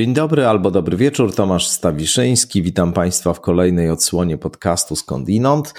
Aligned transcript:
Dzień 0.00 0.14
dobry 0.14 0.46
albo 0.46 0.70
dobry 0.70 0.96
wieczór, 0.96 1.34
Tomasz 1.34 1.68
Stawiszyński. 1.68 2.62
Witam 2.62 2.92
Państwa 2.92 3.34
w 3.34 3.40
kolejnej 3.40 3.90
odsłonie 3.90 4.38
podcastu 4.38 4.96
Skądinąd. 4.96 5.74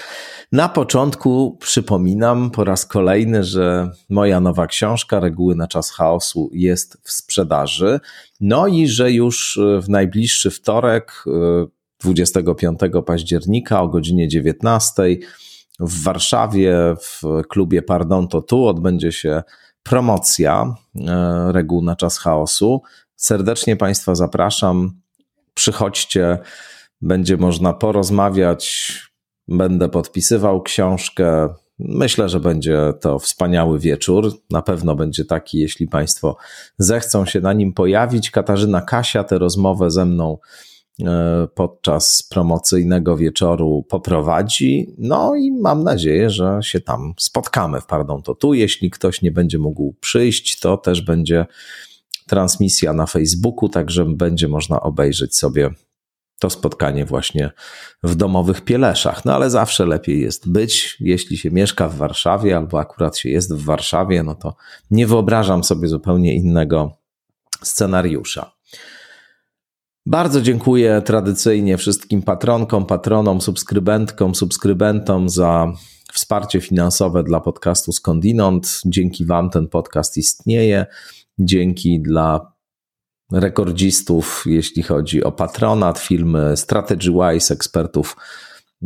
Na 0.52 0.68
początku 0.68 1.56
przypominam 1.60 2.50
po 2.50 2.64
raz 2.64 2.86
kolejny, 2.86 3.44
że 3.44 3.90
moja 4.08 4.40
nowa 4.40 4.66
książka 4.66 5.20
Reguły 5.20 5.54
na 5.54 5.68
czas 5.68 5.90
chaosu 5.90 6.50
jest 6.52 6.98
w 7.04 7.12
sprzedaży. 7.12 8.00
No 8.40 8.66
i 8.66 8.88
że 8.88 9.12
już 9.12 9.60
w 9.80 9.88
najbliższy 9.88 10.50
wtorek, 10.50 11.24
25 12.00 12.80
października 13.06 13.82
o 13.82 13.88
godzinie 13.88 14.28
19 14.28 15.02
w 15.80 16.02
Warszawie 16.02 16.76
w 17.00 17.22
klubie 17.48 17.82
Pardon 17.82 18.28
to 18.28 18.42
tu 18.42 18.66
odbędzie 18.66 19.12
się 19.12 19.42
promocja 19.82 20.74
e, 20.96 21.52
reguł 21.52 21.82
na 21.82 21.96
czas 21.96 22.18
chaosu. 22.18 22.82
Serdecznie 23.16 23.76
Państwa 23.76 24.14
zapraszam. 24.14 25.00
Przychodźcie, 25.54 26.38
będzie 27.00 27.36
można 27.36 27.72
porozmawiać. 27.72 28.92
Będę 29.48 29.88
podpisywał 29.88 30.62
książkę. 30.62 31.48
Myślę, 31.78 32.28
że 32.28 32.40
będzie 32.40 32.92
to 33.00 33.18
wspaniały 33.18 33.78
wieczór. 33.78 34.32
Na 34.50 34.62
pewno 34.62 34.96
będzie 34.96 35.24
taki, 35.24 35.58
jeśli 35.58 35.88
Państwo 35.88 36.36
zechcą 36.78 37.26
się 37.26 37.40
na 37.40 37.52
nim 37.52 37.72
pojawić. 37.72 38.30
Katarzyna 38.30 38.80
Kasia 38.80 39.24
tę 39.24 39.38
rozmowę 39.38 39.90
ze 39.90 40.04
mną 40.04 40.38
e, 41.04 41.48
podczas 41.54 42.22
promocyjnego 42.22 43.16
wieczoru 43.16 43.84
poprowadzi. 43.88 44.94
No 44.98 45.34
i 45.34 45.52
mam 45.52 45.84
nadzieję, 45.84 46.30
że 46.30 46.58
się 46.62 46.80
tam 46.80 47.14
spotkamy 47.18 47.80
w 47.80 47.86
Pardon 47.86 48.22
to 48.22 48.34
tu. 48.34 48.54
Jeśli 48.54 48.90
ktoś 48.90 49.22
nie 49.22 49.30
będzie 49.30 49.58
mógł 49.58 49.94
przyjść, 50.00 50.60
to 50.60 50.76
też 50.76 51.02
będzie 51.02 51.46
transmisja 52.32 52.92
na 52.92 53.06
Facebooku, 53.06 53.68
także 53.68 54.04
będzie 54.04 54.48
można 54.48 54.80
obejrzeć 54.80 55.36
sobie 55.36 55.70
to 56.38 56.50
spotkanie 56.50 57.04
właśnie 57.06 57.50
w 58.02 58.14
domowych 58.14 58.60
Pieleszach. 58.60 59.24
No 59.24 59.34
ale 59.34 59.50
zawsze 59.50 59.86
lepiej 59.86 60.20
jest 60.20 60.50
być, 60.50 60.96
jeśli 61.00 61.38
się 61.38 61.50
mieszka 61.50 61.88
w 61.88 61.96
Warszawie 61.96 62.56
albo 62.56 62.80
akurat 62.80 63.18
się 63.18 63.30
jest 63.30 63.54
w 63.54 63.64
Warszawie, 63.64 64.22
no 64.22 64.34
to 64.34 64.56
nie 64.90 65.06
wyobrażam 65.06 65.64
sobie 65.64 65.88
zupełnie 65.88 66.34
innego 66.34 66.92
scenariusza. 67.62 68.52
Bardzo 70.06 70.42
dziękuję 70.42 71.02
tradycyjnie 71.04 71.76
wszystkim 71.78 72.22
patronkom, 72.22 72.86
patronom, 72.86 73.40
subskrybentkom, 73.40 74.34
subskrybentom 74.34 75.28
za 75.28 75.72
wsparcie 76.12 76.60
finansowe 76.60 77.22
dla 77.22 77.40
podcastu 77.40 77.92
Skądinąd. 77.92 78.80
Dzięki 78.86 79.26
Wam 79.26 79.50
ten 79.50 79.68
podcast 79.68 80.16
istnieje 80.16 80.86
dzięki 81.44 82.02
dla 82.02 82.52
rekordzistów, 83.32 84.44
jeśli 84.46 84.82
chodzi 84.82 85.24
o 85.24 85.32
patronat, 85.32 85.98
firmy 85.98 86.56
StrategyWise, 86.56 87.54
ekspertów 87.54 88.16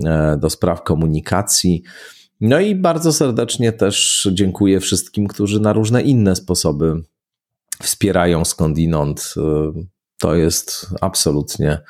e, 0.05 0.37
do 0.41 0.51
spraw 0.51 0.83
komunikacji. 0.83 1.83
No 2.41 2.61
i 2.61 2.75
bardzo 2.75 3.13
serdecznie 3.13 3.73
też 3.73 4.29
dziękuję 4.33 4.81
wszystkim, 4.81 5.27
którzy 5.27 5.61
na 5.61 5.73
różne 5.73 6.03
inne 6.03 6.37
sposoby 6.37 7.03
wspierają 7.83 8.45
skądinąd. 8.45 9.35
E, 9.37 9.73
to 10.19 10.35
jest 10.35 10.87
absolutnie 11.01 11.81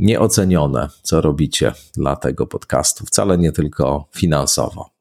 nieocenione, 0.00 0.88
co 1.02 1.20
robicie 1.20 1.72
dla 1.94 2.16
tego 2.16 2.46
podcastu, 2.46 3.06
wcale 3.06 3.38
nie 3.38 3.52
tylko 3.52 4.08
finansowo. 4.14 4.95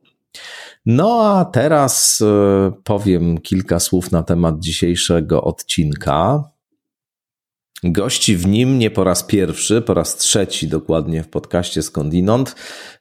No 0.85 1.21
a 1.23 1.45
teraz 1.45 2.21
e, 2.21 2.71
powiem 2.83 3.37
kilka 3.37 3.79
słów 3.79 4.11
na 4.11 4.23
temat 4.23 4.59
dzisiejszego 4.59 5.43
odcinka. 5.43 6.43
Gości 7.83 8.37
w 8.37 8.47
nim 8.47 8.79
nie 8.79 8.91
po 8.91 9.03
raz 9.03 9.23
pierwszy, 9.23 9.81
po 9.81 9.93
raz 9.93 10.17
trzeci 10.17 10.67
dokładnie 10.67 11.23
w 11.23 11.29
podcaście 11.29 11.81
Skądinąd, 11.81 12.55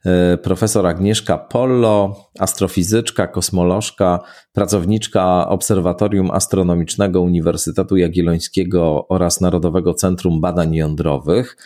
e, 0.04 0.38
profesor 0.38 0.86
Agnieszka 0.86 1.38
Pollo, 1.38 2.16
astrofizyczka, 2.38 3.26
kosmolożka, 3.26 4.20
pracowniczka 4.52 5.48
Obserwatorium 5.48 6.30
Astronomicznego 6.30 7.20
Uniwersytetu 7.20 7.96
Jagiellońskiego 7.96 9.08
oraz 9.08 9.40
Narodowego 9.40 9.94
Centrum 9.94 10.40
Badań 10.40 10.74
Jądrowych. 10.74 11.56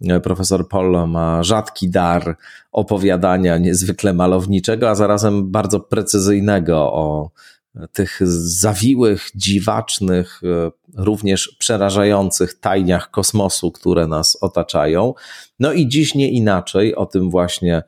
E, 0.00 0.20
profesor 0.20 0.68
Polo 0.68 1.06
ma 1.06 1.42
rzadki 1.42 1.90
dar 1.90 2.36
opowiadania 2.72 3.58
niezwykle 3.58 4.12
malowniczego, 4.12 4.90
a 4.90 4.94
zarazem 4.94 5.50
bardzo 5.50 5.80
precyzyjnego 5.80 6.92
o 6.92 7.30
tych 7.92 8.20
zawiłych, 8.36 9.28
dziwacznych, 9.34 10.40
e, 10.44 10.70
również 10.96 11.56
przerażających 11.58 12.60
tajniach 12.60 13.10
kosmosu, 13.10 13.72
które 13.72 14.06
nas 14.06 14.38
otaczają. 14.40 15.14
No 15.60 15.72
i 15.72 15.88
dziś 15.88 16.14
nie 16.14 16.30
inaczej 16.30 16.94
o 16.94 17.06
tym 17.06 17.30
właśnie 17.30 17.82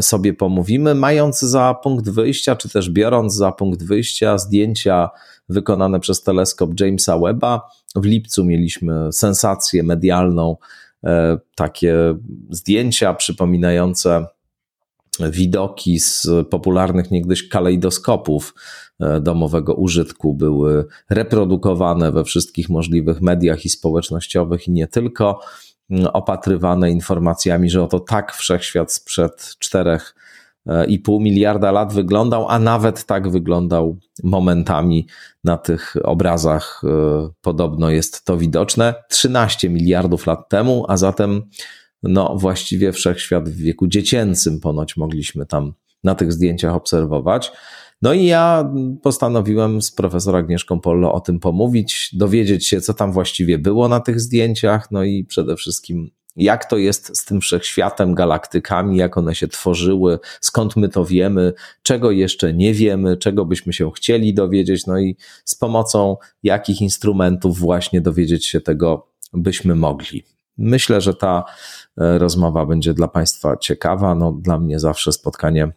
sobie 0.00 0.34
pomówimy, 0.34 0.94
mając 0.94 1.40
za 1.40 1.74
punkt 1.82 2.08
wyjścia, 2.08 2.56
czy 2.56 2.68
też 2.68 2.90
biorąc 2.90 3.34
za 3.34 3.52
punkt 3.52 3.82
wyjścia 3.82 4.38
zdjęcia 4.38 5.10
wykonane 5.48 6.00
przez 6.00 6.22
teleskop 6.22 6.80
Jamesa 6.80 7.18
Webba. 7.18 7.70
W 7.96 8.04
lipcu 8.04 8.44
mieliśmy 8.44 9.12
sensację 9.12 9.82
medialną 9.82 10.56
E, 10.56 10.85
takie 11.54 12.14
zdjęcia 12.50 13.14
przypominające 13.14 14.26
widoki 15.20 16.00
z 16.00 16.28
popularnych 16.50 17.10
niegdyś 17.10 17.48
kalejdoskopów 17.48 18.54
e, 19.00 19.20
domowego 19.20 19.74
użytku. 19.74 20.34
Były 20.34 20.86
reprodukowane 21.10 22.12
we 22.12 22.24
wszystkich 22.24 22.68
możliwych 22.68 23.20
mediach 23.20 23.64
i 23.64 23.68
społecznościowych 23.68 24.68
i 24.68 24.72
nie 24.72 24.86
tylko, 24.86 25.40
opatrywane 26.12 26.90
informacjami, 26.90 27.70
że 27.70 27.82
oto 27.82 28.00
tak 28.00 28.34
wszechświat 28.34 28.92
sprzed 28.92 29.56
czterech 29.58 30.14
i 30.88 30.98
pół 30.98 31.20
miliarda 31.20 31.72
lat 31.72 31.92
wyglądał, 31.92 32.48
a 32.48 32.58
nawet 32.58 33.04
tak 33.04 33.28
wyglądał 33.30 33.98
momentami 34.22 35.06
na 35.44 35.58
tych 35.58 35.96
obrazach. 36.02 36.82
E, 36.84 37.28
podobno 37.40 37.90
jest 37.90 38.24
to 38.24 38.36
widoczne 38.36 38.94
13 39.08 39.70
miliardów 39.70 40.26
lat 40.26 40.48
temu, 40.48 40.84
a 40.88 40.96
zatem 40.96 41.42
no 42.02 42.36
właściwie 42.36 42.92
wszechświat 42.92 43.48
w 43.48 43.56
wieku 43.56 43.86
dziecięcym 43.86 44.60
ponoć 44.60 44.96
mogliśmy 44.96 45.46
tam 45.46 45.72
na 46.04 46.14
tych 46.14 46.32
zdjęciach 46.32 46.74
obserwować. 46.74 47.52
No 48.02 48.12
i 48.12 48.24
ja 48.24 48.72
postanowiłem 49.02 49.82
z 49.82 49.92
profesor 49.92 50.36
Agnieszką 50.36 50.80
Pollo 50.80 51.12
o 51.12 51.20
tym 51.20 51.40
pomówić, 51.40 52.10
dowiedzieć 52.12 52.66
się, 52.66 52.80
co 52.80 52.94
tam 52.94 53.12
właściwie 53.12 53.58
było 53.58 53.88
na 53.88 54.00
tych 54.00 54.20
zdjęciach, 54.20 54.90
no 54.90 55.04
i 55.04 55.24
przede 55.24 55.56
wszystkim 55.56 56.10
jak 56.36 56.64
to 56.64 56.76
jest 56.76 57.16
z 57.16 57.24
tym 57.24 57.40
wszechświatem, 57.40 58.14
galaktykami, 58.14 58.96
jak 58.96 59.18
one 59.18 59.34
się 59.34 59.48
tworzyły, 59.48 60.18
skąd 60.40 60.76
my 60.76 60.88
to 60.88 61.04
wiemy, 61.04 61.52
czego 61.82 62.10
jeszcze 62.10 62.54
nie 62.54 62.74
wiemy, 62.74 63.16
czego 63.16 63.44
byśmy 63.44 63.72
się 63.72 63.90
chcieli 63.92 64.34
dowiedzieć, 64.34 64.86
no 64.86 64.98
i 64.98 65.16
z 65.44 65.54
pomocą 65.54 66.16
jakich 66.42 66.80
instrumentów 66.80 67.58
właśnie 67.58 68.00
dowiedzieć 68.00 68.46
się 68.46 68.60
tego 68.60 69.08
byśmy 69.32 69.74
mogli. 69.74 70.24
Myślę, 70.58 71.00
że 71.00 71.14
ta 71.14 71.44
e, 71.98 72.18
rozmowa 72.18 72.66
będzie 72.66 72.94
dla 72.94 73.08
Państwa 73.08 73.56
ciekawa. 73.56 74.14
No, 74.14 74.32
dla 74.32 74.58
mnie 74.58 74.80
zawsze 74.80 75.12
spotkanie 75.12 75.72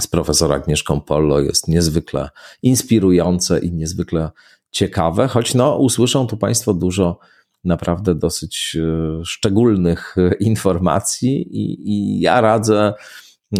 z 0.00 0.06
profesor 0.06 0.52
Agnieszką 0.52 1.00
Pollo 1.00 1.40
jest 1.40 1.68
niezwykle 1.68 2.28
inspirujące 2.62 3.58
i 3.58 3.72
niezwykle 3.72 4.30
ciekawe, 4.70 5.28
choć 5.28 5.54
no, 5.54 5.76
usłyszą 5.76 6.26
tu 6.26 6.36
Państwo 6.36 6.74
dużo 6.74 7.18
naprawdę 7.64 8.14
dosyć 8.14 8.76
e, 8.80 9.24
szczególnych 9.24 10.16
e, 10.18 10.34
informacji, 10.34 11.42
i, 11.50 11.90
i 11.90 12.20
ja 12.20 12.40
radzę 12.40 12.94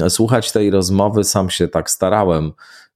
słuchać 0.08 0.52
tej 0.52 0.70
rozmowy. 0.70 1.24
Sam 1.24 1.50
się 1.50 1.68
tak 1.68 1.90
starałem, 1.90 2.52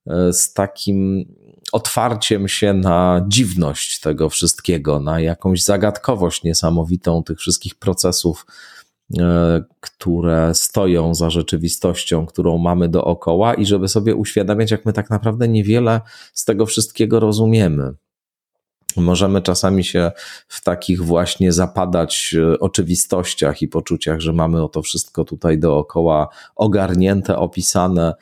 e, 0.06 0.32
z 0.32 0.52
takim 0.52 1.24
otwarciem 1.72 2.48
się 2.48 2.74
na 2.74 3.24
dziwność 3.28 4.00
tego 4.00 4.28
wszystkiego, 4.28 5.00
na 5.00 5.20
jakąś 5.20 5.64
zagadkowość 5.64 6.42
niesamowitą 6.42 7.22
tych 7.22 7.38
wszystkich 7.38 7.74
procesów, 7.74 8.46
które 9.80 10.54
stoją 10.54 11.14
za 11.14 11.30
rzeczywistością, 11.30 12.26
którą 12.26 12.58
mamy 12.58 12.88
dookoła, 12.88 13.54
i 13.54 13.66
żeby 13.66 13.88
sobie 13.88 14.14
uświadamiać, 14.14 14.70
jak 14.70 14.86
my 14.86 14.92
tak 14.92 15.10
naprawdę 15.10 15.48
niewiele 15.48 16.00
z 16.34 16.44
tego 16.44 16.66
wszystkiego 16.66 17.20
rozumiemy. 17.20 17.94
Możemy 18.96 19.42
czasami 19.42 19.84
się 19.84 20.12
w 20.48 20.62
takich 20.62 21.02
właśnie 21.02 21.52
zapadać 21.52 22.34
e, 22.38 22.58
oczywistościach 22.58 23.62
i 23.62 23.68
poczuciach, 23.68 24.20
że 24.20 24.32
mamy 24.32 24.62
o 24.62 24.68
to 24.68 24.82
wszystko 24.82 25.24
tutaj 25.24 25.58
dookoła 25.58 26.28
ogarnięte, 26.56 27.36
opisane, 27.36 28.14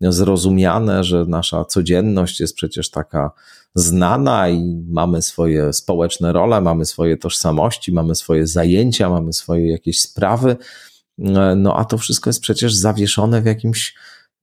zrozumiane, 0.00 1.04
że 1.04 1.24
nasza 1.24 1.64
codzienność 1.64 2.40
jest 2.40 2.54
przecież 2.54 2.90
taka 2.90 3.30
znana 3.74 4.48
i 4.48 4.84
mamy 4.88 5.22
swoje 5.22 5.72
społeczne 5.72 6.32
role, 6.32 6.60
mamy 6.60 6.84
swoje 6.84 7.16
tożsamości, 7.16 7.92
mamy 7.92 8.14
swoje 8.14 8.46
zajęcia, 8.46 9.10
mamy 9.10 9.32
swoje 9.32 9.70
jakieś 9.70 10.00
sprawy. 10.00 10.56
E, 11.18 11.54
no 11.56 11.76
a 11.76 11.84
to 11.84 11.98
wszystko 11.98 12.30
jest 12.30 12.40
przecież 12.40 12.74
zawieszone 12.74 13.42
w 13.42 13.46
jakimś 13.46 13.94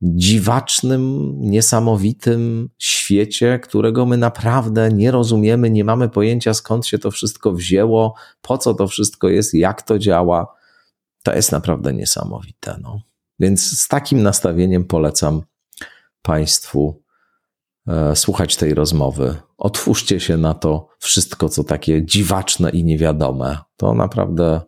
dziwacznym, 0.02 1.34
niesamowitym 1.40 2.70
świecie, 2.78 3.60
którego 3.60 4.06
my 4.06 4.18
naprawdę 4.18 4.90
nie 4.92 5.12
rozumiemy, 5.12 5.70
nie 5.70 5.84
mamy 5.84 6.10
pojęcia 6.10 6.54
skąd 6.54 6.88
się 6.88 7.00
to 7.00 7.12
wszystko 7.12 7.52
wzięło, 7.52 8.16
po 8.42 8.58
co 8.58 8.74
to 8.74 8.88
wszystko 8.88 9.30
jest, 9.30 9.54
jak 9.54 9.82
to 9.82 10.00
działa. 10.00 10.56
To 11.24 11.36
jest 11.36 11.52
naprawdę 11.52 11.94
niesamowite. 11.94 12.80
No. 12.82 13.02
Więc 13.40 13.80
z 13.80 13.88
takim 13.88 14.24
nastawieniem 14.24 14.84
polecam 14.84 15.42
Państwu 16.22 17.02
e, 17.88 18.16
słuchać 18.16 18.56
tej 18.56 18.74
rozmowy. 18.74 19.36
Otwórzcie 19.58 20.20
się 20.20 20.38
na 20.38 20.54
to 20.54 20.88
wszystko, 21.00 21.50
co 21.50 21.64
takie 21.64 22.06
dziwaczne 22.06 22.70
i 22.70 22.84
niewiadome. 22.84 23.58
To 23.78 23.94
naprawdę 23.94 24.62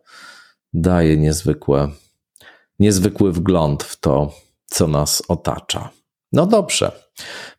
daje 0.73 1.17
niezwykłe, 1.17 1.89
niezwykły 2.79 3.31
wgląd 3.31 3.83
w 3.83 3.99
to, 3.99 4.33
co 4.67 4.87
nas 4.87 5.23
otacza. 5.27 5.89
No 6.31 6.45
dobrze. 6.45 6.91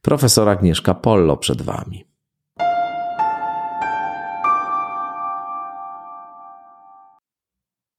Profesor 0.02 0.48
Agnieszka 0.48 0.94
Pollo 0.94 1.36
przed 1.36 1.62
Wami. 1.62 2.04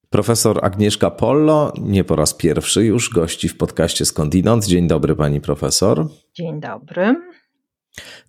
Profesor 0.09 0.65
Agnieszka 0.65 1.11
Pollo 1.11 1.73
nie 1.81 2.03
po 2.03 2.15
raz 2.15 2.33
pierwszy 2.33 2.85
już 2.85 3.09
gości 3.09 3.49
w 3.49 3.57
podcaście 3.57 4.05
Skądinąd. 4.05 4.65
Dzień 4.65 4.87
dobry, 4.87 5.15
pani 5.15 5.41
profesor. 5.41 6.07
Dzień 6.33 6.59
dobry. 6.59 7.15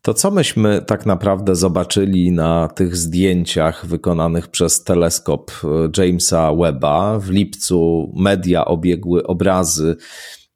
To 0.03 0.15
co 0.15 0.31
myśmy 0.31 0.83
tak 0.83 1.07
naprawdę 1.07 1.57
zobaczyli 1.57 2.33
na 2.33 2.69
tych 2.69 2.97
zdjęciach 2.97 3.87
wykonanych 3.87 4.49
przez 4.49 4.85
teleskop 4.85 5.51
Jamesa 5.99 6.55
Webba? 6.55 7.19
W 7.19 7.31
lipcu 7.31 8.13
media 8.17 8.65
obiegły 8.65 9.27
obrazy 9.27 9.97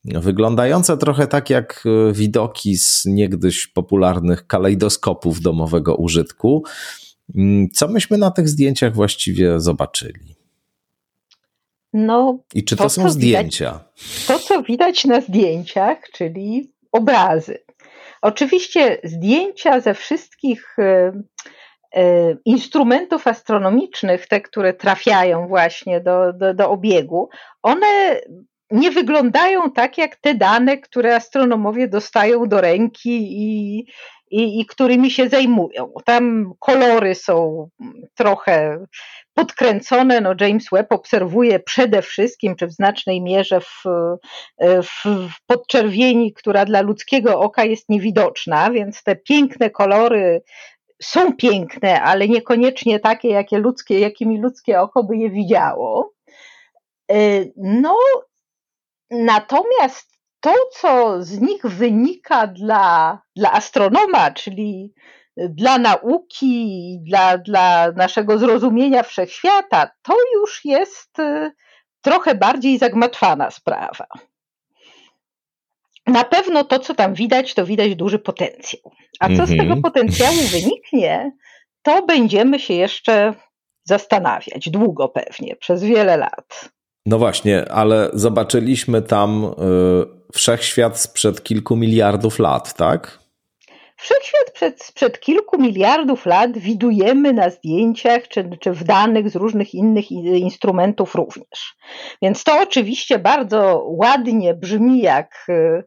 wyglądające 0.05 0.97
trochę 0.97 1.27
tak 1.27 1.51
jak 1.51 1.85
widoki 2.13 2.79
z 2.79 3.05
niegdyś 3.05 3.67
popularnych 3.67 4.47
kalejdoskopów 4.47 5.41
domowego 5.41 5.97
użytku. 5.97 6.65
Co 7.73 7.89
myśmy 7.89 8.19
na 8.19 8.31
tych 8.31 8.49
zdjęciach 8.49 8.95
właściwie 8.95 9.61
zobaczyli? 9.61 10.35
No, 11.93 12.39
I 12.55 12.65
czy 12.65 12.77
to, 12.77 12.83
to 12.83 12.91
są 12.91 13.11
zdjęcia? 13.11 13.71
Widać, 13.73 14.27
to, 14.27 14.39
co 14.39 14.63
widać 14.63 15.05
na 15.05 15.21
zdjęciach, 15.21 15.99
czyli 16.13 16.73
obrazy. 16.93 17.59
Oczywiście 18.23 18.99
zdjęcia 19.05 19.81
ze 19.81 19.95
wszystkich 19.95 20.79
e, 20.79 21.13
e, 21.97 22.37
instrumentów 22.45 23.27
astronomicznych, 23.27 24.29
te, 24.29 24.41
które 24.41 24.75
trafiają 24.75 25.49
właśnie 25.49 26.01
do, 26.01 26.33
do, 26.33 26.55
do 26.55 26.71
obiegu, 26.71 27.29
one 27.63 28.21
nie 28.71 28.91
wyglądają 28.91 29.71
tak 29.71 29.99
jak 29.99 30.17
te 30.17 30.35
dane, 30.35 30.79
które 30.79 31.17
astronomowie 31.17 31.89
dostają 31.89 32.49
do 32.49 32.61
ręki 32.61 33.11
i, 33.11 33.79
i, 34.31 34.61
i, 34.61 34.67
którymi 34.67 35.11
się 35.11 35.29
zajmują. 35.29 35.93
Tam 36.05 36.55
kolory 36.59 37.15
są 37.15 37.69
trochę 38.15 38.85
podkręcone. 39.35 40.21
No 40.21 40.35
James 40.41 40.67
Webb 40.73 40.93
obserwuje 40.93 41.61
przede 41.61 42.03
wszystkim, 42.03 42.57
czy 42.57 42.67
w 42.67 42.73
znacznej 42.73 43.23
mierze 43.23 43.61
w, 43.61 43.83
w, 44.83 45.29
podczerwieni, 45.47 46.33
która 46.33 46.65
dla 46.65 46.81
ludzkiego 46.81 47.41
oka 47.41 47.65
jest 47.65 47.89
niewidoczna, 47.89 48.71
więc 48.71 49.03
te 49.03 49.17
piękne 49.17 49.71
kolory 49.71 50.43
są 51.03 51.33
piękne, 51.37 52.03
ale 52.03 52.29
niekoniecznie 52.29 53.01
takie, 53.01 53.29
jakie 53.29 53.59
ludzkie, 53.59 54.01
jakimi 54.01 54.41
ludzkie 54.41 54.81
oko 54.81 55.05
by 55.05 55.17
je 55.17 55.31
widziało. 55.31 56.13
Y, 57.13 57.53
no, 57.57 57.97
natomiast 59.11 60.15
to, 60.41 60.55
co 60.73 61.23
z 61.23 61.41
nich 61.41 61.67
wynika 61.67 62.47
dla, 62.47 63.19
dla 63.37 63.53
astronoma, 63.53 64.31
czyli 64.31 64.95
dla 65.37 65.79
nauki, 65.79 66.99
dla, 67.03 67.39
dla 67.39 67.93
naszego 67.93 68.39
zrozumienia 68.39 69.03
wszechświata, 69.03 69.91
to 70.03 70.17
już 70.35 70.65
jest 70.65 71.19
y, 71.19 71.53
trochę 72.01 72.35
bardziej 72.35 72.79
zagmatwana 72.79 73.51
sprawa. 73.51 74.07
Na 76.07 76.25
pewno 76.25 76.65
to, 76.65 76.79
co 76.79 76.95
tam 76.95 77.15
widać, 77.15 77.55
to 77.55 77.67
widać 77.67 77.95
duży 77.95 78.19
potencjał. 78.19 78.93
A 79.21 79.29
co 79.29 79.47
z 79.47 79.51
tego 79.51 79.63
mhm. 79.63 79.83
potencjału 79.83 80.37
wyniknie, 80.37 81.33
to 81.83 82.07
będziemy 82.07 82.61
się 82.61 82.75
jeszcze 82.75 83.35
zastanawiać, 83.85 84.71
długo 84.71 85.09
pewnie, 85.09 85.57
przez 85.57 85.85
wiele 85.85 86.17
lat. 86.17 86.71
No 87.07 87.19
właśnie, 87.19 87.73
ale 87.73 88.11
zobaczyliśmy 88.13 89.03
tam 89.03 89.45
y, 89.45 90.33
wszechświat 90.33 91.01
sprzed 91.01 91.43
kilku 91.43 91.77
miliardów 91.77 92.39
lat, 92.39 92.75
tak? 92.75 93.19
Wszechświat 93.97 94.51
przed, 94.55 94.83
sprzed 94.83 95.21
kilku 95.21 95.63
miliardów 95.63 96.27
lat 96.27 96.59
widujemy 96.59 97.33
na 97.33 97.51
zdjęciach 97.51 98.29
czy, 98.29 98.51
czy 98.61 98.73
w 98.73 98.85
danych 98.85 99.31
z 99.31 99.37
różnych 99.37 99.75
innych 99.75 100.11
instrumentów 100.11 101.15
również. 101.15 101.77
Więc 102.23 102.45
to 102.45 102.61
oczywiście 102.61 103.19
bardzo 103.19 103.85
ładnie 103.87 104.55
brzmi, 104.55 105.03
jak 105.03 105.47
y, 105.49 105.85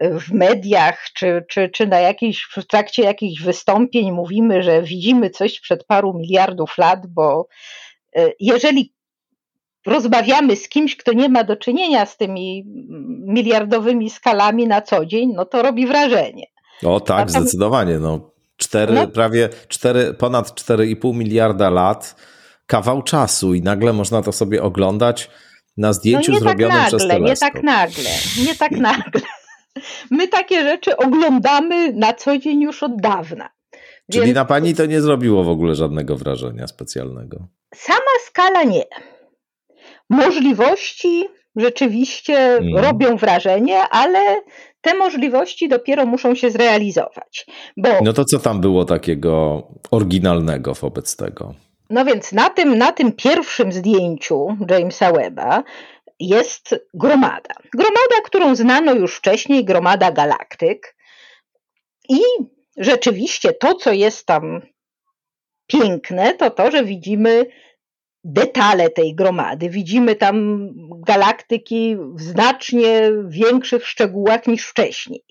w 0.00 0.32
mediach, 0.32 1.04
czy, 1.14 1.44
czy, 1.48 1.68
czy 1.68 1.86
na 1.86 2.00
jakiejś, 2.00 2.48
w 2.56 2.66
trakcie 2.66 3.02
jakichś 3.02 3.42
wystąpień 3.42 4.12
mówimy, 4.12 4.62
że 4.62 4.82
widzimy 4.82 5.30
coś 5.30 5.60
przed 5.60 5.84
paru 5.84 6.14
miliardów 6.14 6.78
lat, 6.78 7.06
bo 7.06 7.46
y, 8.18 8.34
jeżeli 8.40 8.95
rozmawiamy 9.86 10.56
z 10.56 10.68
kimś, 10.68 10.96
kto 10.96 11.12
nie 11.12 11.28
ma 11.28 11.44
do 11.44 11.56
czynienia 11.56 12.06
z 12.06 12.16
tymi 12.16 12.64
miliardowymi 13.26 14.10
skalami 14.10 14.66
na 14.66 14.82
co 14.82 15.06
dzień, 15.06 15.32
no 15.34 15.44
to 15.44 15.62
robi 15.62 15.86
wrażenie. 15.86 16.46
O 16.84 17.00
tak, 17.00 17.30
zdecydowanie. 17.30 17.98
No. 17.98 18.30
Cztery, 18.56 18.94
no. 18.94 19.08
Prawie 19.08 19.48
cztery, 19.68 20.14
ponad 20.14 20.60
4,5 20.60 21.14
miliarda 21.14 21.70
lat, 21.70 22.16
kawał 22.66 23.02
czasu 23.02 23.54
i 23.54 23.62
nagle 23.62 23.92
można 23.92 24.22
to 24.22 24.32
sobie 24.32 24.62
oglądać 24.62 25.30
na 25.76 25.92
zdjęciu 25.92 26.32
no 26.32 26.38
zrobionym 26.38 26.76
tak 26.76 26.82
nagle, 26.82 26.98
przez 26.98 27.08
teleskop. 27.08 27.54
Nie 27.54 27.60
tak 27.60 27.62
nagle, 27.62 28.10
nie 28.46 28.54
tak 28.54 28.72
nagle. 28.90 29.20
My 30.10 30.28
takie 30.28 30.60
rzeczy 30.60 30.96
oglądamy 30.96 31.92
na 31.92 32.14
co 32.14 32.38
dzień 32.38 32.60
już 32.62 32.82
od 32.82 33.00
dawna. 33.00 33.48
Czyli 34.12 34.24
Więc... 34.24 34.34
na 34.34 34.44
pani 34.44 34.74
to 34.74 34.86
nie 34.86 35.00
zrobiło 35.00 35.44
w 35.44 35.48
ogóle 35.48 35.74
żadnego 35.74 36.16
wrażenia 36.16 36.66
specjalnego? 36.66 37.48
Sama 37.74 38.00
skala 38.26 38.62
nie. 38.62 38.84
Możliwości 40.10 41.28
rzeczywiście 41.56 42.38
mm. 42.38 42.76
robią 42.76 43.16
wrażenie, 43.16 43.82
ale 43.90 44.42
te 44.80 44.94
możliwości 44.94 45.68
dopiero 45.68 46.06
muszą 46.06 46.34
się 46.34 46.50
zrealizować. 46.50 47.46
Bo, 47.76 47.88
no 48.02 48.12
to 48.12 48.24
co 48.24 48.38
tam 48.38 48.60
było 48.60 48.84
takiego 48.84 49.62
oryginalnego 49.90 50.74
wobec 50.74 51.16
tego? 51.16 51.54
No 51.90 52.04
więc 52.04 52.32
na 52.32 52.50
tym, 52.50 52.78
na 52.78 52.92
tym 52.92 53.12
pierwszym 53.12 53.72
zdjęciu 53.72 54.56
Jamesa 54.70 55.12
Webba 55.12 55.62
jest 56.20 56.74
gromada. 56.94 57.54
Gromada, 57.74 58.20
którą 58.24 58.54
znano 58.54 58.94
już 58.94 59.16
wcześniej, 59.16 59.64
gromada 59.64 60.12
galaktyk. 60.12 60.96
I 62.08 62.20
rzeczywiście 62.76 63.52
to, 63.52 63.74
co 63.74 63.92
jest 63.92 64.26
tam 64.26 64.62
piękne, 65.66 66.34
to 66.34 66.50
to, 66.50 66.70
że 66.70 66.84
widzimy 66.84 67.46
detale 68.26 68.90
tej 68.90 69.14
gromady. 69.14 69.70
Widzimy 69.70 70.16
tam 70.16 70.68
galaktyki 71.06 71.96
w 72.14 72.22
znacznie 72.22 73.10
większych 73.28 73.86
szczegółach 73.86 74.46
niż 74.46 74.66
wcześniej. 74.66 75.24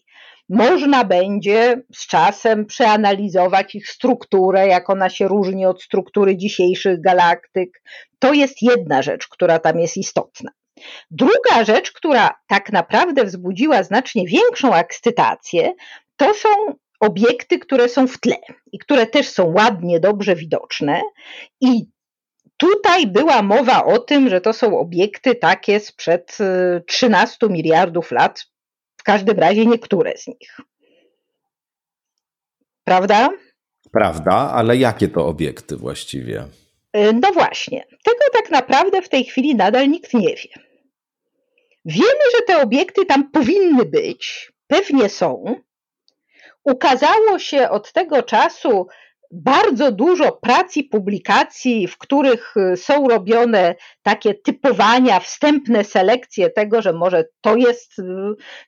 Można 0.49 1.03
będzie 1.03 1.81
z 1.93 2.07
czasem 2.07 2.65
przeanalizować 2.65 3.75
ich 3.75 3.89
strukturę, 3.89 4.67
jak 4.67 4.89
ona 4.89 5.09
się 5.09 5.27
różni 5.27 5.65
od 5.65 5.83
struktury 5.83 6.37
dzisiejszych 6.37 7.01
galaktyk. 7.01 7.81
To 8.19 8.33
jest 8.33 8.61
jedna 8.61 9.01
rzecz, 9.01 9.27
która 9.27 9.59
tam 9.59 9.79
jest 9.79 9.97
istotna. 9.97 10.51
Druga 11.11 11.63
rzecz, 11.65 11.91
która 11.91 12.29
tak 12.47 12.71
naprawdę 12.71 13.23
wzbudziła 13.25 13.83
znacznie 13.83 14.27
większą 14.27 14.73
ekscytację, 14.73 15.73
to 16.15 16.33
są 16.33 16.49
obiekty, 16.99 17.59
które 17.59 17.89
są 17.89 18.07
w 18.07 18.19
tle 18.19 18.35
i 18.71 18.79
które 18.79 19.07
też 19.07 19.29
są 19.29 19.53
ładnie, 19.53 19.99
dobrze 19.99 20.35
widoczne. 20.35 21.01
I 21.61 21.94
Tutaj 22.57 23.07
była 23.07 23.41
mowa 23.41 23.85
o 23.85 23.99
tym, 23.99 24.29
że 24.29 24.41
to 24.41 24.53
są 24.53 24.79
obiekty 24.79 25.35
takie 25.35 25.79
sprzed 25.79 26.37
13 26.87 27.45
y, 27.45 27.49
miliardów 27.49 28.11
lat, 28.11 28.45
w 28.97 29.03
każdym 29.03 29.39
razie 29.39 29.65
niektóre 29.65 30.17
z 30.17 30.27
nich. 30.27 30.57
Prawda? 32.83 33.29
Prawda, 33.91 34.33
ale 34.33 34.77
jakie 34.77 35.07
to 35.07 35.25
obiekty 35.25 35.77
właściwie? 35.77 36.47
Y, 36.97 37.13
no 37.13 37.31
właśnie, 37.33 37.85
tego 38.03 38.23
tak 38.33 38.49
naprawdę 38.51 39.01
w 39.01 39.09
tej 39.09 39.23
chwili 39.23 39.55
nadal 39.55 39.89
nikt 39.89 40.13
nie 40.13 40.35
wie. 40.35 40.65
Wiemy, 41.85 42.23
że 42.35 42.45
te 42.47 42.61
obiekty 42.61 43.05
tam 43.05 43.31
powinny 43.31 43.85
być, 43.85 44.51
pewnie 44.67 45.09
są. 45.09 45.55
Ukazało 46.63 47.39
się 47.39 47.69
od 47.69 47.93
tego 47.93 48.23
czasu 48.23 48.87
bardzo 49.35 49.91
dużo 49.91 50.31
prac 50.31 50.77
i 50.77 50.83
publikacji, 50.83 51.87
w 51.87 51.97
których 51.97 52.53
y, 52.57 52.77
są 52.77 53.07
robione 53.07 53.75
takie 54.03 54.33
typowania, 54.33 55.19
wstępne 55.19 55.83
selekcje 55.83 56.49
tego, 56.49 56.81
że 56.81 56.93
może 56.93 57.25
to 57.41 57.55
jest, 57.55 57.99
y, 57.99 58.03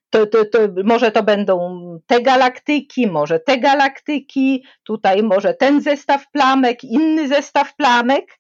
to, 0.10 0.26
to, 0.26 0.46
to, 0.46 0.60
może 0.84 1.12
to 1.12 1.24
będą 1.24 1.80
te 2.08 2.22
galaktyki, 2.22 3.08
może 3.08 3.40
te 3.40 3.58
galaktyki, 3.58 4.66
tutaj 4.84 5.24
może 5.24 5.54
ten 5.54 5.82
zestaw 5.82 6.32
plamek, 6.32 6.84
inny 6.84 7.28
zestaw 7.28 7.76
plamek. 7.76 8.40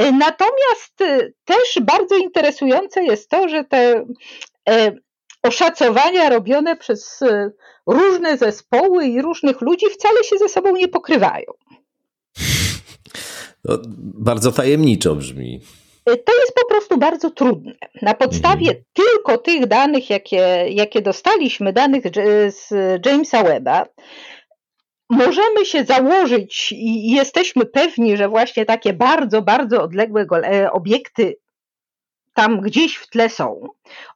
Y, 0.00 0.12
natomiast 0.12 0.96
też 1.44 1.78
bardzo 1.82 2.16
interesujące 2.16 3.04
jest 3.04 3.30
to, 3.30 3.48
że 3.48 3.64
te 3.64 4.04
oszacowania 5.42 6.28
robione 6.28 6.76
przez 6.76 7.20
różne 7.86 8.38
zespoły 8.38 9.06
i 9.06 9.22
różnych 9.22 9.60
ludzi 9.60 9.86
wcale 9.90 10.24
się 10.24 10.38
ze 10.38 10.48
sobą 10.48 10.76
nie 10.76 10.88
pokrywają. 10.88 11.52
To 13.66 13.78
bardzo 13.98 14.52
tajemniczo 14.52 15.14
brzmi. 15.14 15.60
To 16.04 16.40
jest 16.40 16.54
po 16.54 16.68
prostu 16.68 16.98
bardzo 16.98 17.30
trudne. 17.30 17.72
Na 18.02 18.14
podstawie 18.14 18.66
mhm. 18.66 18.84
tylko 18.92 19.38
tych 19.38 19.66
danych, 19.66 20.10
jakie, 20.10 20.64
jakie 20.68 21.02
dostaliśmy, 21.02 21.72
danych 21.72 22.04
z 22.48 22.70
Jamesa 23.06 23.42
Webba, 23.42 23.86
możemy 25.10 25.64
się 25.64 25.84
założyć 25.84 26.72
i 26.72 27.10
jesteśmy 27.10 27.64
pewni, 27.64 28.16
że 28.16 28.28
właśnie 28.28 28.64
takie 28.64 28.92
bardzo, 28.92 29.42
bardzo 29.42 29.82
odległe 29.82 30.26
e, 30.44 30.72
obiekty 30.72 31.36
tam 32.38 32.60
gdzieś 32.60 32.96
w 32.96 33.06
tle 33.10 33.28
są. 33.28 33.68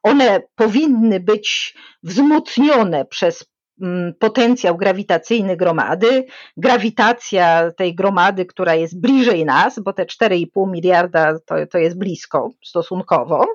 One 0.03 0.41
powinny 0.55 1.19
być 1.19 1.75
wzmocnione 2.03 3.05
przez 3.05 3.45
mm, 3.81 4.13
potencjał 4.19 4.77
grawitacyjny 4.77 5.57
gromady. 5.57 6.25
Grawitacja 6.57 7.71
tej 7.71 7.95
gromady, 7.95 8.45
która 8.45 8.75
jest 8.75 9.01
bliżej 9.01 9.45
nas, 9.45 9.79
bo 9.79 9.93
te 9.93 10.05
4,5 10.05 10.71
miliarda 10.71 11.39
to, 11.45 11.55
to 11.71 11.77
jest 11.77 11.97
blisko 11.97 12.49
stosunkowo. 12.65 13.45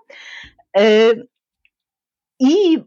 E, 0.76 1.10
I 2.40 2.78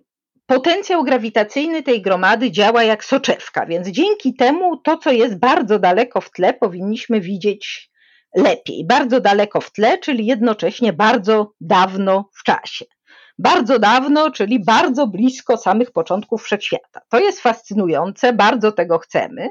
potencjał 0.46 1.04
grawitacyjny 1.04 1.84
tej 1.84 2.02
gromady 2.02 2.52
działa 2.52 2.84
jak 2.84 3.06
soczewka, 3.06 3.66
więc 3.66 3.88
dzięki 3.88 4.34
temu 4.34 4.78
to, 4.78 4.98
co 4.98 5.12
jest 5.12 5.40
bardzo 5.40 5.80
daleko 5.80 6.22
w 6.22 6.32
tle, 6.32 6.54
powinniśmy 6.54 7.22
widzieć 7.22 7.91
lepiej, 8.36 8.86
bardzo 8.86 9.22
daleko 9.22 9.62
w 9.62 9.72
tle, 9.72 9.98
czyli 9.98 10.26
jednocześnie 10.26 10.94
bardzo 10.94 11.54
dawno 11.62 12.30
w 12.34 12.44
czasie. 12.44 12.86
Bardzo 13.38 13.80
dawno, 13.80 14.32
czyli 14.32 14.64
bardzo 14.66 15.08
blisko 15.08 15.58
samych 15.58 15.92
początków 15.92 16.44
wszechświata. 16.44 17.02
To 17.10 17.20
jest 17.20 17.42
fascynujące, 17.42 18.34
bardzo 18.34 18.72
tego 18.72 19.00
chcemy, 19.00 19.50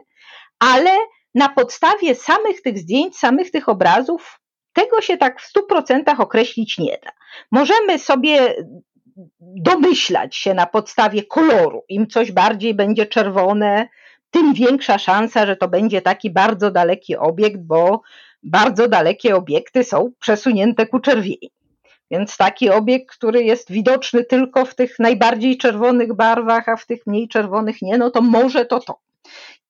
ale 0.59 0.91
na 1.35 1.49
podstawie 1.49 2.15
samych 2.15 2.63
tych 2.63 2.79
zdjęć, 2.79 3.17
samych 3.17 3.51
tych 3.51 3.69
obrazów, 3.69 4.41
tego 4.73 5.01
się 5.01 5.17
tak 5.17 5.41
w 5.41 5.53
100% 5.73 6.21
określić 6.21 6.79
nie 6.79 6.99
da. 7.05 7.11
Możemy 7.51 7.99
sobie 7.99 8.55
domyślać 9.41 10.37
się 10.37 10.55
na 10.55 10.67
podstawie 10.67 11.23
koloru. 11.23 11.83
Im 11.89 12.07
coś 12.07 12.33
bardziej 12.33 12.75
będzie 12.75 13.07
czerwone, 13.07 13.89
tym 14.31 14.55
większa 14.55 14.99
szansa, 14.99 15.47
że 15.47 15.57
to 15.57 15.69
będzie 15.69 16.03
taki 16.03 16.31
bardzo 16.31 16.71
daleki 16.71 17.17
obiekt, 17.17 17.61
bo 17.61 18.03
bardzo 18.43 18.89
dalekie 18.89 19.37
obiekty 19.37 19.85
są 19.85 20.13
przesunięte 20.21 20.87
ku 20.87 21.01
czerwieni. 21.01 21.51
Więc 22.11 22.37
taki 22.37 22.71
obiekt, 22.71 23.11
który 23.11 23.45
jest 23.45 23.73
widoczny 23.73 24.25
tylko 24.25 24.65
w 24.65 24.75
tych 24.75 24.99
najbardziej 24.99 25.59
czerwonych 25.59 26.15
barwach, 26.15 26.69
a 26.69 26.77
w 26.77 26.87
tych 26.87 27.07
mniej 27.07 27.29
czerwonych 27.29 27.83
nie, 27.83 27.99
no 27.99 28.11
to 28.11 28.21
może 28.21 28.67
to 28.67 28.81
to. 28.81 28.99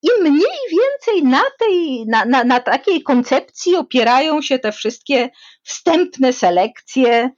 I 0.02 0.08
mniej 0.22 0.58
więcej 0.70 1.22
na, 1.22 1.42
tej, 1.58 2.06
na, 2.06 2.24
na, 2.24 2.44
na 2.44 2.60
takiej 2.60 3.02
koncepcji 3.02 3.76
opierają 3.76 4.42
się 4.42 4.58
te 4.58 4.72
wszystkie 4.72 5.30
wstępne 5.62 6.32
selekcje 6.32 7.30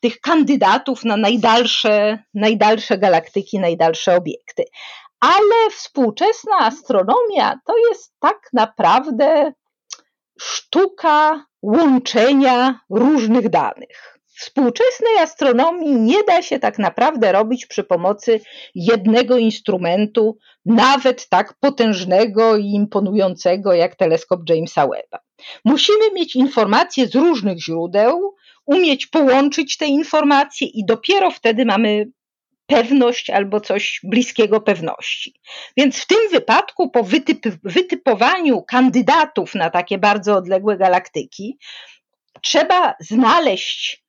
tych 0.00 0.20
kandydatów 0.20 1.04
na 1.04 1.16
najdalsze, 1.16 2.18
najdalsze 2.34 2.98
galaktyki, 2.98 3.58
najdalsze 3.58 4.16
obiekty. 4.16 4.64
Ale 5.20 5.70
współczesna 5.70 6.58
astronomia 6.58 7.54
to 7.66 7.78
jest 7.88 8.12
tak 8.20 8.38
naprawdę 8.52 9.52
sztuka 10.40 11.44
łączenia 11.62 12.80
różnych 12.90 13.48
danych. 13.48 14.18
Współczesnej 14.38 15.18
astronomii 15.20 15.96
nie 15.96 16.22
da 16.22 16.42
się 16.42 16.58
tak 16.58 16.78
naprawdę 16.78 17.32
robić 17.32 17.66
przy 17.66 17.84
pomocy 17.84 18.40
jednego 18.74 19.38
instrumentu, 19.38 20.38
nawet 20.64 21.28
tak 21.28 21.54
potężnego 21.60 22.56
i 22.56 22.64
imponującego 22.64 23.72
jak 23.72 23.96
teleskop 23.96 24.40
Jamesa 24.48 24.86
Webba. 24.86 25.18
Musimy 25.64 26.12
mieć 26.14 26.36
informacje 26.36 27.06
z 27.06 27.14
różnych 27.14 27.62
źródeł, 27.62 28.34
umieć 28.66 29.06
połączyć 29.06 29.76
te 29.76 29.86
informacje 29.86 30.68
i 30.68 30.84
dopiero 30.86 31.30
wtedy 31.30 31.64
mamy 31.64 32.06
pewność 32.66 33.30
albo 33.30 33.60
coś 33.60 34.00
bliskiego 34.02 34.60
pewności. 34.60 35.34
Więc 35.76 35.98
w 35.98 36.06
tym 36.06 36.18
wypadku, 36.30 36.90
po 36.90 37.02
wytyp, 37.02 37.46
wytypowaniu 37.62 38.62
kandydatów 38.62 39.54
na 39.54 39.70
takie 39.70 39.98
bardzo 39.98 40.36
odległe 40.36 40.76
galaktyki, 40.76 41.58
trzeba 42.42 42.94
znaleźć 43.00 44.06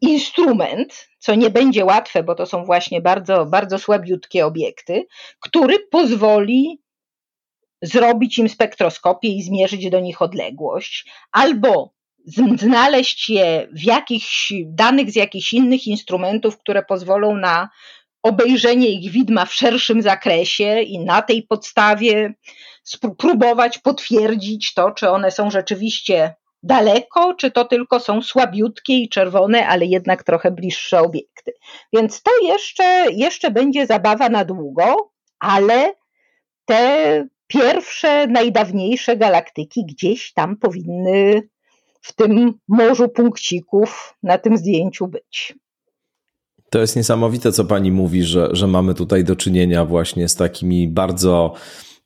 instrument, 0.00 1.08
co 1.18 1.34
nie 1.34 1.50
będzie 1.50 1.84
łatwe, 1.84 2.22
bo 2.22 2.34
to 2.34 2.46
są 2.46 2.64
właśnie 2.64 3.00
bardzo, 3.00 3.46
bardzo 3.46 3.78
słabiutkie 3.78 4.46
obiekty, 4.46 5.06
który 5.40 5.78
pozwoli 5.78 6.82
zrobić 7.82 8.38
im 8.38 8.48
spektroskopię 8.48 9.28
i 9.28 9.42
zmierzyć 9.42 9.90
do 9.90 10.00
nich 10.00 10.22
odległość, 10.22 11.10
albo 11.32 11.95
znaleźć 12.56 13.30
je 13.30 13.68
w 13.72 13.84
jakichś 13.84 14.52
danych 14.66 15.10
z 15.10 15.16
jakichś 15.16 15.52
innych 15.52 15.86
instrumentów, 15.86 16.58
które 16.58 16.82
pozwolą 16.82 17.36
na 17.36 17.68
obejrzenie 18.22 18.88
ich 18.88 19.12
widma 19.12 19.44
w 19.44 19.54
szerszym 19.54 20.02
zakresie 20.02 20.80
i 20.80 20.98
na 20.98 21.22
tej 21.22 21.42
podstawie 21.42 22.34
spróbować 22.82 23.78
potwierdzić 23.78 24.74
to, 24.74 24.90
czy 24.90 25.10
one 25.10 25.30
są 25.30 25.50
rzeczywiście 25.50 26.34
daleko, 26.62 27.34
czy 27.34 27.50
to 27.50 27.64
tylko 27.64 28.00
są 28.00 28.22
słabiutkie 28.22 28.92
i 28.92 29.08
czerwone, 29.08 29.66
ale 29.66 29.86
jednak 29.86 30.22
trochę 30.22 30.50
bliższe 30.50 31.00
obiekty. 31.00 31.52
Więc 31.92 32.22
to 32.22 32.30
jeszcze, 32.42 33.06
jeszcze 33.12 33.50
będzie 33.50 33.86
zabawa 33.86 34.28
na 34.28 34.44
długo, 34.44 35.10
ale 35.38 35.94
te 36.64 37.28
pierwsze, 37.46 38.26
najdawniejsze 38.26 39.16
galaktyki 39.16 39.86
gdzieś 39.86 40.32
tam 40.32 40.56
powinny 40.56 41.48
w 42.06 42.12
tym 42.12 42.54
morzu 42.68 43.08
punkcików 43.08 44.14
na 44.22 44.38
tym 44.38 44.56
zdjęciu 44.56 45.08
być. 45.08 45.54
To 46.70 46.78
jest 46.78 46.96
niesamowite, 46.96 47.52
co 47.52 47.64
pani 47.64 47.92
mówi, 47.92 48.22
że, 48.22 48.48
że 48.52 48.66
mamy 48.66 48.94
tutaj 48.94 49.24
do 49.24 49.36
czynienia 49.36 49.84
właśnie 49.84 50.28
z 50.28 50.34
takimi 50.34 50.88
bardzo 50.88 51.54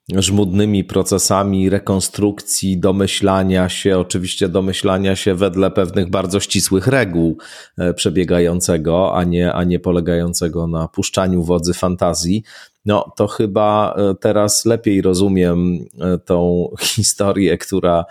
żmudnymi 0.09 0.83
procesami 0.83 1.69
rekonstrukcji, 1.69 2.77
domyślania 2.77 3.69
się, 3.69 3.99
oczywiście 3.99 4.49
domyślania 4.49 5.15
się 5.15 5.35
wedle 5.35 5.71
pewnych 5.71 6.09
bardzo 6.09 6.39
ścisłych 6.39 6.87
reguł 6.87 7.37
e, 7.77 7.93
przebiegającego, 7.93 9.15
a 9.15 9.23
nie, 9.23 9.53
a 9.53 9.63
nie 9.63 9.79
polegającego 9.79 10.67
na 10.67 10.87
puszczaniu 10.87 11.43
wodzy 11.43 11.73
fantazji. 11.73 12.43
No 12.85 13.11
to 13.15 13.27
chyba 13.27 13.95
e, 13.97 14.15
teraz 14.15 14.65
lepiej 14.65 15.01
rozumiem 15.01 15.79
e, 15.99 16.17
tą 16.17 16.69
historię, 16.95 17.57
która 17.57 18.05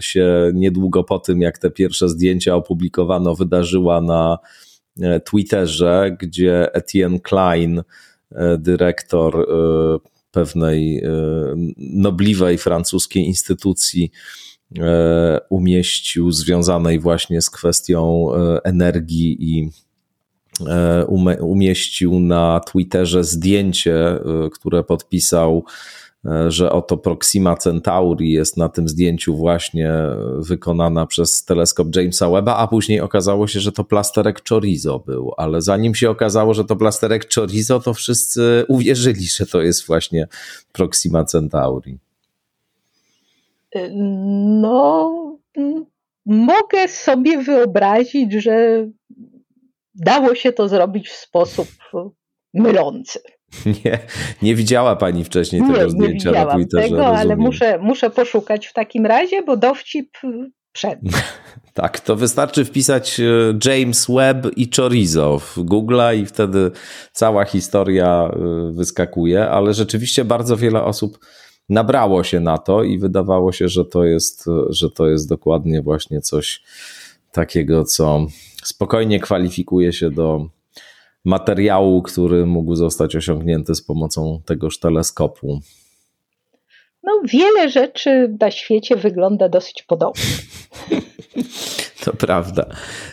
się 0.00 0.50
niedługo 0.54 1.04
po 1.04 1.18
tym, 1.18 1.40
jak 1.40 1.58
te 1.58 1.70
pierwsze 1.70 2.08
zdjęcia 2.08 2.54
opublikowano, 2.54 3.34
wydarzyła 3.34 4.00
na 4.00 4.38
Twitterze, 5.24 6.16
gdzie 6.20 6.74
Etienne 6.74 7.20
Klein, 7.20 7.82
dyrektor 8.58 9.46
pewnej 10.32 10.98
e, 10.98 11.10
nobliwej 11.78 12.58
francuskiej 12.58 13.24
instytucji 13.26 14.10
e, 14.78 15.40
umieścił, 15.50 16.32
związanej 16.32 17.00
właśnie 17.00 17.42
z 17.42 17.50
kwestią 17.50 18.26
e, 18.34 18.64
energii 18.64 19.36
i 19.40 19.70
umieścił 21.40 22.20
na 22.20 22.60
Twitterze 22.60 23.24
zdjęcie, 23.24 24.18
które 24.52 24.84
podpisał 24.84 25.64
że 26.48 26.72
oto 26.72 26.96
Proxima 26.96 27.56
Centauri 27.56 28.32
jest 28.32 28.56
na 28.56 28.68
tym 28.68 28.88
zdjęciu 28.88 29.36
właśnie 29.36 29.92
wykonana 30.38 31.06
przez 31.06 31.44
teleskop 31.44 31.96
Jamesa 31.96 32.30
Webba, 32.30 32.56
a 32.56 32.68
później 32.68 33.00
okazało 33.00 33.46
się, 33.46 33.60
że 33.60 33.72
to 33.72 33.84
plasterek 33.84 34.48
chorizo 34.48 34.98
był, 34.98 35.32
ale 35.36 35.62
zanim 35.62 35.94
się 35.94 36.10
okazało, 36.10 36.54
że 36.54 36.64
to 36.64 36.76
plasterek 36.76 37.34
chorizo, 37.34 37.80
to 37.80 37.94
wszyscy 37.94 38.64
uwierzyli, 38.68 39.24
że 39.24 39.46
to 39.46 39.62
jest 39.62 39.86
właśnie 39.86 40.28
Proxima 40.72 41.24
Centauri. 41.24 41.98
No, 44.62 45.36
mogę 46.26 46.88
sobie 46.88 47.42
wyobrazić, 47.42 48.32
że 48.32 48.86
dało 49.94 50.34
się 50.34 50.52
to 50.52 50.68
zrobić 50.68 51.08
w 51.08 51.16
sposób 51.16 51.68
mylący. 52.54 53.20
Nie, 53.84 53.98
nie 54.42 54.54
widziała 54.54 54.96
Pani 54.96 55.24
wcześniej 55.24 55.62
tego 55.62 55.84
nie, 55.84 55.90
zdjęcia 55.90 56.30
nie 56.30 56.44
na 56.44 56.54
Twitterze. 56.54 56.82
tego, 56.82 56.96
rozumiem. 56.96 57.20
ale 57.20 57.36
muszę, 57.36 57.78
muszę 57.78 58.10
poszukać 58.10 58.66
w 58.66 58.72
takim 58.72 59.06
razie, 59.06 59.42
bo 59.42 59.56
dowcip 59.56 60.18
przed. 60.72 60.98
Tak, 61.74 62.00
to 62.00 62.16
wystarczy 62.16 62.64
wpisać 62.64 63.20
e, 63.20 63.24
James 63.64 64.06
Webb 64.08 64.56
i 64.56 64.70
chorizo 64.76 65.38
w 65.38 65.58
Google 65.58 66.00
i 66.22 66.26
wtedy 66.26 66.70
cała 67.12 67.44
historia 67.44 68.30
e, 68.32 68.72
wyskakuje, 68.72 69.48
ale 69.48 69.74
rzeczywiście 69.74 70.24
bardzo 70.24 70.56
wiele 70.56 70.84
osób 70.84 71.18
nabrało 71.68 72.24
się 72.24 72.40
na 72.40 72.58
to 72.58 72.82
i 72.82 72.98
wydawało 72.98 73.52
się, 73.52 73.68
że 73.68 73.84
to 73.84 74.04
jest, 74.04 74.44
że 74.68 74.90
to 74.90 75.08
jest 75.08 75.28
dokładnie 75.28 75.82
właśnie 75.82 76.20
coś 76.20 76.62
takiego, 77.32 77.84
co 77.84 78.26
spokojnie 78.64 79.20
kwalifikuje 79.20 79.92
się 79.92 80.10
do 80.10 80.46
materiału, 81.24 82.02
który 82.02 82.46
mógł 82.46 82.74
zostać 82.74 83.16
osiągnięty 83.16 83.74
z 83.74 83.82
pomocą 83.82 84.42
tegoż 84.46 84.78
teleskopu. 84.78 85.60
No, 87.02 87.12
wiele 87.24 87.70
rzeczy 87.70 88.36
na 88.40 88.50
świecie 88.50 88.96
wygląda 88.96 89.48
dosyć 89.48 89.82
podobnie. 89.82 90.22
To 92.04 92.12
prawda. 92.12 92.66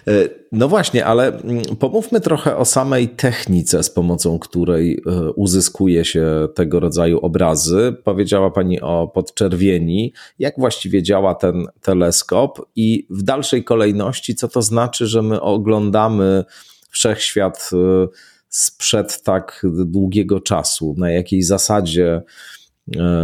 E, 0.07 0.11
no 0.51 0.67
właśnie, 0.67 1.05
ale 1.05 1.27
mm, 1.27 1.63
pomówmy 1.79 2.21
trochę 2.21 2.57
o 2.57 2.65
samej 2.65 3.09
technice, 3.09 3.83
z 3.83 3.89
pomocą 3.89 4.39
której 4.39 5.01
e, 5.05 5.31
uzyskuje 5.31 6.05
się 6.05 6.47
tego 6.55 6.79
rodzaju 6.79 7.19
obrazy. 7.19 7.95
Powiedziała 8.03 8.51
Pani 8.51 8.81
o 8.81 9.11
podczerwieni. 9.13 10.13
Jak 10.39 10.53
właściwie 10.57 11.03
działa 11.03 11.35
ten 11.35 11.65
teleskop 11.81 12.61
i 12.75 13.07
w 13.09 13.23
dalszej 13.23 13.63
kolejności, 13.63 14.35
co 14.35 14.47
to 14.47 14.61
znaczy, 14.61 15.07
że 15.07 15.21
my 15.21 15.41
oglądamy 15.41 16.43
wszechświat 16.89 17.69
e, 17.74 18.08
sprzed 18.50 19.24
tak 19.24 19.65
długiego 19.86 20.39
czasu? 20.39 20.96
Na 20.98 21.12
jakiej 21.12 21.43
zasadzie 21.43 22.22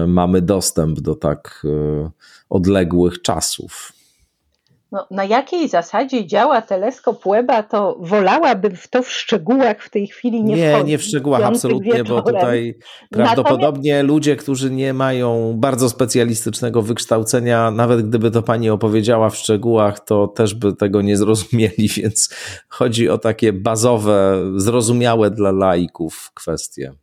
mamy 0.08 0.42
dostęp 0.42 1.00
do 1.00 1.16
tak 1.16 1.66
odległych 2.50 3.22
czasów? 3.22 3.94
No, 4.96 5.08
na 5.12 5.24
jakiej 5.24 5.70
zasadzie 5.70 6.26
działa 6.26 6.62
teleskop 6.62 7.24
Webba, 7.26 7.64
to 7.64 7.98
wolałabym 8.00 8.76
w 8.76 8.88
to 8.88 9.04
w 9.04 9.12
szczegółach 9.12 9.84
w 9.84 9.90
tej 9.90 10.08
chwili 10.08 10.44
nie 10.44 10.56
Nie, 10.56 10.84
nie 10.84 10.98
w 10.98 11.04
szczegółach, 11.04 11.42
absolutnie, 11.44 11.94
wieczorem. 11.94 12.24
bo 12.24 12.32
tutaj 12.32 12.78
prawdopodobnie 13.10 13.92
Natomiast... 13.94 14.08
ludzie, 14.08 14.36
którzy 14.36 14.72
nie 14.72 14.94
mają 14.94 15.54
bardzo 15.58 15.90
specjalistycznego 15.90 16.82
wykształcenia, 16.82 17.72
nawet 17.72 18.10
gdyby 18.10 18.32
to 18.32 18.42
pani 18.42 18.70
opowiedziała 18.70 19.30
w 19.30 19.36
szczegółach, 19.36 20.00
to 20.00 20.28
też 20.28 20.54
by 20.54 20.76
tego 20.76 21.02
nie 21.02 21.18
zrozumieli, 21.18 21.88
więc 21.98 22.30
chodzi 22.70 23.10
o 23.10 23.18
takie 23.18 23.54
bazowe, 23.54 24.44
zrozumiałe 24.56 25.32
dla 25.32 25.52
laików 25.52 26.32
kwestie. 26.34 26.94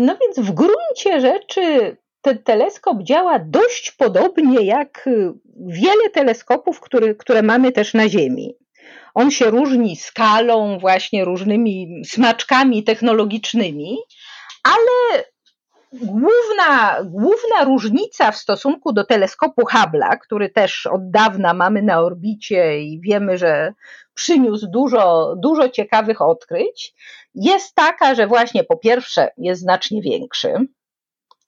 No 0.00 0.16
więc 0.20 0.48
w 0.48 0.52
gruncie 0.52 1.20
rzeczy 1.20 1.96
ten 2.22 2.42
teleskop 2.42 3.02
działa 3.02 3.38
dość 3.38 3.90
podobnie 3.90 4.66
jak 4.66 5.06
y, 5.06 5.32
wiele 5.66 6.10
teleskopów, 6.12 6.80
które, 6.80 7.14
które 7.14 7.42
mamy 7.42 7.72
też 7.72 7.94
na 7.94 8.08
Ziemi. 8.08 8.54
On 9.14 9.30
się 9.30 9.50
różni 9.50 9.96
skalą, 9.96 10.78
właśnie 10.78 11.24
różnymi 11.24 12.02
smaczkami 12.06 12.84
technologicznymi, 12.84 13.96
ale 14.62 15.24
główna, 15.92 16.98
główna 17.04 17.64
różnica 17.64 18.32
w 18.32 18.36
stosunku 18.36 18.92
do 18.92 19.04
teleskopu 19.04 19.62
Hubble'a, 19.62 20.18
który 20.18 20.50
też 20.50 20.86
od 20.86 21.10
dawna 21.10 21.54
mamy 21.54 21.82
na 21.82 22.00
orbicie 22.00 22.80
i 22.80 23.00
wiemy, 23.00 23.38
że 23.38 23.72
przyniósł 24.14 24.66
dużo, 24.66 25.34
dużo 25.36 25.68
ciekawych 25.68 26.22
odkryć, 26.22 26.94
jest 27.34 27.74
taka, 27.74 28.14
że 28.14 28.26
właśnie 28.26 28.64
po 28.64 28.76
pierwsze 28.76 29.28
jest 29.38 29.62
znacznie 29.62 30.02
większy, 30.02 30.54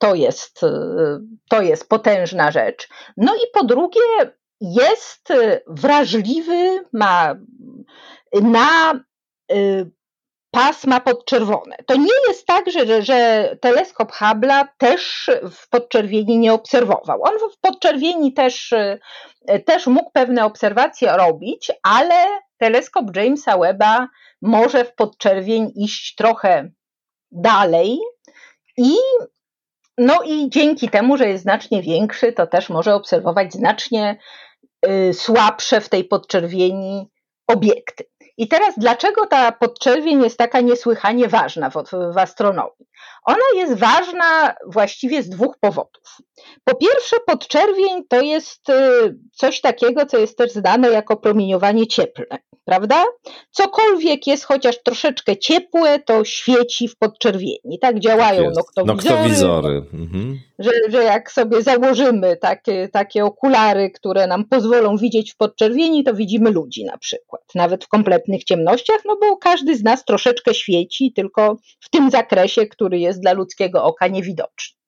to 0.05 0.15
jest, 0.15 0.63
y, 0.63 0.69
to 1.49 1.63
jest 1.63 1.89
potężna 1.89 2.51
rzecz. 2.51 2.89
No 3.17 3.35
i 3.35 3.41
po 3.53 3.65
drugie, 3.65 4.01
jest 4.61 5.29
wrażliwy 5.67 6.85
ma 6.93 7.35
na 8.33 9.01
y, 9.53 9.91
pasma 10.51 11.01
podczerwone. 11.01 11.77
To 11.87 11.97
nie 11.97 12.29
jest 12.29 12.47
tak, 12.47 12.71
że, 12.71 13.03
że 13.03 13.49
teleskop 13.61 14.13
Hubble'a 14.13 14.67
też 14.79 15.31
w 15.51 15.69
podczerwieni 15.69 16.39
nie 16.39 16.53
obserwował. 16.53 17.23
On 17.23 17.51
w 17.53 17.61
podczerwieni 17.61 18.33
też, 18.33 18.73
y, 18.73 18.99
też 19.67 19.87
mógł 19.87 20.11
pewne 20.11 20.45
obserwacje 20.45 21.17
robić, 21.17 21.73
ale 21.83 22.15
teleskop 22.59 23.17
Jamesa 23.17 23.59
Webba 23.59 24.09
może 24.43 24.85
w 24.85 24.95
podczerwień 24.95 25.73
iść 25.77 26.15
trochę 26.15 26.71
dalej 27.33 27.99
i 28.77 28.95
no 29.99 30.23
i 30.25 30.51
dzięki 30.51 30.89
temu, 30.89 31.17
że 31.17 31.29
jest 31.29 31.43
znacznie 31.43 31.83
większy, 31.83 32.33
to 32.33 32.47
też 32.47 32.71
może 32.71 32.95
obserwować 32.95 33.53
znacznie 33.53 34.19
y, 34.87 35.15
słabsze 35.15 35.81
w 35.81 35.89
tej 35.89 36.05
podczerwieni 36.05 37.11
obiekty. 37.47 38.05
I 38.37 38.49
teraz 38.49 38.75
dlaczego 38.79 39.27
ta 39.27 39.53
podczerwień 39.53 40.23
jest 40.23 40.39
taka 40.39 40.61
niesłychanie 40.61 41.29
ważna 41.29 41.71
w, 41.71 41.75
w, 42.15 42.19
astronomii? 42.19 42.87
Ona 43.25 43.45
jest 43.55 43.75
ważna 43.75 44.55
właściwie 44.67 45.23
z 45.23 45.29
dwóch 45.29 45.59
powodów. 45.61 46.17
Po 46.65 46.75
pierwsze, 46.75 47.17
podczerwień 47.27 48.05
to 48.09 48.21
jest 48.21 48.69
y, 48.69 48.75
coś 49.33 49.61
takiego, 49.61 50.07
co 50.07 50.19
jest 50.19 50.39
też 50.39 50.53
znane 50.53 50.91
jako 50.91 51.17
promieniowanie 51.17 51.87
cieplne 51.87 52.39
prawda? 52.65 53.05
Cokolwiek 53.51 54.27
jest 54.27 54.45
chociaż 54.45 54.83
troszeczkę 54.83 55.37
ciepłe, 55.37 55.99
to 55.99 56.25
świeci 56.25 56.89
w 56.89 56.97
podczerwieni. 56.97 57.79
Tak 57.81 57.99
działają 57.99 58.45
tak 58.45 58.55
noktowizory. 58.55 59.17
noktowizory. 59.17 59.83
Mhm. 59.95 60.41
Że, 60.59 60.71
że 60.89 61.05
jak 61.05 61.33
sobie 61.33 61.63
założymy 61.63 62.37
takie, 62.37 62.89
takie 62.89 63.25
okulary, 63.25 63.91
które 63.91 64.27
nam 64.27 64.45
pozwolą 64.45 64.97
widzieć 64.97 65.33
w 65.33 65.37
podczerwieni, 65.37 66.05
to 66.05 66.15
widzimy 66.15 66.51
ludzi 66.51 66.85
na 66.85 66.99
przykład. 66.99 67.43
Nawet 67.55 67.85
w 67.85 67.89
kompletnych 67.89 68.45
ciemnościach, 68.45 69.01
no 69.05 69.17
bo 69.21 69.37
każdy 69.37 69.77
z 69.77 69.83
nas 69.83 70.05
troszeczkę 70.05 70.55
świeci, 70.55 71.13
tylko 71.17 71.57
w 71.81 71.91
tym 71.91 72.11
zakresie, 72.11 72.67
który 72.67 72.99
jest 72.99 73.21
dla 73.21 73.33
ludzkiego 73.33 73.85
oka 73.85 74.09
niewidoczny. 74.09 74.84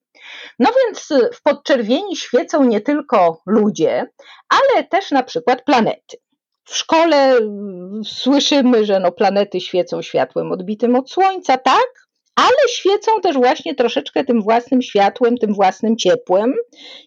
No 0.58 0.70
więc 0.84 1.08
w 1.34 1.42
podczerwieni 1.42 2.16
świecą 2.16 2.64
nie 2.64 2.80
tylko 2.80 3.42
ludzie, 3.46 4.06
ale 4.48 4.84
też 4.84 5.10
na 5.10 5.22
przykład 5.22 5.64
planety. 5.64 6.16
W 6.64 6.76
szkole 6.76 7.16
mm, 7.16 8.04
słyszymy, 8.04 8.84
że 8.84 9.00
no 9.00 9.12
planety 9.12 9.60
świecą 9.60 10.02
światłem 10.02 10.52
odbitym 10.52 10.96
od 10.96 11.10
Słońca, 11.10 11.58
tak, 11.58 12.06
ale 12.34 12.68
świecą 12.68 13.20
też 13.22 13.36
właśnie 13.36 13.74
troszeczkę 13.74 14.24
tym 14.24 14.42
własnym 14.42 14.82
światłem, 14.82 15.38
tym 15.38 15.54
własnym 15.54 15.96
ciepłem 15.96 16.54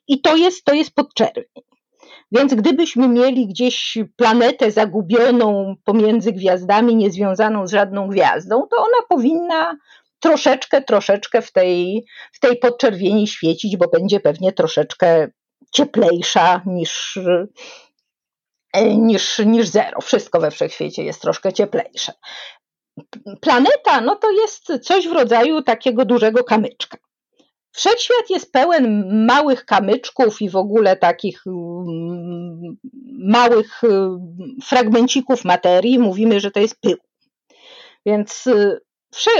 i 0.07 0.21
to 0.21 0.35
jest, 0.35 0.63
to 0.63 0.73
jest 0.73 0.95
podczerwień. 0.95 1.45
Więc 2.31 2.53
gdybyśmy 2.53 3.07
mieli 3.07 3.47
gdzieś 3.47 3.97
planetę 4.15 4.71
zagubioną 4.71 5.75
pomiędzy 5.85 6.31
gwiazdami, 6.31 6.95
niezwiązaną 6.95 7.67
z 7.67 7.71
żadną 7.71 8.07
gwiazdą, 8.07 8.67
to 8.71 8.77
ona 8.77 9.07
powinna 9.09 9.77
troszeczkę, 10.19 10.81
troszeczkę 10.81 11.41
w 11.41 11.51
tej, 11.51 12.05
w 12.33 12.39
tej 12.39 12.57
podczerwieni 12.57 13.27
świecić, 13.27 13.77
bo 13.77 13.87
będzie 13.87 14.19
pewnie 14.19 14.53
troszeczkę 14.53 15.27
cieplejsza 15.73 16.61
niż, 16.65 17.19
E, 18.73 18.95
niż, 18.95 19.39
niż 19.39 19.67
zero. 19.67 20.01
Wszystko 20.01 20.39
we 20.39 20.51
wszechświecie 20.51 21.03
jest 21.03 21.21
troszkę 21.21 21.53
cieplejsze. 21.53 22.13
Planeta 23.41 24.01
no 24.01 24.15
to 24.15 24.31
jest 24.31 24.83
coś 24.83 25.07
w 25.07 25.11
rodzaju 25.11 25.61
takiego 25.61 26.05
dużego 26.05 26.43
kamyczka. 26.43 26.97
Wszechświat 27.71 28.29
jest 28.29 28.51
pełen 28.51 29.09
małych 29.25 29.65
kamyczków 29.65 30.41
i 30.41 30.49
w 30.49 30.55
ogóle 30.55 30.95
takich 30.97 31.41
mm, 31.47 32.77
małych 33.19 33.83
y, 33.83 33.87
fragmencików 34.63 35.45
materii. 35.45 35.99
Mówimy, 35.99 36.39
że 36.39 36.51
to 36.51 36.59
jest 36.59 36.81
pył. 36.81 36.97
Więc 38.05 38.47
y, 38.47 38.79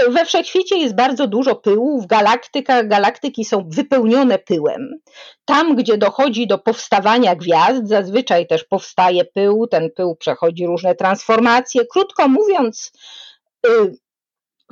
we 0.08 0.24
wszechświecie 0.24 0.78
jest 0.78 0.94
bardzo 0.94 1.26
dużo 1.26 1.56
pyłu, 1.56 2.00
w 2.00 2.06
galaktykach 2.06 2.88
galaktyki 2.88 3.44
są 3.44 3.68
wypełnione 3.68 4.38
pyłem. 4.38 4.90
Tam, 5.44 5.76
gdzie 5.76 5.98
dochodzi 5.98 6.46
do 6.46 6.58
powstawania 6.58 7.36
gwiazd, 7.36 7.80
zazwyczaj 7.84 8.46
też 8.46 8.64
powstaje 8.64 9.24
pył, 9.24 9.66
ten 9.66 9.90
pył 9.96 10.16
przechodzi 10.16 10.66
różne 10.66 10.94
transformacje. 10.94 11.86
Krótko 11.86 12.28
mówiąc, 12.28 12.92
y, 13.66 13.70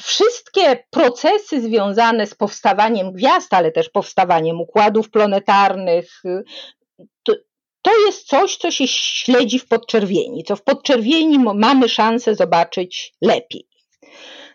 wszystkie 0.00 0.84
procesy 0.90 1.60
związane 1.60 2.26
z 2.26 2.34
powstawaniem 2.34 3.12
gwiazd, 3.12 3.54
ale 3.54 3.72
też 3.72 3.88
powstawaniem 3.88 4.60
układów 4.60 5.10
planetarnych, 5.10 6.24
y, 6.24 6.44
to 7.82 8.06
jest 8.06 8.26
coś, 8.26 8.56
co 8.56 8.70
się 8.70 8.88
śledzi 8.88 9.58
w 9.58 9.68
podczerwieni, 9.68 10.44
co 10.44 10.56
w 10.56 10.62
podczerwieni 10.62 11.38
mamy 11.38 11.88
szansę 11.88 12.34
zobaczyć 12.34 13.14
lepiej. 13.22 13.68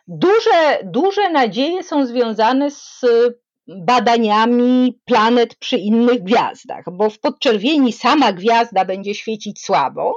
Duże, 0.08 0.80
duże 0.84 1.30
nadzieje 1.30 1.84
są 1.84 2.06
związane 2.06 2.72
z 2.72 3.02
badaniami 3.68 5.00
planet 5.06 5.56
przy 5.56 5.78
innych 5.78 6.24
gwiazdach, 6.24 6.86
bo 6.92 7.10
w 7.10 7.20
podczerwieni 7.20 7.94
sama 7.94 8.34
gwiazda 8.34 8.86
będzie 8.86 9.16
świecić 9.16 9.62
słabo, 9.62 10.14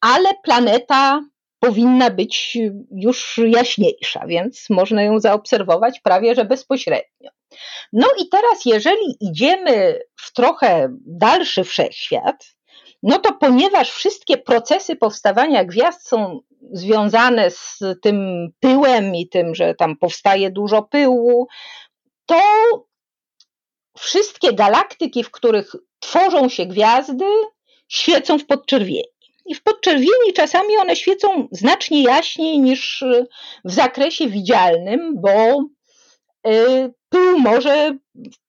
ale 0.00 0.28
planeta 0.42 1.20
powinna 1.58 2.10
być 2.10 2.58
już 2.90 3.40
jaśniejsza, 3.46 4.26
więc 4.26 4.70
można 4.70 5.02
ją 5.02 5.20
zaobserwować 5.20 6.00
prawie 6.00 6.34
że 6.34 6.44
bezpośrednio. 6.44 7.30
No 7.92 8.06
i 8.20 8.28
teraz, 8.28 8.64
jeżeli 8.64 9.16
idziemy 9.20 9.98
w 10.16 10.32
trochę 10.32 10.88
dalszy 11.06 11.64
wszechświat, 11.64 12.56
no 13.02 13.18
to 13.18 13.32
ponieważ 13.32 13.90
wszystkie 13.90 14.36
procesy 14.36 14.96
powstawania 14.96 15.64
gwiazd 15.64 16.08
są 16.08 16.40
związane 16.72 17.50
z 17.50 17.78
tym 18.02 18.48
pyłem 18.60 19.14
i 19.14 19.28
tym, 19.28 19.54
że 19.54 19.74
tam 19.74 19.96
powstaje 19.96 20.50
dużo 20.50 20.82
pyłu, 20.82 21.48
to 22.26 22.40
wszystkie 23.98 24.52
galaktyki, 24.52 25.24
w 25.24 25.30
których 25.30 25.72
tworzą 26.00 26.48
się 26.48 26.66
gwiazdy, 26.66 27.24
świecą 27.88 28.38
w 28.38 28.46
podczerwieni. 28.46 29.16
I 29.46 29.54
w 29.54 29.62
podczerwieni 29.62 30.32
czasami 30.34 30.76
one 30.76 30.96
świecą 30.96 31.48
znacznie 31.52 32.02
jaśniej 32.02 32.58
niż 32.58 33.04
w 33.64 33.72
zakresie 33.72 34.28
widzialnym, 34.28 35.14
bo 35.20 35.64
y, 36.50 36.92
pył 37.08 37.38
może 37.38 37.96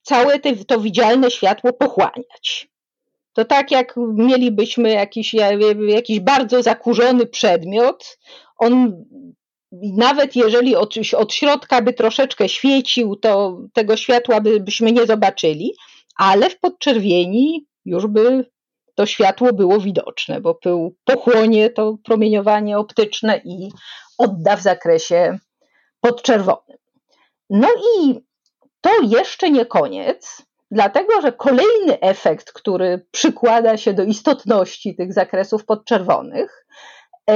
całe 0.02 0.38
te, 0.38 0.56
to 0.56 0.80
widzialne 0.80 1.30
światło 1.30 1.72
pochłaniać. 1.72 2.68
To 3.38 3.44
tak 3.44 3.70
jak 3.70 3.94
mielibyśmy 4.14 4.90
jakiś, 4.90 5.34
jakiś 5.88 6.20
bardzo 6.20 6.62
zakurzony 6.62 7.26
przedmiot, 7.26 8.18
on 8.56 9.04
nawet 9.96 10.36
jeżeli 10.36 10.76
od, 10.76 10.94
od 11.16 11.32
środka 11.34 11.82
by 11.82 11.92
troszeczkę 11.92 12.48
świecił, 12.48 13.16
to 13.16 13.58
tego 13.72 13.96
światła 13.96 14.40
by, 14.40 14.60
byśmy 14.60 14.92
nie 14.92 15.06
zobaczyli, 15.06 15.74
ale 16.16 16.50
w 16.50 16.60
podczerwieni 16.60 17.66
już 17.84 18.06
by 18.06 18.50
to 18.94 19.06
światło 19.06 19.52
było 19.52 19.80
widoczne, 19.80 20.40
bo 20.40 20.54
pył 20.54 20.96
pochłonie 21.04 21.70
to 21.70 21.96
promieniowanie 22.04 22.78
optyczne 22.78 23.40
i 23.44 23.68
odda 24.18 24.56
w 24.56 24.62
zakresie 24.62 25.38
podczerwonym. 26.00 26.78
No 27.50 27.68
i 27.98 28.14
to 28.80 28.90
jeszcze 29.02 29.50
nie 29.50 29.66
koniec, 29.66 30.47
dlatego 30.70 31.20
że 31.20 31.32
kolejny 31.32 32.00
efekt, 32.00 32.52
który 32.52 33.06
przykłada 33.10 33.76
się 33.76 33.92
do 33.92 34.02
istotności 34.02 34.96
tych 34.96 35.12
zakresów 35.12 35.64
podczerwonych, 35.64 36.66
e, 37.30 37.34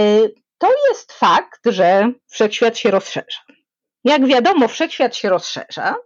to 0.58 0.70
jest 0.88 1.12
fakt, 1.12 1.60
że 1.66 2.12
wszechświat 2.28 2.78
się 2.78 2.90
rozszerza. 2.90 3.40
Jak 4.04 4.26
wiadomo, 4.26 4.68
wszechświat 4.68 5.16
się 5.16 5.28
rozszerza 5.28 5.96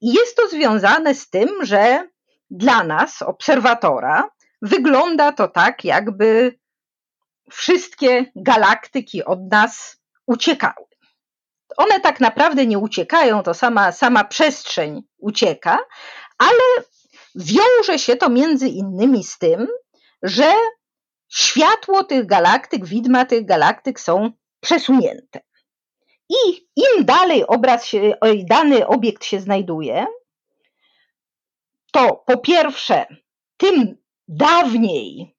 i 0.00 0.12
jest 0.12 0.36
to 0.36 0.48
związane 0.48 1.14
z 1.14 1.30
tym, 1.30 1.48
że 1.62 2.08
dla 2.50 2.84
nas, 2.84 3.22
obserwatora, 3.22 4.30
wygląda 4.62 5.32
to 5.32 5.48
tak, 5.48 5.84
jakby 5.84 6.58
wszystkie 7.50 8.24
galaktyki 8.36 9.24
od 9.24 9.38
nas 9.50 9.96
uciekały. 10.26 10.86
One 11.76 12.00
tak 12.00 12.20
naprawdę 12.20 12.66
nie 12.66 12.78
uciekają, 12.78 13.42
to 13.42 13.54
sama, 13.54 13.92
sama 13.92 14.24
przestrzeń 14.24 15.02
ucieka, 15.18 15.78
ale 16.38 16.84
wiąże 17.34 17.98
się 17.98 18.16
to 18.16 18.30
między 18.30 18.68
innymi 18.68 19.24
z 19.24 19.38
tym, 19.38 19.68
że 20.22 20.52
światło 21.28 22.04
tych 22.04 22.26
galaktyk, 22.26 22.86
widma 22.86 23.24
tych 23.24 23.46
galaktyk 23.46 24.00
są 24.00 24.30
przesunięte. 24.60 25.40
I 26.28 26.68
im 26.76 27.04
dalej 27.04 27.46
obraz 27.46 27.86
się, 27.86 28.14
dany 28.50 28.86
obiekt 28.86 29.24
się 29.24 29.40
znajduje, 29.40 30.06
to 31.92 32.22
po 32.26 32.38
pierwsze, 32.38 33.06
tym 33.56 33.96
dawniej 34.28 35.36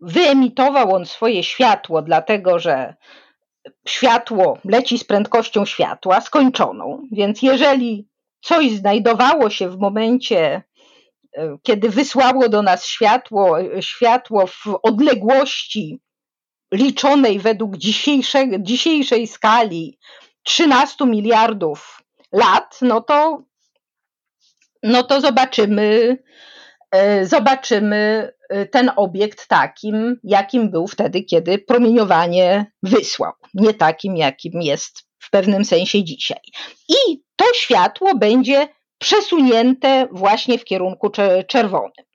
wyemitował 0.00 0.94
on 0.94 1.06
swoje 1.06 1.44
światło, 1.44 2.02
dlatego 2.02 2.58
że 2.58 2.94
światło 3.88 4.58
leci 4.64 4.98
z 4.98 5.04
prędkością 5.04 5.64
światła 5.64 6.20
skończoną, 6.20 7.08
więc 7.12 7.42
jeżeli 7.42 8.08
coś 8.46 8.72
znajdowało 8.72 9.50
się 9.50 9.70
w 9.70 9.78
momencie, 9.78 10.62
e, 11.36 11.56
kiedy 11.62 11.90
wysłało 11.90 12.48
do 12.48 12.62
nas 12.62 12.86
światło, 12.86 13.56
światło 13.80 14.46
w 14.46 14.64
odległości 14.82 16.00
liczonej 16.72 17.38
według 17.38 17.76
dzisiejszej, 17.76 18.62
dzisiejszej 18.62 19.26
skali 19.26 19.98
13 20.42 21.06
miliardów 21.06 22.02
lat, 22.32 22.78
no 22.82 23.00
to, 23.00 23.42
no 24.82 25.02
to 25.02 25.20
zobaczymy, 25.20 26.18
e, 26.90 27.26
zobaczymy 27.26 28.32
e, 28.48 28.66
ten 28.66 28.90
obiekt 28.96 29.48
takim, 29.48 30.20
jakim 30.22 30.70
był 30.70 30.86
wtedy, 30.86 31.22
kiedy 31.22 31.58
promieniowanie 31.58 32.72
wysłał, 32.82 33.32
nie 33.54 33.74
takim, 33.74 34.16
jakim 34.16 34.62
jest 34.62 35.05
pewnym 35.36 35.64
sensie 35.64 36.04
dzisiaj. 36.04 36.40
I 36.88 37.22
to 37.36 37.44
światło 37.54 38.14
będzie 38.14 38.68
przesunięte 38.98 40.08
właśnie 40.12 40.58
w 40.58 40.64
kierunku 40.64 41.10
czerwonym. 41.48 42.06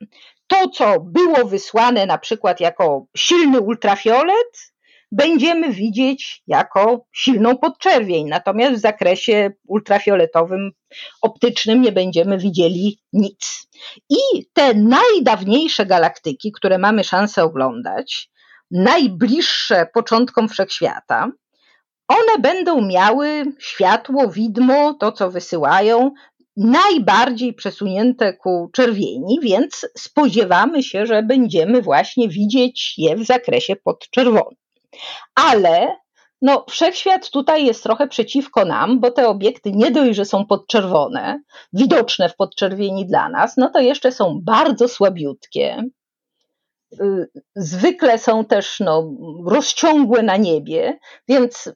To, 0.46 0.68
co 0.68 1.00
było 1.00 1.46
wysłane 1.46 2.06
na 2.06 2.18
przykład 2.18 2.60
jako 2.60 3.06
silny 3.16 3.60
ultrafiolet, 3.60 4.72
będziemy 5.12 5.72
widzieć 5.72 6.42
jako 6.46 7.06
silną 7.12 7.58
podczerwień, 7.58 8.28
natomiast 8.28 8.74
w 8.74 8.80
zakresie 8.80 9.50
ultrafioletowym, 9.66 10.70
optycznym 11.22 11.82
nie 11.82 11.92
będziemy 11.92 12.38
widzieli 12.38 12.98
nic. 13.12 13.68
I 14.10 14.46
te 14.52 14.74
najdawniejsze 14.74 15.86
galaktyki, 15.86 16.52
które 16.52 16.78
mamy 16.78 17.04
szansę 17.04 17.44
oglądać, 17.44 18.30
najbliższe 18.70 19.86
początkom 19.94 20.48
wszechświata, 20.48 21.30
one 22.08 22.38
będą 22.38 22.80
miały 22.80 23.44
światło, 23.58 24.28
widmo, 24.28 24.94
to 24.94 25.12
co 25.12 25.30
wysyłają, 25.30 26.10
najbardziej 26.56 27.54
przesunięte 27.54 28.32
ku 28.32 28.70
czerwieni, 28.72 29.38
więc 29.42 29.86
spodziewamy 29.98 30.82
się, 30.82 31.06
że 31.06 31.22
będziemy 31.22 31.82
właśnie 31.82 32.28
widzieć 32.28 32.94
je 32.98 33.16
w 33.16 33.24
zakresie 33.24 33.76
podczerwonym. 33.76 34.58
Ale 35.34 35.96
no, 36.42 36.64
wszechświat 36.68 37.30
tutaj 37.30 37.66
jest 37.66 37.82
trochę 37.82 38.08
przeciwko 38.08 38.64
nam, 38.64 39.00
bo 39.00 39.10
te 39.10 39.28
obiekty 39.28 39.72
nie 39.72 39.90
dość, 39.90 40.16
że 40.16 40.24
są 40.24 40.46
podczerwone, 40.46 41.42
widoczne 41.72 42.28
w 42.28 42.36
podczerwieni 42.36 43.06
dla 43.06 43.28
nas, 43.28 43.56
no 43.56 43.70
to 43.70 43.80
jeszcze 43.80 44.12
są 44.12 44.40
bardzo 44.42 44.88
słabiutkie. 44.88 45.84
Y, 47.00 47.28
zwykle 47.56 48.18
są 48.18 48.44
też 48.44 48.80
no, 48.80 49.12
rozciągłe 49.46 50.22
na 50.22 50.36
niebie, 50.36 50.98
więc 51.28 51.72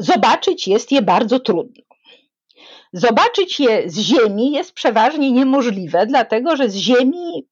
zobaczyć 0.00 0.68
jest 0.68 0.92
je 0.92 1.02
bardzo 1.02 1.40
trudno. 1.40 1.82
Zobaczyć 2.92 3.60
je 3.60 3.90
z 3.90 3.98
Ziemi 3.98 4.52
jest 4.52 4.72
przeważnie 4.72 5.32
niemożliwe, 5.32 6.06
dlatego 6.06 6.56
że 6.56 6.70
z 6.70 6.74
Ziemi 6.74 7.48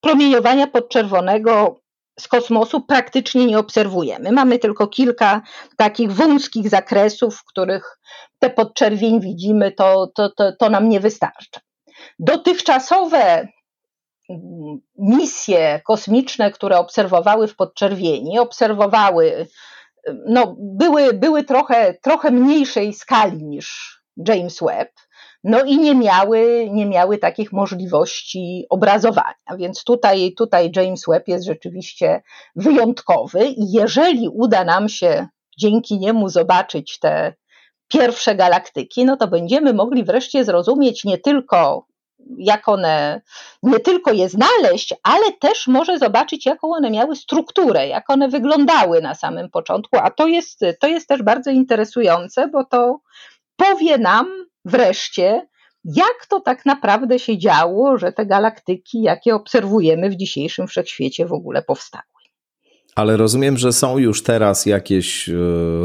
promieniowania 0.00 0.66
podczerwonego 0.66 1.80
z 2.20 2.28
kosmosu 2.28 2.80
praktycznie 2.80 3.46
nie 3.46 3.58
obserwujemy. 3.58 4.32
Mamy 4.32 4.58
tylko 4.58 4.88
kilka 4.88 5.42
takich 5.76 6.12
wąskich 6.12 6.68
zakresów, 6.68 7.36
w 7.36 7.44
których 7.44 7.98
te 8.38 8.50
podczerwień 8.50 9.20
widzimy, 9.20 9.72
to, 9.72 10.06
to, 10.14 10.30
to, 10.30 10.52
to 10.56 10.70
nam 10.70 10.88
nie 10.88 11.00
wystarcza. 11.00 11.60
Dotychczasowe 12.18 13.48
misje 14.98 15.80
kosmiczne, 15.84 16.50
które 16.50 16.78
obserwowały 16.78 17.48
w 17.48 17.56
podczerwieni, 17.56 18.38
obserwowały 18.38 19.46
no, 20.26 20.56
były, 20.58 21.12
były 21.12 21.44
trochę, 21.44 21.94
trochę 21.94 22.30
mniejszej 22.30 22.94
skali 22.94 23.44
niż 23.44 24.00
James 24.16 24.58
Webb, 24.60 24.90
no 25.44 25.64
i 25.64 25.78
nie 25.78 25.94
miały, 25.94 26.68
nie 26.70 26.86
miały 26.86 27.18
takich 27.18 27.52
możliwości 27.52 28.66
obrazowania. 28.70 29.56
Więc 29.56 29.84
tutaj, 29.84 30.34
tutaj 30.36 30.72
James 30.76 31.04
Webb 31.08 31.28
jest 31.28 31.44
rzeczywiście 31.44 32.22
wyjątkowy 32.56 33.44
i 33.44 33.72
jeżeli 33.72 34.28
uda 34.28 34.64
nam 34.64 34.88
się 34.88 35.28
dzięki 35.58 35.98
niemu 35.98 36.28
zobaczyć 36.28 36.98
te 36.98 37.34
pierwsze 37.88 38.34
galaktyki, 38.34 39.04
no 39.04 39.16
to 39.16 39.28
będziemy 39.28 39.74
mogli 39.74 40.04
wreszcie 40.04 40.44
zrozumieć 40.44 41.04
nie 41.04 41.18
tylko 41.18 41.86
jak 42.38 42.68
one, 42.68 43.20
nie 43.62 43.80
tylko 43.80 44.12
je 44.12 44.28
znaleźć, 44.28 44.94
ale 45.02 45.32
też 45.40 45.66
może 45.66 45.98
zobaczyć, 45.98 46.46
jaką 46.46 46.68
one 46.70 46.90
miały 46.90 47.16
strukturę, 47.16 47.88
jak 47.88 48.10
one 48.10 48.28
wyglądały 48.28 49.02
na 49.02 49.14
samym 49.14 49.50
początku, 49.50 49.96
a 50.02 50.10
to 50.10 50.26
jest, 50.26 50.60
to 50.80 50.88
jest 50.88 51.08
też 51.08 51.22
bardzo 51.22 51.50
interesujące, 51.50 52.48
bo 52.48 52.64
to 52.64 53.00
powie 53.56 53.98
nam 53.98 54.26
wreszcie, 54.64 55.46
jak 55.84 56.26
to 56.28 56.40
tak 56.40 56.66
naprawdę 56.66 57.18
się 57.18 57.38
działo, 57.38 57.98
że 57.98 58.12
te 58.12 58.26
galaktyki, 58.26 59.02
jakie 59.02 59.34
obserwujemy 59.34 60.10
w 60.10 60.16
dzisiejszym 60.16 60.66
wszechświecie, 60.66 61.26
w 61.26 61.32
ogóle 61.32 61.62
powstały. 61.62 62.04
Ale 62.96 63.16
rozumiem, 63.16 63.58
że 63.58 63.72
są 63.72 63.98
już 63.98 64.22
teraz 64.22 64.66
jakieś 64.66 65.28
e, 65.28 65.32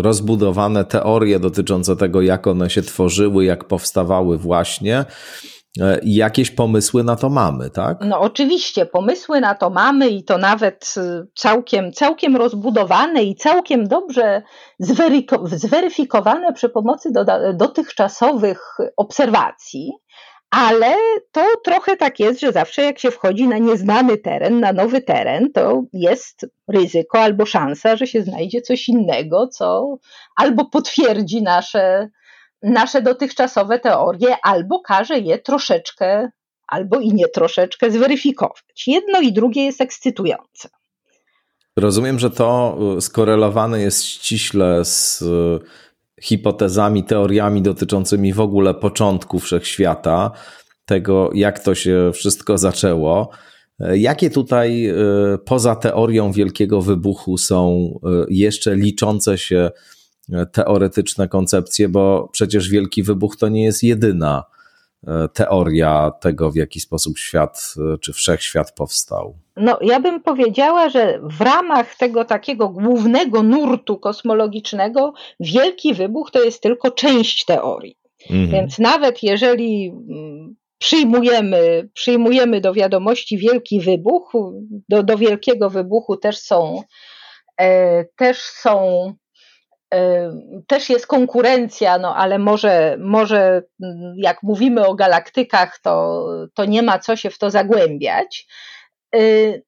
rozbudowane 0.02 0.86
teorie 0.86 1.40
dotyczące 1.40 1.96
tego, 1.96 2.22
jak 2.22 2.48
one 2.48 2.70
się 2.70 2.82
tworzyły, 2.82 3.46
jak 3.46 3.64
powstawały 3.64 4.38
właśnie. 4.38 5.06
E, 5.82 6.00
jakieś 6.04 6.52
pomysły 6.52 7.04
na 7.04 7.16
to 7.16 7.30
mamy, 7.30 7.70
tak? 7.70 7.98
No 8.02 8.20
oczywiście, 8.20 8.86
pomysły 8.86 9.42
na 9.42 9.56
to 9.56 9.70
mamy 9.70 10.10
i 10.10 10.24
to 10.24 10.38
nawet 10.38 10.94
y, 10.98 11.28
całkiem, 11.36 11.94
całkiem 11.94 12.36
rozbudowane 12.36 13.24
i 13.24 13.36
całkiem 13.36 13.88
dobrze 13.88 14.42
zweryfikowane 15.44 16.54
przy 16.54 16.70
pomocy 16.70 17.12
do, 17.12 17.26
dotychczasowych 17.54 18.78
obserwacji. 18.98 19.92
Ale 20.50 20.96
to 21.32 21.46
trochę 21.64 21.98
tak 21.98 22.20
jest, 22.20 22.40
że 22.40 22.52
zawsze 22.52 22.82
jak 22.82 23.00
się 23.00 23.12
wchodzi 23.12 23.48
na 23.48 23.58
nieznany 23.58 24.18
teren, 24.18 24.60
na 24.60 24.74
nowy 24.74 25.02
teren, 25.02 25.52
to 25.54 25.84
jest 25.94 26.46
ryzyko 26.68 27.20
albo 27.20 27.46
szansa, 27.46 27.96
że 27.96 28.08
się 28.08 28.22
znajdzie 28.22 28.62
coś 28.62 28.90
innego, 28.90 29.48
co 29.48 29.98
albo 30.36 30.66
potwierdzi 30.66 31.42
nasze, 31.42 32.10
nasze 32.66 33.02
dotychczasowe 33.02 33.80
teorie, 33.80 34.38
albo 34.44 34.80
każe 34.80 35.20
je 35.20 35.40
troszeczkę, 35.40 36.30
albo 36.68 37.00
i 37.00 37.14
nie 37.14 37.28
troszeczkę 37.28 37.92
zweryfikować. 37.92 38.84
Jedno 38.88 39.22
i 39.22 39.34
drugie 39.34 39.66
jest 39.66 39.82
ekscytujące. 39.82 40.70
Rozumiem, 41.76 42.20
że 42.20 42.30
to 42.32 42.78
y, 42.98 43.02
skorelowane 43.02 43.82
jest 43.82 44.04
ściśle 44.04 44.86
z 44.86 45.22
y, 45.22 45.60
hipotezami, 46.22 47.04
teoriami 47.04 47.62
dotyczącymi 47.62 48.34
w 48.34 48.40
ogóle 48.40 48.74
początku 48.74 49.40
wszechświata, 49.40 50.32
tego 50.86 51.30
jak 51.34 51.60
to 51.60 51.76
się 51.76 52.12
wszystko 52.14 52.58
zaczęło. 52.58 53.30
Jakie 53.80 54.30
tutaj 54.30 54.90
y, 54.90 55.38
poza 55.46 55.76
teorią 55.76 56.32
wielkiego 56.32 56.82
wybuchu 56.82 57.38
są 57.38 57.90
jeszcze 58.30 58.76
liczące 58.76 59.38
się 59.38 59.72
teoretyczne 60.52 61.28
koncepcje, 61.28 61.90
bo 61.90 62.30
przecież 62.32 62.70
Wielki 62.70 63.04
Wybuch 63.04 63.38
to 63.38 63.50
nie 63.50 63.64
jest 63.64 63.84
jedyna 63.84 64.44
e, 65.08 65.28
teoria 65.34 66.12
tego, 66.22 66.52
w 66.52 66.56
jaki 66.56 66.80
sposób 66.80 67.18
świat 67.18 67.74
e, 67.78 67.98
czy 67.98 68.14
wszechświat 68.14 68.72
powstał. 68.72 69.38
No, 69.58 69.78
ja 69.82 70.00
bym 70.00 70.24
powiedziała, 70.24 70.90
że 70.90 71.20
w 71.24 71.42
ramach 71.42 71.96
tego 71.96 72.26
takiego 72.26 72.70
głównego 72.70 73.44
nurtu 73.44 73.98
kosmologicznego 73.98 75.14
Wielki 75.40 75.94
Wybuch 75.94 76.32
to 76.32 76.44
jest 76.44 76.64
tylko 76.64 76.92
część 76.92 77.46
teorii. 77.46 77.98
Mhm. 78.30 78.50
Więc 78.50 78.80
nawet 78.80 79.24
jeżeli 79.24 79.88
mm, 79.88 80.56
przyjmujemy, 80.78 81.90
przyjmujemy 81.94 82.62
do 82.62 82.74
wiadomości 82.74 83.38
Wielki 83.38 83.80
Wybuch, 83.80 84.34
do, 84.90 85.04
do 85.04 85.18
Wielkiego 85.18 85.70
Wybuchu 85.70 86.18
też 86.18 86.38
są, 86.38 86.84
e, 87.62 88.06
też 88.06 88.38
są 88.38 89.14
też 90.68 90.90
jest 90.90 91.08
konkurencja, 91.08 91.98
no 91.98 92.16
ale 92.16 92.40
może, 92.40 92.98
może 93.00 93.64
mm, 93.84 94.14
jak 94.18 94.44
mówimy 94.44 94.88
o 94.88 94.96
galaktykach, 94.96 95.80
to, 95.80 96.26
to 96.54 96.66
nie 96.66 96.84
ma 96.84 97.00
co 97.00 97.16
się 97.16 97.30
w 97.30 97.38
to 97.38 97.52
zagłębiać. 97.52 98.48
Y, 99.16 99.64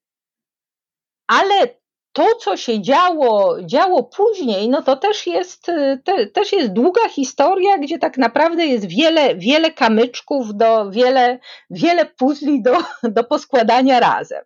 ale 1.28 1.68
to, 2.14 2.36
co 2.36 2.58
się 2.58 2.82
działo, 2.82 3.58
działo 3.62 4.04
później, 4.04 4.70
no 4.70 4.82
to 4.82 4.96
też 4.96 5.28
jest, 5.28 5.70
y, 5.70 6.02
te, 6.04 6.28
też 6.28 6.52
jest 6.52 6.74
długa 6.74 7.10
historia, 7.10 7.78
gdzie 7.78 8.00
tak 8.00 8.18
naprawdę 8.18 8.66
jest 8.66 8.88
wiele, 8.88 9.36
wiele 9.36 9.72
kamyczków, 9.72 10.56
do, 10.56 10.92
wiele, 10.92 11.40
wiele 11.70 12.06
puzli 12.06 12.62
do, 12.62 12.78
do 13.04 13.24
poskładania 13.24 14.00
razem. 14.00 14.44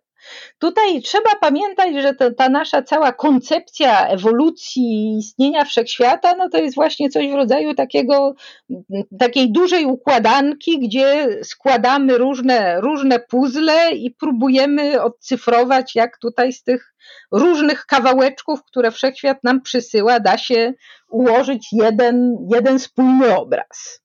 Tutaj 0.58 1.02
trzeba 1.02 1.30
pamiętać, 1.40 1.94
że 2.02 2.14
to, 2.14 2.30
ta 2.34 2.48
nasza 2.48 2.82
cała 2.82 3.12
koncepcja 3.12 4.08
ewolucji 4.08 5.18
istnienia 5.18 5.64
wszechświata, 5.64 6.34
no 6.36 6.48
to 6.48 6.58
jest 6.58 6.74
właśnie 6.74 7.10
coś 7.10 7.30
w 7.30 7.34
rodzaju 7.34 7.74
takiego, 7.74 8.34
takiej 9.18 9.52
dużej 9.52 9.84
układanki, 9.84 10.78
gdzie 10.78 11.28
składamy 11.42 12.18
różne, 12.18 12.80
różne 12.80 13.20
puzzle 13.20 13.92
i 13.92 14.10
próbujemy 14.10 15.02
odcyfrować, 15.02 15.94
jak 15.94 16.18
tutaj 16.18 16.52
z 16.52 16.62
tych 16.62 16.94
różnych 17.32 17.86
kawałeczków, 17.86 18.64
które 18.64 18.90
wszechświat 18.90 19.44
nam 19.44 19.62
przysyła, 19.62 20.20
da 20.20 20.38
się 20.38 20.72
ułożyć 21.08 21.68
jeden, 21.72 22.36
jeden 22.52 22.78
spójny 22.78 23.36
obraz. 23.36 24.02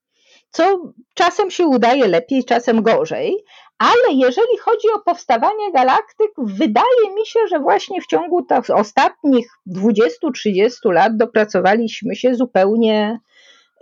Co 0.49 0.93
czasem 1.13 1.51
się 1.51 1.65
udaje 1.65 2.07
lepiej, 2.07 2.45
czasem 2.45 2.83
gorzej, 2.83 3.43
ale 3.77 4.13
jeżeli 4.13 4.57
chodzi 4.61 4.87
o 4.95 4.99
powstawanie 4.99 5.71
galaktyk, 5.71 6.31
wydaje 6.37 7.15
mi 7.15 7.25
się, 7.25 7.39
że 7.49 7.59
właśnie 7.59 8.01
w 8.01 8.07
ciągu 8.07 8.45
tych 8.45 8.69
ostatnich 8.69 9.47
20-30 9.67 10.69
lat 10.83 11.17
dopracowaliśmy 11.17 12.15
się 12.15 12.35
zupełnie, 12.35 13.19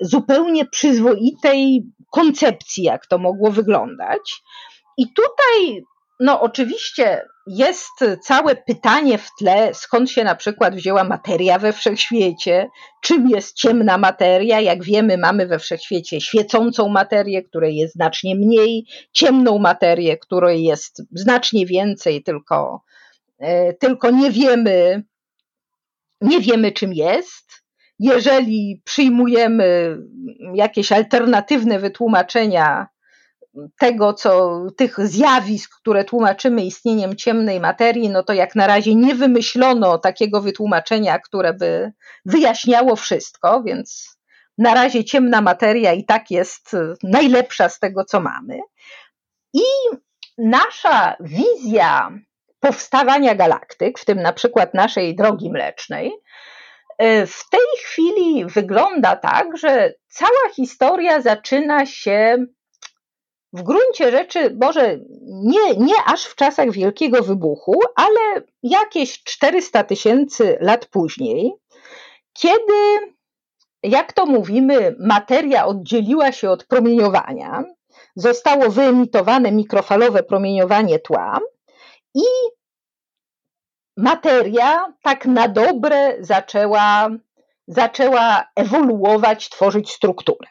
zupełnie 0.01 0.65
przyzwoitej 0.65 1.85
koncepcji, 2.11 2.83
jak 2.83 3.07
to 3.07 3.17
mogło 3.17 3.51
wyglądać. 3.51 4.41
I 4.97 5.13
tutaj 5.13 5.83
no 6.19 6.41
oczywiście 6.41 7.25
jest 7.47 7.91
całe 8.21 8.55
pytanie 8.55 9.17
w 9.17 9.29
tle, 9.39 9.73
skąd 9.73 10.11
się 10.11 10.23
na 10.23 10.35
przykład 10.35 10.75
wzięła 10.75 11.03
materia 11.03 11.59
we 11.59 11.73
wszechświecie, 11.73 12.69
czym 13.01 13.29
jest 13.29 13.55
ciemna 13.55 13.97
materia. 13.97 14.59
Jak 14.59 14.83
wiemy, 14.83 15.17
mamy 15.17 15.47
we 15.47 15.59
wszechświecie 15.59 16.21
świecącą 16.21 16.89
materię, 16.89 17.43
której 17.43 17.75
jest 17.75 17.93
znacznie 17.93 18.35
mniej, 18.35 18.85
ciemną 19.11 19.59
materię, 19.59 20.17
której 20.17 20.63
jest 20.63 21.01
znacznie 21.11 21.65
więcej, 21.65 22.23
tylko, 22.23 22.81
e, 23.39 23.73
tylko 23.73 24.11
nie 24.11 24.31
wiemy, 24.31 25.03
nie 26.21 26.39
wiemy 26.39 26.71
czym 26.71 26.93
jest. 26.93 27.65
Jeżeli 27.99 28.81
przyjmujemy 28.85 29.97
jakieś 30.53 30.91
alternatywne 30.91 31.79
wytłumaczenia 31.79 32.87
tego, 33.79 34.13
co 34.13 34.61
tych 34.77 34.99
zjawisk, 34.99 35.71
które 35.79 36.03
tłumaczymy 36.03 36.61
istnieniem 36.65 37.15
ciemnej 37.15 37.59
materii, 37.59 38.09
no 38.09 38.23
to 38.23 38.33
jak 38.33 38.55
na 38.55 38.67
razie 38.67 38.95
nie 38.95 39.15
wymyślono 39.15 39.97
takiego 39.97 40.41
wytłumaczenia, 40.41 41.19
które 41.19 41.53
by 41.53 41.91
wyjaśniało 42.25 42.95
wszystko, 42.95 43.63
więc 43.63 44.17
na 44.57 44.73
razie 44.73 45.05
ciemna 45.05 45.41
materia 45.41 45.93
i 45.93 46.05
tak 46.05 46.31
jest 46.31 46.75
najlepsza 47.03 47.69
z 47.69 47.79
tego, 47.79 48.05
co 48.05 48.19
mamy. 48.19 48.59
I 49.53 49.63
nasza 50.37 51.15
wizja 51.19 52.11
powstawania 52.59 53.35
galaktyk, 53.35 53.99
w 53.99 54.05
tym 54.05 54.21
na 54.21 54.33
przykład 54.33 54.73
naszej 54.73 55.15
drogi 55.15 55.51
mlecznej, 55.51 56.11
w 57.27 57.49
tej 57.49 57.67
chwili 57.83 58.45
wygląda 58.45 59.15
tak, 59.15 59.57
że 59.57 59.93
cała 60.07 60.53
historia 60.55 61.21
zaczyna 61.21 61.85
się 61.85 62.45
w 63.55 63.63
gruncie 63.63 64.11
rzeczy, 64.11 64.57
może 64.61 64.99
nie, 65.25 65.75
nie 65.77 65.95
aż 66.05 66.25
w 66.25 66.35
czasach 66.35 66.71
Wielkiego 66.71 67.23
Wybuchu, 67.23 67.79
ale 67.95 68.41
jakieś 68.63 69.23
400 69.23 69.83
tysięcy 69.83 70.57
lat 70.61 70.85
później, 70.85 71.53
kiedy, 72.33 72.73
jak 73.83 74.13
to 74.13 74.25
mówimy, 74.25 74.95
materia 74.99 75.65
oddzieliła 75.65 76.31
się 76.31 76.49
od 76.49 76.63
promieniowania, 76.63 77.63
zostało 78.15 78.69
wyemitowane 78.69 79.51
mikrofalowe 79.51 80.23
promieniowanie 80.23 80.99
tła 80.99 81.39
i 82.13 82.23
materia 83.97 84.93
tak 85.01 85.25
na 85.25 85.47
dobre 85.47 86.15
zaczęła, 86.19 87.09
zaczęła 87.67 88.45
ewoluować, 88.55 89.49
tworzyć 89.49 89.91
strukturę. 89.91 90.47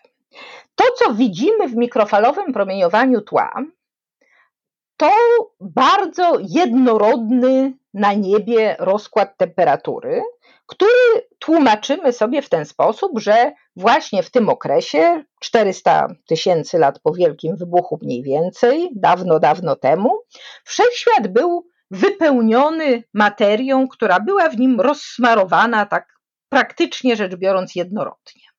To, 0.74 0.84
co 0.98 1.14
widzimy 1.14 1.68
w 1.68 1.76
mikrofalowym 1.76 2.52
promieniowaniu 2.52 3.20
tła, 3.20 3.62
to 4.96 5.10
bardzo 5.60 6.38
jednorodny 6.48 7.72
na 7.94 8.12
niebie 8.12 8.76
rozkład 8.78 9.36
temperatury, 9.36 10.22
który 10.66 10.90
tłumaczymy 11.38 12.12
sobie 12.12 12.42
w 12.42 12.48
ten 12.48 12.64
sposób, 12.64 13.12
że 13.16 13.52
właśnie 13.76 14.22
w 14.22 14.30
tym 14.30 14.48
okresie, 14.48 15.24
400 15.40 16.08
tysięcy 16.26 16.78
lat 16.78 17.00
po 17.00 17.12
Wielkim 17.12 17.56
Wybuchu 17.56 17.98
mniej 18.02 18.22
więcej, 18.22 18.90
dawno, 18.96 19.40
dawno 19.40 19.76
temu, 19.76 20.18
wszechświat 20.64 21.28
był 21.28 21.66
wypełniony 21.90 23.02
materią, 23.14 23.88
która 23.88 24.20
była 24.20 24.48
w 24.48 24.58
nim 24.58 24.80
rozsmarowana 24.80 25.86
tak 25.86 26.14
praktycznie 26.48 27.16
rzecz 27.16 27.36
biorąc 27.36 27.74
jednorodnie 27.74 28.53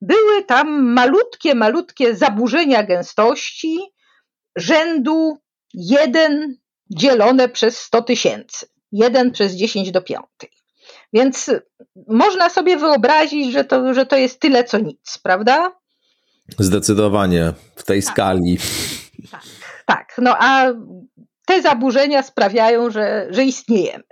były 0.00 0.44
tam 0.44 0.82
malutkie, 0.92 1.54
malutkie 1.54 2.16
zaburzenia 2.16 2.82
gęstości 2.82 3.78
rzędu 4.56 5.38
1 5.74 6.56
dzielone 6.90 7.48
przez 7.48 7.78
100 7.78 8.02
tysięcy, 8.02 8.66
1 8.92 9.30
przez 9.30 9.52
10 9.52 9.90
do 9.90 10.02
5. 10.02 10.22
Więc 11.12 11.50
można 12.08 12.50
sobie 12.50 12.76
wyobrazić, 12.76 13.52
że 13.52 13.64
to, 13.64 13.94
że 13.94 14.06
to 14.06 14.16
jest 14.16 14.40
tyle 14.40 14.64
co 14.64 14.78
nic, 14.78 15.18
prawda? 15.22 15.72
Zdecydowanie 16.58 17.52
w 17.76 17.82
tej 17.82 18.02
tak. 18.02 18.12
skali. 18.12 18.58
Tak, 19.30 19.42
tak. 19.86 20.14
No 20.18 20.36
a 20.38 20.72
te 21.46 21.62
zaburzenia 21.62 22.22
sprawiają, 22.22 22.90
że, 22.90 23.26
że 23.30 23.44
istniejemy. 23.44 24.04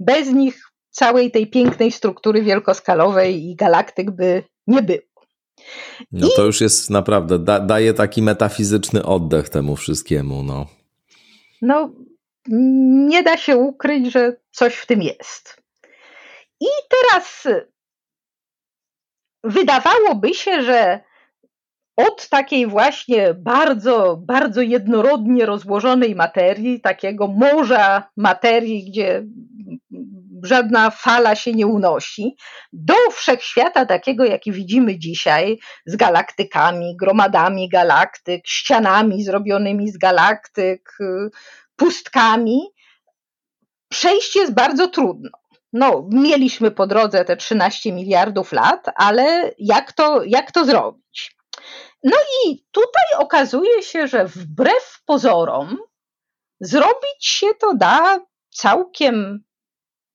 Bez 0.00 0.28
nich 0.28 0.70
całej 0.90 1.30
tej 1.30 1.50
pięknej 1.50 1.92
struktury 1.92 2.42
wielkoskalowej 2.42 3.44
i 3.44 3.56
galaktyk 3.56 4.10
by 4.10 4.42
nie 4.70 4.82
było. 4.82 5.26
No 6.12 6.26
I... 6.26 6.30
to 6.36 6.44
już 6.44 6.60
jest 6.60 6.90
naprawdę, 6.90 7.38
da, 7.38 7.60
daje 7.60 7.94
taki 7.94 8.22
metafizyczny 8.22 9.04
oddech 9.04 9.48
temu 9.48 9.76
wszystkiemu. 9.76 10.42
No. 10.42 10.66
no, 11.62 11.90
nie 13.08 13.22
da 13.22 13.36
się 13.36 13.56
ukryć, 13.56 14.12
że 14.12 14.36
coś 14.50 14.74
w 14.74 14.86
tym 14.86 15.02
jest. 15.02 15.62
I 16.60 16.66
teraz 16.90 17.48
wydawałoby 19.44 20.34
się, 20.34 20.62
że 20.62 21.00
od 21.96 22.28
takiej 22.28 22.66
właśnie 22.66 23.34
bardzo, 23.34 24.16
bardzo 24.16 24.60
jednorodnie 24.60 25.46
rozłożonej 25.46 26.14
materii, 26.14 26.80
takiego 26.80 27.26
morza 27.28 28.10
materii, 28.16 28.90
gdzie 28.90 29.24
żadna 30.46 30.90
fala 30.90 31.34
się 31.36 31.52
nie 31.52 31.66
unosi, 31.66 32.36
do 32.72 32.94
wszechświata 33.12 33.86
takiego, 33.86 34.24
jaki 34.24 34.52
widzimy 34.52 34.98
dzisiaj, 34.98 35.58
z 35.86 35.96
galaktykami, 35.96 36.96
gromadami 36.96 37.68
galaktyk, 37.68 38.46
ścianami 38.46 39.24
zrobionymi 39.24 39.90
z 39.90 39.98
galaktyk, 39.98 40.98
pustkami, 41.76 42.60
przejść 43.88 44.36
jest 44.36 44.54
bardzo 44.54 44.88
trudno. 44.88 45.30
No, 45.72 46.08
mieliśmy 46.12 46.70
po 46.70 46.86
drodze 46.86 47.24
te 47.24 47.36
13 47.36 47.92
miliardów 47.92 48.52
lat, 48.52 48.86
ale 48.94 49.50
jak 49.58 49.92
to, 49.92 50.22
jak 50.24 50.52
to 50.52 50.64
zrobić? 50.64 51.36
No 52.04 52.16
i 52.44 52.64
tutaj 52.70 53.18
okazuje 53.18 53.82
się, 53.82 54.06
że 54.06 54.24
wbrew 54.24 55.02
pozorom 55.06 55.76
zrobić 56.60 57.26
się 57.26 57.46
to 57.60 57.74
da 57.74 58.20
całkiem 58.50 59.44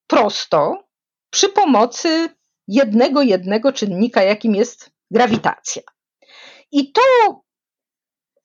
prosto 0.08 0.84
przy 1.30 1.50
pomocy 1.50 2.30
jednego, 2.68 3.22
jednego 3.22 3.72
czynnika, 3.72 4.24
jakim 4.24 4.56
jest 4.56 4.92
grawitacja. 5.12 5.82
I 6.72 6.92
to 6.92 7.02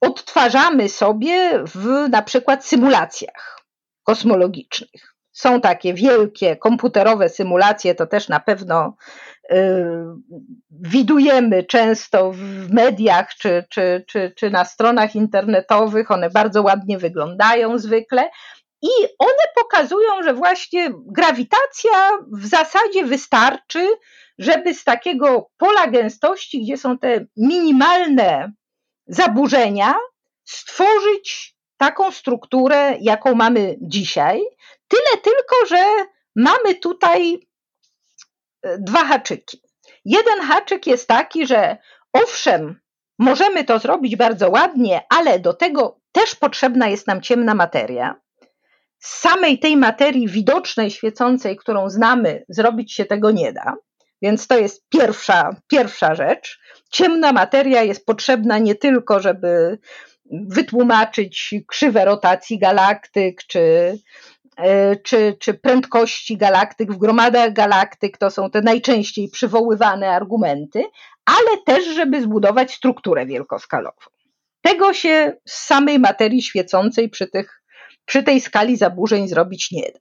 odtwarzamy 0.00 0.88
sobie 0.88 1.64
w 1.64 2.08
na 2.10 2.22
przykład 2.22 2.66
symulacjach 2.66 3.60
kosmologicznych. 4.02 5.14
Są 5.32 5.60
takie 5.60 5.94
wielkie 5.94 6.56
komputerowe 6.56 7.28
symulacje, 7.28 7.94
to 7.94 8.06
też 8.06 8.28
na 8.28 8.40
pewno 8.40 8.96
y, 9.52 9.56
widujemy 10.70 11.64
często 11.64 12.32
w 12.32 12.70
mediach 12.70 13.34
czy, 13.34 13.64
czy, 13.68 14.04
czy, 14.08 14.32
czy 14.36 14.50
na 14.50 14.64
stronach 14.64 15.14
internetowych. 15.14 16.10
One 16.10 16.30
bardzo 16.30 16.62
ładnie 16.62 16.98
wyglądają 16.98 17.78
zwykle. 17.78 18.30
I 18.82 18.88
one 19.18 19.44
pokazują, 19.54 20.22
że 20.22 20.34
właśnie 20.34 20.90
grawitacja 21.06 22.10
w 22.32 22.46
zasadzie 22.46 23.04
wystarczy, 23.04 23.88
żeby 24.38 24.74
z 24.74 24.84
takiego 24.84 25.50
pola 25.56 25.86
gęstości, 25.86 26.62
gdzie 26.62 26.76
są 26.76 26.98
te 26.98 27.26
minimalne 27.36 28.52
zaburzenia, 29.06 29.94
stworzyć 30.44 31.56
taką 31.76 32.12
strukturę, 32.12 32.96
jaką 33.00 33.34
mamy 33.34 33.76
dzisiaj. 33.80 34.40
Tyle 34.88 35.22
tylko, 35.22 35.66
że 35.68 35.84
mamy 36.36 36.74
tutaj 36.74 37.48
e, 38.62 38.78
dwa 38.78 39.04
haczyki. 39.04 39.62
Jeden 40.04 40.40
haczyk 40.40 40.86
jest 40.86 41.08
taki, 41.08 41.46
że 41.46 41.76
owszem, 42.12 42.80
możemy 43.18 43.64
to 43.64 43.78
zrobić 43.78 44.16
bardzo 44.16 44.50
ładnie, 44.50 45.02
ale 45.08 45.38
do 45.38 45.54
tego 45.54 46.00
też 46.12 46.34
potrzebna 46.34 46.88
jest 46.88 47.06
nam 47.06 47.22
ciemna 47.22 47.54
materia. 47.54 48.20
Z 49.00 49.20
samej 49.20 49.58
tej 49.58 49.76
materii 49.76 50.28
widocznej, 50.28 50.90
świecącej, 50.90 51.56
którą 51.56 51.90
znamy, 51.90 52.44
zrobić 52.48 52.92
się 52.92 53.04
tego 53.04 53.30
nie 53.30 53.52
da. 53.52 53.74
Więc 54.22 54.46
to 54.46 54.58
jest 54.58 54.88
pierwsza, 54.88 55.50
pierwsza 55.68 56.14
rzecz. 56.14 56.60
Ciemna 56.90 57.32
materia 57.32 57.82
jest 57.82 58.06
potrzebna 58.06 58.58
nie 58.58 58.74
tylko, 58.74 59.20
żeby 59.20 59.78
wytłumaczyć 60.30 61.54
krzywe 61.68 62.04
rotacji 62.04 62.58
galaktyk, 62.58 63.44
czy, 63.46 63.98
e, 64.56 64.96
czy, 64.96 65.36
czy 65.40 65.54
prędkości 65.54 66.36
galaktyk 66.36 66.92
w 66.92 66.98
gromadach 66.98 67.52
galaktyk, 67.52 68.18
to 68.18 68.30
są 68.30 68.50
te 68.50 68.60
najczęściej 68.60 69.28
przywoływane 69.28 70.10
argumenty, 70.10 70.84
ale 71.24 71.62
też, 71.66 71.84
żeby 71.84 72.22
zbudować 72.22 72.74
strukturę 72.74 73.26
wielkoskalową. 73.26 74.00
Tego 74.62 74.92
się 74.92 75.36
z 75.48 75.66
samej 75.66 75.98
materii 75.98 76.42
świecącej 76.42 77.08
przy, 77.08 77.26
tych, 77.26 77.59
przy 78.10 78.22
tej 78.22 78.40
skali 78.40 78.76
zaburzeń 78.76 79.28
zrobić 79.28 79.70
nie 79.70 79.82
da. 79.82 80.00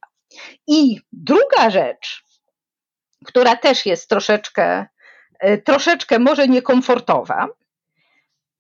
I 0.68 1.00
druga 1.12 1.70
rzecz, 1.70 2.24
która 3.26 3.56
też 3.56 3.86
jest 3.86 4.10
troszeczkę, 4.10 4.86
e, 5.40 5.58
troszeczkę 5.58 6.20
może 6.20 6.48
niekomfortowa, 6.48 7.48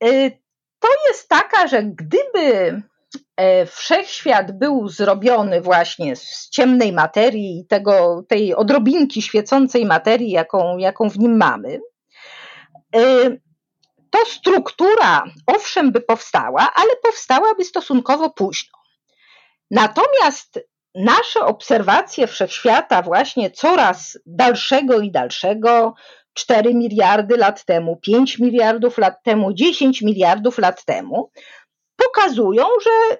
e, 0.03 0.31
to 0.79 0.87
jest 1.07 1.29
taka, 1.29 1.67
że 1.67 1.83
gdyby 1.83 2.81
e, 3.37 3.65
wszechświat 3.65 4.59
był 4.59 4.87
zrobiony 4.87 5.61
właśnie 5.61 6.15
z 6.15 6.49
ciemnej 6.49 6.93
materii 6.93 7.59
i 7.59 7.67
tego, 7.67 8.23
tej 8.27 8.55
odrobinki 8.55 9.21
świecącej 9.21 9.85
materii, 9.85 10.31
jaką, 10.31 10.77
jaką 10.77 11.09
w 11.09 11.19
nim 11.19 11.37
mamy, 11.37 11.79
to 14.09 14.25
struktura 14.25 15.23
owszem 15.47 15.91
by 15.91 16.01
powstała, 16.01 16.71
ale 16.75 16.89
powstałaby 17.03 17.65
stosunkowo 17.65 18.29
późno. 18.29 18.78
Natomiast 19.71 20.59
nasze 20.95 21.45
obserwacje 21.45 22.27
wszechświata, 22.27 23.01
właśnie 23.01 23.51
coraz 23.51 24.19
dalszego 24.25 24.99
i 24.99 25.11
dalszego, 25.11 25.93
4 26.33 26.73
miliardy 26.75 27.37
lat 27.37 27.65
temu, 27.65 27.97
5 27.97 28.39
miliardów 28.39 28.97
lat 28.97 29.23
temu, 29.23 29.53
10 29.53 30.01
miliardów 30.01 30.57
lat 30.57 30.85
temu, 30.85 31.31
pokazują, 31.95 32.65
że 32.83 33.17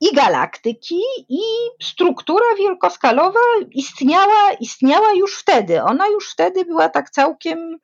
i 0.00 0.14
galaktyki, 0.14 1.00
i 1.28 1.40
struktura 1.82 2.54
wielkoskalowa 2.58 3.40
istniała, 3.72 4.52
istniała 4.60 5.12
już 5.12 5.38
wtedy. 5.38 5.82
Ona 5.82 6.08
już 6.08 6.30
wtedy 6.32 6.64
była 6.64 6.88
tak 6.88 7.10
całkiem, 7.10 7.78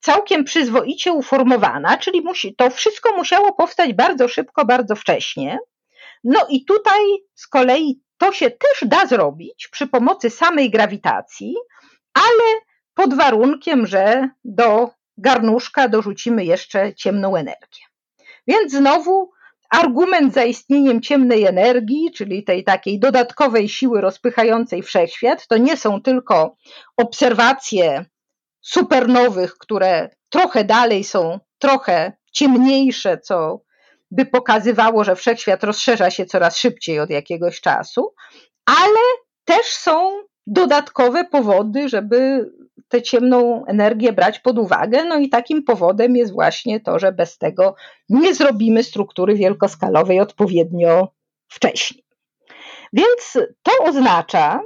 całkiem 0.00 0.44
przyzwoicie 0.44 1.12
uformowana, 1.12 1.98
czyli 1.98 2.20
musi, 2.20 2.54
to 2.54 2.70
wszystko 2.70 3.16
musiało 3.16 3.52
powstać 3.52 3.92
bardzo 3.92 4.28
szybko, 4.28 4.64
bardzo 4.64 4.96
wcześnie. 4.96 5.58
No 6.24 6.46
i 6.48 6.64
tutaj 6.64 7.00
z 7.34 7.46
kolei 7.46 8.02
to 8.18 8.32
się 8.32 8.50
też 8.50 8.88
da 8.88 9.06
zrobić 9.06 9.68
przy 9.68 9.86
pomocy 9.86 10.30
samej 10.30 10.70
grawitacji, 10.70 11.54
ale 12.14 12.60
pod 12.94 13.14
warunkiem, 13.14 13.86
że 13.86 14.28
do 14.44 14.90
garnuszka 15.16 15.88
dorzucimy 15.88 16.44
jeszcze 16.44 16.94
ciemną 16.94 17.36
energię. 17.36 17.84
Więc 18.46 18.72
znowu 18.72 19.30
argument 19.70 20.34
za 20.34 20.44
istnieniem 20.44 21.02
ciemnej 21.02 21.44
energii, 21.44 22.12
czyli 22.14 22.44
tej 22.44 22.64
takiej 22.64 23.00
dodatkowej 23.00 23.68
siły 23.68 24.00
rozpychającej 24.00 24.82
wszechświat, 24.82 25.46
to 25.46 25.56
nie 25.56 25.76
są 25.76 26.02
tylko 26.02 26.56
obserwacje 26.96 28.04
supernowych, 28.60 29.58
które 29.58 30.10
trochę 30.28 30.64
dalej 30.64 31.04
są 31.04 31.40
trochę 31.58 32.12
ciemniejsze, 32.32 33.18
co 33.18 33.62
by 34.12 34.26
pokazywało, 34.26 35.04
że 35.04 35.16
wszechświat 35.16 35.64
rozszerza 35.64 36.10
się 36.10 36.26
coraz 36.26 36.56
szybciej 36.56 37.00
od 37.00 37.10
jakiegoś 37.10 37.60
czasu, 37.60 38.14
ale 38.66 39.00
też 39.44 39.66
są 39.66 40.10
dodatkowe 40.46 41.24
powody, 41.24 41.88
żeby 41.88 42.50
tę 42.88 43.02
ciemną 43.02 43.64
energię 43.66 44.12
brać 44.12 44.38
pod 44.38 44.58
uwagę. 44.58 45.04
No 45.04 45.18
i 45.18 45.28
takim 45.28 45.64
powodem 45.64 46.16
jest 46.16 46.32
właśnie 46.32 46.80
to, 46.80 46.98
że 46.98 47.12
bez 47.12 47.38
tego 47.38 47.74
nie 48.08 48.34
zrobimy 48.34 48.82
struktury 48.82 49.34
wielkoskalowej 49.34 50.20
odpowiednio 50.20 51.08
wcześnie. 51.48 52.02
Więc 52.92 53.38
to 53.62 53.72
oznacza, 53.84 54.60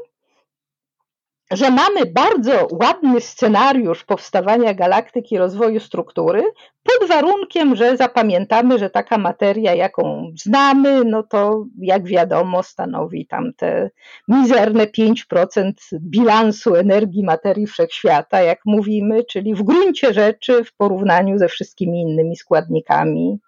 że 1.50 1.70
mamy 1.70 2.06
bardzo 2.06 2.68
ładny 2.72 3.20
scenariusz 3.20 4.04
powstawania 4.04 4.74
galaktyki, 4.74 5.38
rozwoju 5.38 5.80
struktury, 5.80 6.42
pod 6.82 7.08
warunkiem, 7.08 7.76
że 7.76 7.96
zapamiętamy, 7.96 8.78
że 8.78 8.90
taka 8.90 9.18
materia, 9.18 9.74
jaką 9.74 10.32
znamy, 10.44 11.04
no 11.04 11.22
to 11.22 11.64
jak 11.78 12.04
wiadomo, 12.04 12.62
stanowi 12.62 13.26
tam 13.26 13.52
te 13.56 13.90
mizerne 14.28 14.86
5% 14.86 15.72
bilansu 15.92 16.74
energii 16.74 17.24
materii 17.24 17.66
wszechświata, 17.66 18.42
jak 18.42 18.58
mówimy, 18.66 19.24
czyli 19.24 19.54
w 19.54 19.62
gruncie 19.62 20.14
rzeczy 20.14 20.64
w 20.64 20.76
porównaniu 20.76 21.38
ze 21.38 21.48
wszystkimi 21.48 22.00
innymi 22.00 22.36
składnikami, 22.36 23.38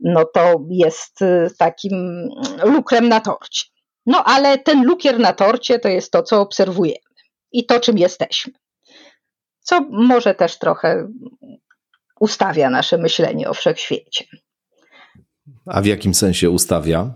no 0.00 0.24
to 0.24 0.64
jest 0.70 1.18
takim 1.58 2.28
lukrem 2.64 3.08
na 3.08 3.20
torcie. 3.20 3.64
No 4.06 4.24
ale 4.24 4.58
ten 4.58 4.84
lukier 4.84 5.18
na 5.18 5.32
torcie 5.32 5.78
to 5.78 5.88
jest 5.88 6.12
to, 6.12 6.22
co 6.22 6.40
obserwujemy 6.40 7.07
i 7.52 7.66
to, 7.66 7.80
czym 7.80 7.98
jesteśmy. 7.98 8.52
Co 9.60 9.80
może 9.80 10.34
też 10.34 10.58
trochę 10.58 11.08
ustawia 12.20 12.70
nasze 12.70 12.98
myślenie 12.98 13.50
o 13.50 13.54
wszechświecie. 13.54 14.24
A 15.66 15.80
w 15.80 15.86
jakim 15.86 16.14
sensie 16.14 16.50
ustawia? 16.50 17.10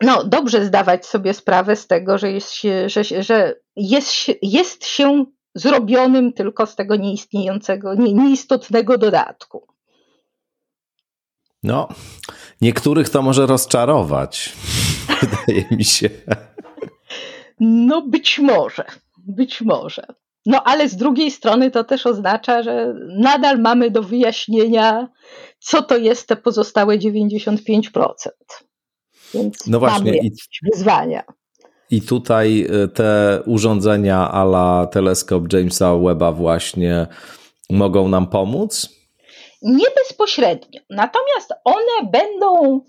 No, 0.00 0.24
dobrze 0.24 0.64
zdawać 0.64 1.06
sobie 1.06 1.34
sprawę 1.34 1.76
z 1.76 1.86
tego, 1.86 2.18
że 2.18 2.32
jest 2.32 2.52
się, 2.52 2.88
że, 2.88 3.04
że 3.04 3.54
jest, 3.76 4.30
jest 4.42 4.86
się 4.86 5.24
zrobionym 5.54 6.32
tylko 6.32 6.66
z 6.66 6.76
tego 6.76 6.96
nieistniejącego, 6.96 7.94
nie, 7.94 8.12
nieistotnego 8.12 8.98
dodatku. 8.98 9.66
No, 11.62 11.88
niektórych 12.60 13.08
to 13.08 13.22
może 13.22 13.46
rozczarować, 13.46 14.52
wydaje 15.22 15.76
mi 15.76 15.84
się. 15.84 16.10
No, 17.60 18.02
być 18.02 18.38
może, 18.38 18.84
być 19.18 19.60
może. 19.60 20.06
No, 20.46 20.62
ale 20.64 20.88
z 20.88 20.96
drugiej 20.96 21.30
strony 21.30 21.70
to 21.70 21.84
też 21.84 22.06
oznacza, 22.06 22.62
że 22.62 22.94
nadal 23.18 23.58
mamy 23.60 23.90
do 23.90 24.02
wyjaśnienia, 24.02 25.08
co 25.58 25.82
to 25.82 25.96
jest 25.96 26.28
te 26.28 26.36
pozostałe 26.36 26.98
95%. 26.98 27.58
Więc 29.34 29.66
no 29.66 29.78
właśnie, 29.78 30.12
mamy 30.12 30.30
wyzwania. 30.72 31.22
I 31.90 32.02
tutaj 32.02 32.66
y, 32.84 32.88
te 32.88 33.42
urządzenia 33.46 34.30
ala 34.30 34.86
teleskop 34.86 35.52
Jamesa 35.52 35.96
Webba 35.96 36.32
właśnie 36.32 37.06
mogą 37.70 38.08
nam 38.08 38.26
pomóc? 38.26 38.88
Nie 39.62 39.86
bezpośrednio. 39.96 40.80
Natomiast 40.90 41.52
one 41.64 42.10
będą, 42.12 42.80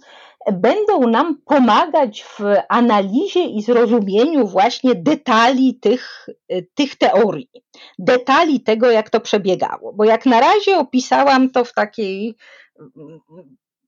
będą 0.51 1.07
nam 1.07 1.41
pomagać 1.45 2.23
w 2.23 2.39
analizie 2.69 3.43
i 3.43 3.61
zrozumieniu 3.61 4.47
właśnie 4.47 4.95
detali 4.95 5.79
tych, 5.79 6.27
tych 6.75 6.95
teorii, 6.95 7.49
detali 7.99 8.61
tego, 8.61 8.91
jak 8.91 9.09
to 9.09 9.19
przebiegało. 9.19 9.93
Bo 9.93 10.03
jak 10.03 10.25
na 10.25 10.39
razie 10.39 10.77
opisałam 10.77 11.49
to 11.49 11.65
w 11.65 11.73
takiej 11.73 12.35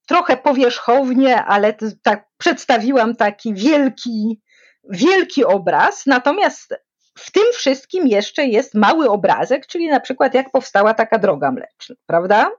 trochę 0.08 0.38
powierzchownie, 0.38 1.44
ale 1.44 1.74
tak 2.04 2.28
przedstawiłam 2.38 3.16
taki 3.16 3.54
wielki, 3.54 4.42
wielki 4.90 5.46
obraz. 5.46 6.06
Natomiast 6.06 6.76
w 7.18 7.32
tym 7.32 7.44
wszystkim 7.54 8.08
jeszcze 8.08 8.46
jest 8.46 8.76
mały 8.76 9.10
obrazek, 9.10 9.68
czyli 9.68 9.88
na 9.88 10.00
przykład 10.00 10.34
jak 10.34 10.52
powstała 10.52 10.94
taka 10.94 11.20
droga 11.20 11.52
mleczna, 11.52 11.96
prawda? 12.06 12.52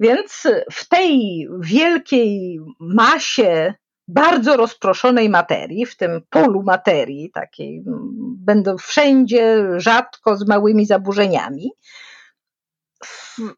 Więc 0.00 0.46
w 0.72 0.88
tej 0.88 1.46
wielkiej 1.60 2.60
masie 2.80 3.74
bardzo 4.08 4.56
rozproszonej 4.56 5.28
materii, 5.28 5.86
w 5.86 5.96
tym 5.96 6.22
polu 6.30 6.62
materii, 6.62 7.30
takiej 7.30 7.82
będą 8.38 8.78
wszędzie, 8.78 9.66
rzadko 9.76 10.36
z 10.36 10.48
małymi 10.48 10.86
zaburzeniami, 10.86 11.70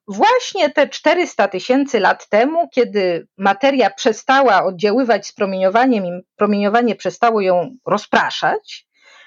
właśnie 0.09 0.70
te 0.70 0.88
400 0.88 1.49
tysięcy 1.49 2.01
lat 2.01 2.28
temu, 2.28 2.68
kiedy 2.68 3.28
materia 3.38 3.90
przestała 3.90 4.64
oddziaływać 4.64 5.26
z 5.26 5.32
promieniowaniem 5.32 6.07
i 6.07 6.22
promieniowanie 6.36 6.95
przestało 6.95 7.40
ją 7.40 7.76
rozpraszać, 7.86 8.86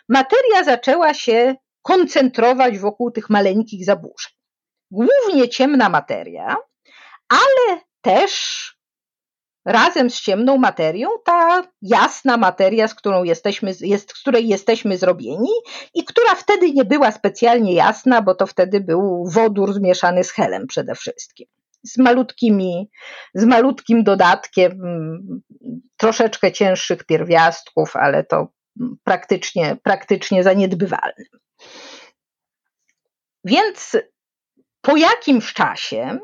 materia 0.09 0.63
zaczęła 0.63 1.13
się 1.13 1.55
koncentrować 1.82 2.80
wokół 2.80 3.11
tych 3.11 3.30
maleńkich 3.30 3.86
zaburzeń. 3.86 4.34
Głównie 4.91 5.49
ciemna 5.49 5.89
materia, 5.89 6.55
ale 7.30 7.82
też 8.01 8.76
razem 9.65 10.09
z 10.09 10.21
ciemną 10.21 10.57
materią 10.57 11.09
ta 11.26 11.63
jasna 11.82 12.38
materia, 12.38 12.88
z, 12.88 12.95
którą 12.95 13.23
jesteśmy, 13.23 13.71
jest, 13.82 14.11
z 14.11 14.21
której 14.21 14.47
jesteśmy 14.47 14.97
zrobieni 14.97 15.49
i 15.93 16.03
która 16.03 16.36
wtedy 16.36 16.71
nie 16.71 16.86
była 16.86 17.11
specjalnie 17.11 17.73
jasna, 17.73 18.21
bo 18.21 18.36
to 18.36 18.47
wtedy 18.47 18.82
był 18.82 19.26
wodór 19.30 19.73
zmieszany 19.73 20.23
z 20.23 20.32
helem 20.32 20.67
przede 20.67 20.95
wszystkim. 20.95 21.47
Z 21.84 21.97
malutkimi, 21.97 22.89
z 23.34 23.45
malutkim 23.45 24.03
dodatkiem 24.03 24.71
mm, 24.71 25.41
troszeczkę 25.97 26.51
cięższych 26.51 27.03
pierwiastków, 27.03 27.95
ale 27.95 28.23
to 28.23 28.47
praktycznie, 29.03 29.78
praktycznie 29.84 30.43
zaniedbywalnym. 30.43 31.28
Więc 33.43 33.97
po 34.82 34.97
jakimś 34.97 35.53
czasie 35.53 36.19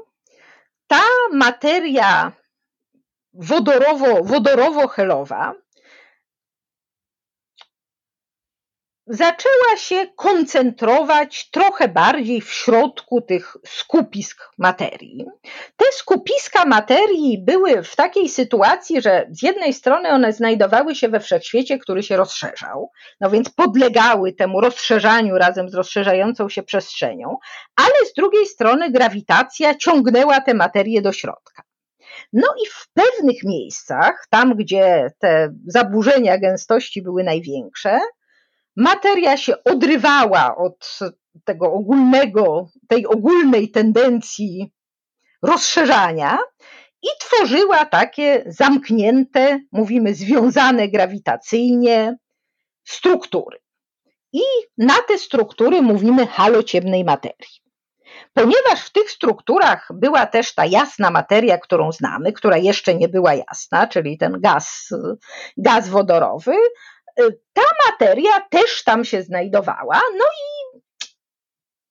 ta 0.92 1.04
materia 1.32 2.12
wodorowo, 3.50 4.12
wodorowo-helowa 4.30 5.56
zaczęła 9.12 9.78
się 9.78 10.08
koncentrować 10.16 11.50
trochę 11.50 11.88
bardziej 11.88 12.42
w 12.42 12.54
środku 12.54 13.22
tych 13.22 13.58
skupisk 13.68 14.52
materii. 14.58 15.26
Te 15.78 15.86
skupiska 15.92 16.66
materii 16.66 17.44
były 17.46 17.84
w 17.84 17.96
takiej 17.96 18.30
sytuacji, 18.30 19.02
że 19.02 19.28
z 19.32 19.44
jednej 19.44 19.74
strony 19.74 20.10
one 20.10 20.34
znajdowały 20.34 20.96
się 20.96 21.10
we 21.10 21.20
wszechświecie, 21.20 21.80
który 21.80 22.04
się 22.04 22.18
rozszerzał, 22.18 22.92
no 23.20 23.30
więc 23.30 23.50
podlegały 23.50 24.34
temu 24.34 24.62
rozszerzaniu 24.62 25.38
razem 25.38 25.70
z 25.70 25.74
rozszerzającą 25.74 26.50
się 26.50 26.64
przestrzenią, 26.64 27.38
ale 27.76 28.10
z 28.10 28.14
drugiej 28.14 28.46
strony 28.46 28.92
grawitacja 28.92 29.76
ciągnęła 29.76 30.42
tę 30.42 30.54
materię 30.54 31.02
do 31.02 31.12
środka. 31.12 31.64
No 32.34 32.48
i 32.64 32.70
w 32.70 32.88
pewnych 32.94 33.44
miejscach, 33.44 34.28
tam 34.30 34.56
gdzie 34.56 35.08
te 35.20 35.54
zaburzenia 35.68 36.38
gęstości 36.38 37.02
były 37.02 37.24
największe, 37.24 38.00
materia 38.76 39.38
się 39.38 39.64
odrywała 39.64 40.56
od 40.58 41.00
tego 41.46 41.74
ogólnego, 41.74 42.68
tej 42.88 43.08
ogólnej 43.08 43.72
tendencji 43.72 44.74
rozszerzania 45.42 46.38
i 47.04 47.08
tworzyła 47.20 47.86
takie 47.86 48.44
zamknięte, 48.48 49.60
mówimy 49.72 50.16
związane 50.16 50.88
grawitacyjnie 50.88 52.18
struktury. 52.84 53.60
I 54.34 54.42
na 54.78 54.96
te 55.08 55.18
struktury 55.18 55.82
mówimy 55.82 56.28
halo 56.28 56.64
ciemnej 56.64 57.06
materii. 57.06 57.62
Ponieważ 58.34 58.86
w 58.86 58.92
tych 58.92 59.12
strukturach 59.12 59.90
była 59.94 60.26
też 60.26 60.56
ta 60.56 60.66
jasna 60.66 61.12
materia, 61.12 61.58
którą 61.58 61.92
znamy, 61.92 62.34
która 62.34 62.58
jeszcze 62.58 62.96
nie 62.96 63.10
była 63.10 63.34
jasna, 63.34 63.88
czyli 63.88 64.18
ten 64.18 64.42
gaz, 64.42 64.90
gaz 65.58 65.90
wodorowy, 65.90 66.54
ta 67.54 67.62
materia 67.90 68.40
też 68.50 68.84
tam 68.84 69.06
się 69.06 69.24
znajdowała. 69.24 70.02
No 70.18 70.26
i 70.26 70.80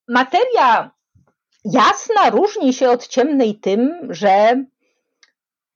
materia 0.09 0.91
jasna 1.64 2.31
różni 2.31 2.75
się 2.75 2.91
od 2.91 3.09
ciemnej 3.09 3.61
tym, 3.61 4.09
że 4.11 4.64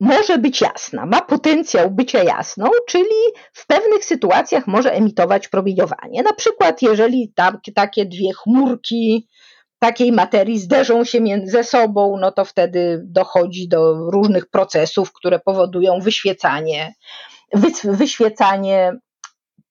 może 0.00 0.38
być 0.38 0.60
jasna, 0.60 1.06
ma 1.06 1.20
potencjał 1.20 1.90
bycia 1.90 2.22
jasną, 2.22 2.66
czyli 2.88 3.14
w 3.52 3.66
pewnych 3.66 4.04
sytuacjach 4.04 4.66
może 4.66 4.92
emitować 4.92 5.48
promieniowanie. 5.48 6.22
Na 6.22 6.32
przykład, 6.32 6.82
jeżeli 6.82 7.32
tam, 7.34 7.58
takie 7.74 8.06
dwie 8.06 8.32
chmurki 8.32 9.28
takiej 9.78 10.12
materii 10.12 10.58
zderzą 10.58 11.04
się 11.04 11.20
ze 11.44 11.64
sobą, 11.64 12.16
no 12.20 12.32
to 12.32 12.44
wtedy 12.44 13.02
dochodzi 13.04 13.68
do 13.68 13.94
różnych 14.10 14.50
procesów, 14.50 15.12
które 15.12 15.38
powodują 15.38 16.00
wyświecanie, 16.00 16.94
wyświecanie 17.84 18.92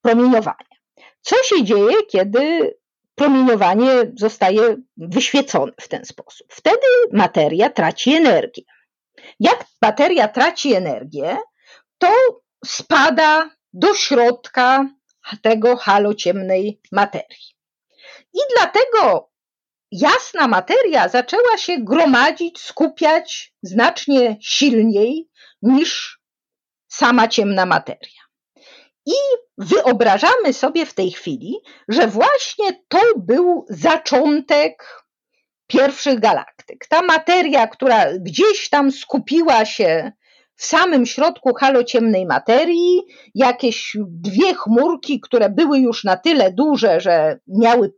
promieniowania. 0.04 0.76
Co 1.20 1.36
się 1.42 1.64
dzieje, 1.64 1.96
kiedy 2.10 2.74
promieniowanie 3.14 4.12
zostaje 4.16 4.76
wyświecone 4.96 5.72
w 5.80 5.88
ten 5.88 6.04
sposób? 6.04 6.46
Wtedy 6.50 6.86
materia 7.12 7.70
traci 7.70 8.14
energię. 8.14 8.62
Jak 9.40 9.64
materia 9.82 10.28
traci 10.28 10.74
energię, 10.74 11.36
to 11.98 12.12
spada 12.64 13.50
do 13.72 13.94
środka 13.94 14.88
tego 15.42 15.76
halo 15.76 16.14
ciemnej 16.14 16.80
materii. 16.92 17.54
I 18.32 18.38
dlatego 18.56 19.30
jasna 19.90 20.48
materia 20.48 21.08
zaczęła 21.08 21.56
się 21.58 21.76
gromadzić, 21.78 22.60
skupiać 22.60 23.54
znacznie 23.62 24.36
silniej 24.40 25.28
niż 25.62 26.20
sama 26.88 27.28
ciemna 27.28 27.66
materia. 27.66 28.23
I 29.06 29.14
wyobrażamy 29.58 30.52
sobie 30.52 30.86
w 30.86 30.94
tej 30.94 31.10
chwili, 31.10 31.54
że 31.88 32.06
właśnie 32.06 32.84
to 32.88 33.00
był 33.16 33.66
zaczątek 33.68 35.04
pierwszych 35.66 36.20
galaktyk. 36.20 36.86
Ta 36.88 37.02
materia, 37.02 37.66
która 37.66 38.18
gdzieś 38.18 38.68
tam 38.68 38.92
skupiła 38.92 39.64
się 39.64 40.12
w 40.56 40.64
samym 40.64 41.06
środku 41.06 41.54
halo 41.54 41.84
ciemnej 41.84 42.26
materii, 42.26 43.02
jakieś 43.34 43.96
dwie 44.06 44.54
chmurki, 44.54 45.20
które 45.20 45.50
były 45.50 45.78
już 45.78 46.04
na 46.04 46.16
tyle 46.16 46.52
duże, 46.52 47.00
że 47.00 47.38
miały 47.48 47.92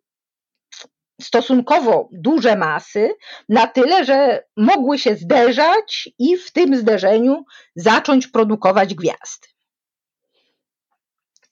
stosunkowo 1.21 2.09
duże 2.13 2.57
masy, 2.57 3.11
na 3.49 3.67
tyle, 3.67 4.05
że 4.05 4.43
mogły 4.57 4.99
się 4.99 5.17
zderzać 5.17 6.09
i 6.19 6.37
w 6.37 6.53
tym 6.53 6.77
zderzeniu 6.77 7.45
zacząć 7.77 8.27
produkować 8.27 8.95
gwiazdy. 8.95 9.49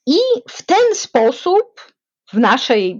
I 0.05 0.17
w 0.49 0.63
ten 0.63 0.95
sposób 0.95 1.81
w 2.33 2.37
naszej, 2.37 2.99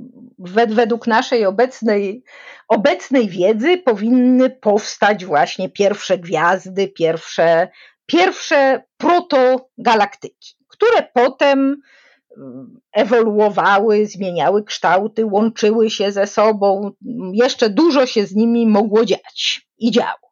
według 0.69 1.07
naszej 1.07 1.45
obecnej, 1.45 2.23
obecnej 2.67 3.29
wiedzy 3.29 3.77
powinny 3.77 4.49
powstać 4.49 5.25
właśnie 5.25 5.69
pierwsze 5.69 6.17
gwiazdy, 6.17 6.87
pierwsze, 6.87 7.67
pierwsze 8.05 8.83
protogalaktyki, 8.97 10.55
które 10.67 11.07
potem 11.13 11.81
ewoluowały, 12.93 14.05
zmieniały 14.05 14.63
kształty, 14.63 15.25
łączyły 15.25 15.89
się 15.89 16.11
ze 16.11 16.27
sobą. 16.27 16.91
Jeszcze 17.33 17.69
dużo 17.69 18.05
się 18.05 18.25
z 18.25 18.35
nimi 18.35 18.67
mogło 18.67 19.05
dziać 19.05 19.67
i 19.77 19.91
działo. 19.91 20.25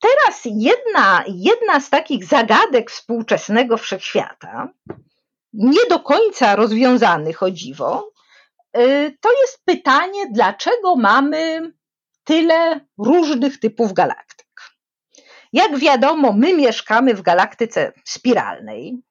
Teraz 0.00 0.42
jedna, 0.44 1.24
jedna 1.26 1.80
z 1.80 1.90
takich 1.90 2.24
zagadek 2.24 2.90
współczesnego 2.90 3.76
wszechświata, 3.76 4.68
nie 5.52 5.86
do 5.90 6.00
końca 6.00 6.56
rozwiązanych 6.56 7.42
o 7.42 7.50
dziwo, 7.50 8.12
y, 8.76 9.16
to 9.20 9.28
jest 9.40 9.64
pytanie, 9.64 10.26
dlaczego 10.32 10.96
mamy 10.96 11.72
tyle 12.24 12.80
różnych 12.98 13.60
typów 13.60 13.92
galaktyk. 13.92 14.48
Jak 15.52 15.78
wiadomo, 15.78 16.32
my 16.32 16.54
mieszkamy 16.54 17.14
w 17.14 17.22
galaktyce 17.22 17.92
spiralnej, 18.04 19.02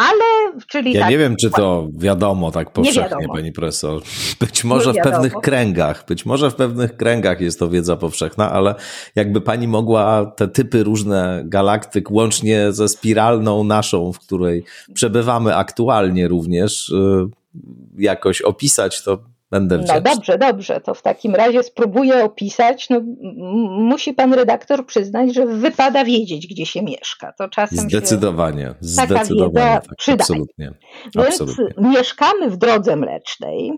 ale, 0.00 0.60
czyli 0.66 0.92
ja 0.92 1.00
tak, 1.00 1.10
nie 1.10 1.18
wiem, 1.18 1.36
czy 1.36 1.50
to 1.50 1.88
wiadomo 1.98 2.50
tak 2.50 2.72
powszechnie, 2.72 3.28
pani 3.28 3.52
profesor. 3.52 4.02
Być 4.40 4.64
może 4.64 4.92
w 4.92 4.96
pewnych 4.96 5.32
kręgach, 5.32 6.04
być 6.08 6.26
może 6.26 6.50
w 6.50 6.54
pewnych 6.54 6.96
kręgach 6.96 7.40
jest 7.40 7.58
to 7.58 7.68
wiedza 7.68 7.96
powszechna, 7.96 8.52
ale 8.52 8.74
jakby 9.14 9.40
pani 9.40 9.68
mogła 9.68 10.32
te 10.36 10.48
typy 10.48 10.82
różne 10.82 11.42
galaktyk, 11.44 12.10
łącznie 12.10 12.72
ze 12.72 12.88
spiralną 12.88 13.64
naszą, 13.64 14.12
w 14.12 14.18
której 14.18 14.64
przebywamy 14.94 15.56
aktualnie 15.56 16.28
również, 16.28 16.88
y, 16.88 17.28
jakoś 17.98 18.42
opisać, 18.42 19.02
to 19.02 19.18
Będę 19.50 19.78
wdzięczny. 19.78 19.94
No 19.94 20.14
dobrze, 20.14 20.38
dobrze, 20.38 20.80
to 20.80 20.94
w 20.94 21.02
takim 21.02 21.34
razie 21.34 21.62
spróbuję 21.62 22.24
opisać. 22.24 22.90
No, 22.90 23.00
musi 23.70 24.14
pan 24.14 24.34
redaktor 24.34 24.86
przyznać, 24.86 25.34
że 25.34 25.46
wypada 25.46 26.04
wiedzieć, 26.04 26.46
gdzie 26.46 26.66
się 26.66 26.82
mieszka. 26.82 27.32
To 27.32 27.48
czasem 27.48 27.78
zdecydowanie, 27.78 28.74
zdecydowanie, 28.80 29.80
tak, 30.06 30.14
absolutnie. 30.20 30.72
Więc 31.14 31.40
absolutnie. 31.40 31.88
mieszkamy 31.88 32.50
w 32.50 32.56
drodze 32.56 32.96
mlecznej 32.96 33.72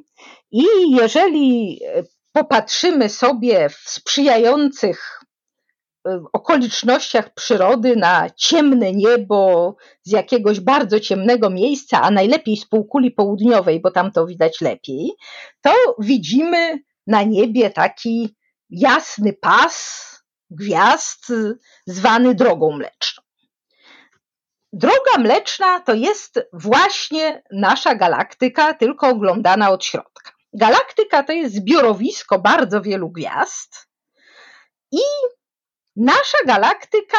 i 0.50 0.64
jeżeli 0.90 1.80
popatrzymy 2.32 3.08
sobie 3.08 3.68
w 3.68 3.76
sprzyjających 3.84 5.21
okolicznościach 6.32 7.34
przyrody 7.34 7.96
na 7.96 8.30
ciemne 8.36 8.92
niebo 8.92 9.76
z 10.02 10.10
jakiegoś 10.10 10.60
bardzo 10.60 11.00
ciemnego 11.00 11.50
miejsca, 11.50 12.02
a 12.02 12.10
najlepiej 12.10 12.56
z 12.56 12.66
półkuli 12.66 13.10
południowej, 13.10 13.80
bo 13.80 13.90
tam 13.90 14.12
to 14.12 14.26
widać 14.26 14.60
lepiej, 14.60 15.10
to 15.60 15.70
widzimy 15.98 16.78
na 17.06 17.22
niebie 17.22 17.70
taki 17.70 18.36
jasny 18.70 19.32
pas 19.32 20.02
gwiazd 20.50 21.32
zwany 21.86 22.34
drogą 22.34 22.72
mleczną. 22.72 23.22
Droga 24.72 25.18
mleczna 25.18 25.80
to 25.80 25.94
jest 25.94 26.40
właśnie 26.52 27.42
nasza 27.52 27.94
galaktyka, 27.94 28.74
tylko 28.74 29.08
oglądana 29.08 29.70
od 29.70 29.84
środka. 29.84 30.32
Galaktyka 30.52 31.22
to 31.22 31.32
jest 31.32 31.54
zbiorowisko 31.54 32.38
bardzo 32.38 32.82
wielu 32.82 33.10
gwiazd 33.10 33.88
i 34.92 35.00
Nasza 35.96 36.38
galaktyka, 36.46 37.18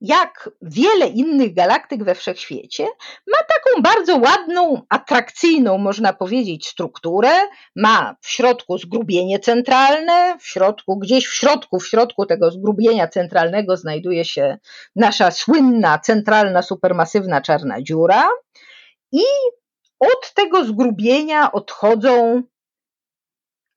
jak 0.00 0.50
wiele 0.62 1.06
innych 1.06 1.54
galaktyk 1.54 2.04
we 2.04 2.14
wszechświecie, 2.14 2.84
ma 3.26 3.38
taką 3.38 3.82
bardzo 3.82 4.16
ładną, 4.16 4.82
atrakcyjną, 4.88 5.78
można 5.78 6.12
powiedzieć, 6.12 6.68
strukturę. 6.68 7.30
Ma 7.76 8.16
w 8.20 8.28
środku 8.28 8.78
zgrubienie 8.78 9.38
centralne, 9.40 10.38
w 10.38 10.46
środku, 10.46 10.98
gdzieś 10.98 11.26
w 11.26 11.34
środku, 11.34 11.80
w 11.80 11.88
środku 11.88 12.26
tego 12.26 12.50
zgrubienia 12.50 13.08
centralnego 13.08 13.76
znajduje 13.76 14.24
się 14.24 14.58
nasza 14.96 15.30
słynna, 15.30 15.98
centralna, 15.98 16.62
supermasywna 16.62 17.40
czarna 17.40 17.82
dziura. 17.82 18.28
I 19.12 19.24
od 20.00 20.34
tego 20.34 20.64
zgrubienia 20.64 21.52
odchodzą 21.52 22.42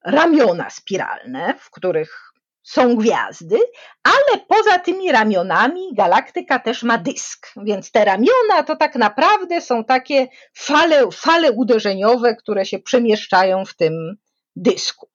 ramiona 0.05 0.70
spiralne, 0.70 1.55
w 1.59 1.72
których 1.72 2.29
są 2.70 2.95
gwiazdy, 2.95 3.59
ale 4.03 4.45
poza 4.47 4.80
tymi 4.80 5.11
ramionami 5.11 5.93
galaktyka 5.93 6.59
też 6.59 6.84
ma 6.84 6.97
dysk. 6.97 7.47
Więc 7.57 7.91
te 7.91 8.05
ramiona 8.05 8.63
to 8.65 8.76
tak 8.76 8.95
naprawdę 8.95 9.61
są 9.61 9.84
takie 9.84 10.28
fale, 10.57 11.11
fale 11.11 11.51
uderzeniowe, 11.51 12.36
które 12.36 12.65
się 12.65 12.80
przemieszczają 12.80 13.65
w 13.65 13.76
tym 13.76 14.15
dysku. 14.55 15.09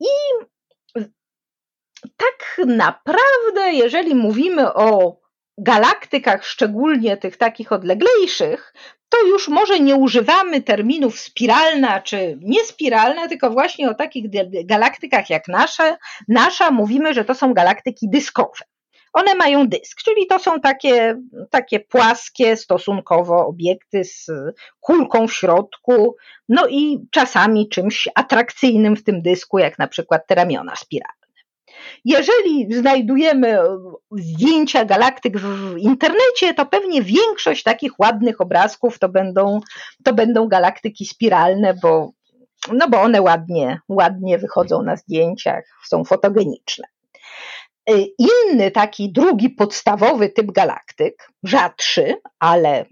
I 0.00 0.06
tak 2.16 2.66
naprawdę, 2.66 3.72
jeżeli 3.72 4.14
mówimy 4.14 4.74
o 4.74 5.16
galaktykach, 5.58 6.46
szczególnie 6.46 7.16
tych 7.16 7.36
takich 7.36 7.72
odleglejszych, 7.72 8.74
to 9.08 9.26
już 9.26 9.48
może 9.48 9.80
nie 9.80 9.94
używamy 9.96 10.62
terminów 10.62 11.20
spiralna 11.20 12.00
czy 12.00 12.38
niespiralna, 12.42 13.28
tylko 13.28 13.50
właśnie 13.50 13.90
o 13.90 13.94
takich 13.94 14.24
galaktykach 14.64 15.30
jak 15.30 15.48
nasze, 15.48 15.96
nasza 16.28 16.70
mówimy, 16.70 17.14
że 17.14 17.24
to 17.24 17.34
są 17.34 17.54
galaktyki 17.54 18.08
dyskowe. 18.10 18.64
One 19.12 19.34
mają 19.34 19.68
dysk, 19.68 20.02
czyli 20.04 20.26
to 20.26 20.38
są 20.38 20.60
takie, 20.60 21.16
takie 21.50 21.80
płaskie 21.80 22.56
stosunkowo 22.56 23.46
obiekty 23.46 24.04
z 24.04 24.26
kulką 24.80 25.28
w 25.28 25.32
środku, 25.32 26.16
no 26.48 26.66
i 26.68 26.98
czasami 27.10 27.68
czymś 27.68 28.08
atrakcyjnym 28.14 28.96
w 28.96 29.04
tym 29.04 29.22
dysku, 29.22 29.58
jak 29.58 29.78
na 29.78 29.88
przykład 29.88 30.26
te 30.26 30.34
ramiona 30.34 30.76
spiralne. 30.76 31.25
Jeżeli 32.04 32.74
znajdujemy 32.74 33.58
zdjęcia 34.12 34.84
galaktyk 34.84 35.38
w 35.38 35.76
internecie, 35.78 36.54
to 36.56 36.66
pewnie 36.66 37.02
większość 37.02 37.62
takich 37.62 38.00
ładnych 38.00 38.40
obrazków 38.40 38.98
to 38.98 39.08
będą, 39.08 39.60
to 40.04 40.14
będą 40.14 40.48
galaktyki 40.48 41.06
spiralne, 41.06 41.74
bo, 41.82 42.10
no 42.72 42.88
bo 42.88 43.00
one 43.00 43.22
ładnie, 43.22 43.80
ładnie 43.88 44.38
wychodzą 44.38 44.82
na 44.82 44.96
zdjęciach, 44.96 45.64
są 45.88 46.04
fotogeniczne. 46.04 46.84
Inny 48.18 48.70
taki 48.70 49.12
drugi 49.12 49.50
podstawowy 49.50 50.28
typ 50.28 50.52
galaktyk, 50.52 51.28
rzadszy, 51.42 52.14
ale 52.38 52.86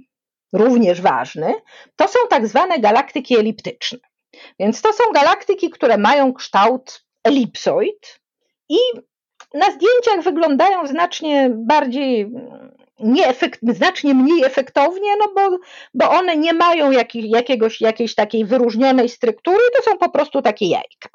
również 0.52 1.00
ważny, 1.00 1.54
to 1.96 2.08
są 2.08 2.18
tak 2.30 2.46
zwane 2.46 2.78
galaktyki 2.78 3.38
eliptyczne. 3.38 3.98
Więc 4.58 4.82
to 4.82 4.92
są 4.92 5.04
galaktyki, 5.14 5.70
które 5.70 5.98
mają 5.98 6.34
kształt 6.34 7.04
elipsoid, 7.24 8.20
i 8.68 8.78
na 9.54 9.66
zdjęciach 9.70 10.24
wyglądają 10.24 10.86
znacznie 10.86 11.50
bardziej 11.54 12.30
nieefekt, 13.00 13.60
znacznie 13.62 14.14
mniej 14.14 14.44
efektownie, 14.44 15.16
no 15.18 15.32
bo, 15.34 15.58
bo 15.94 16.10
one 16.10 16.36
nie 16.36 16.52
mają 16.52 16.90
jakich, 16.90 17.30
jakiegoś, 17.30 17.80
jakiejś 17.80 18.14
takiej 18.14 18.44
wyróżnionej 18.44 19.08
struktury, 19.08 19.58
to 19.76 19.90
są 19.90 19.98
po 19.98 20.10
prostu 20.10 20.42
takie 20.42 20.66
jajka. 20.66 21.08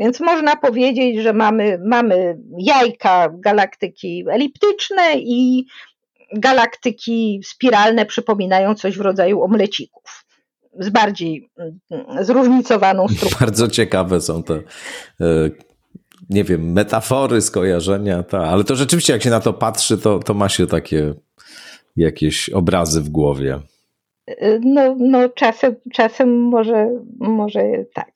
Więc 0.00 0.20
można 0.20 0.56
powiedzieć, 0.56 1.22
że 1.22 1.32
mamy, 1.32 1.78
mamy 1.84 2.38
jajka 2.58 3.28
galaktyki 3.32 4.24
eliptyczne 4.30 5.14
i 5.16 5.66
galaktyki 6.32 7.40
spiralne 7.44 8.06
przypominają 8.06 8.74
coś 8.74 8.98
w 8.98 9.00
rodzaju 9.00 9.42
omlecików 9.42 10.26
z 10.78 10.88
bardziej 10.88 11.50
mm, 11.58 12.24
zróżnicowaną 12.24 13.08
strukturą. 13.08 13.40
Bardzo 13.40 13.68
ciekawe 13.68 14.20
są 14.20 14.42
te 14.42 14.54
e, 14.54 14.62
nie 16.30 16.44
wiem, 16.44 16.72
metafory, 16.72 17.40
skojarzenia, 17.40 18.22
ta, 18.22 18.38
ale 18.38 18.64
to 18.64 18.76
rzeczywiście 18.76 19.12
jak 19.12 19.22
się 19.22 19.30
na 19.30 19.40
to 19.40 19.52
patrzy, 19.52 19.98
to, 19.98 20.18
to 20.18 20.34
ma 20.34 20.48
się 20.48 20.66
takie 20.66 21.14
jakieś 21.96 22.48
obrazy 22.50 23.00
w 23.00 23.08
głowie. 23.08 23.60
No, 24.60 24.96
no 24.98 25.28
czasem, 25.28 25.76
czasem 25.92 26.42
może, 26.42 26.90
może 27.18 27.62
tak. 27.94 28.12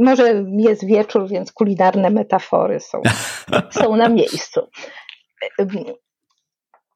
Może 0.00 0.44
jest 0.58 0.86
wieczór, 0.86 1.28
więc 1.28 1.52
kulinarne 1.52 2.10
metafory 2.10 2.80
są, 2.80 3.02
są 3.80 3.96
na 3.96 4.08
miejscu. 4.08 4.60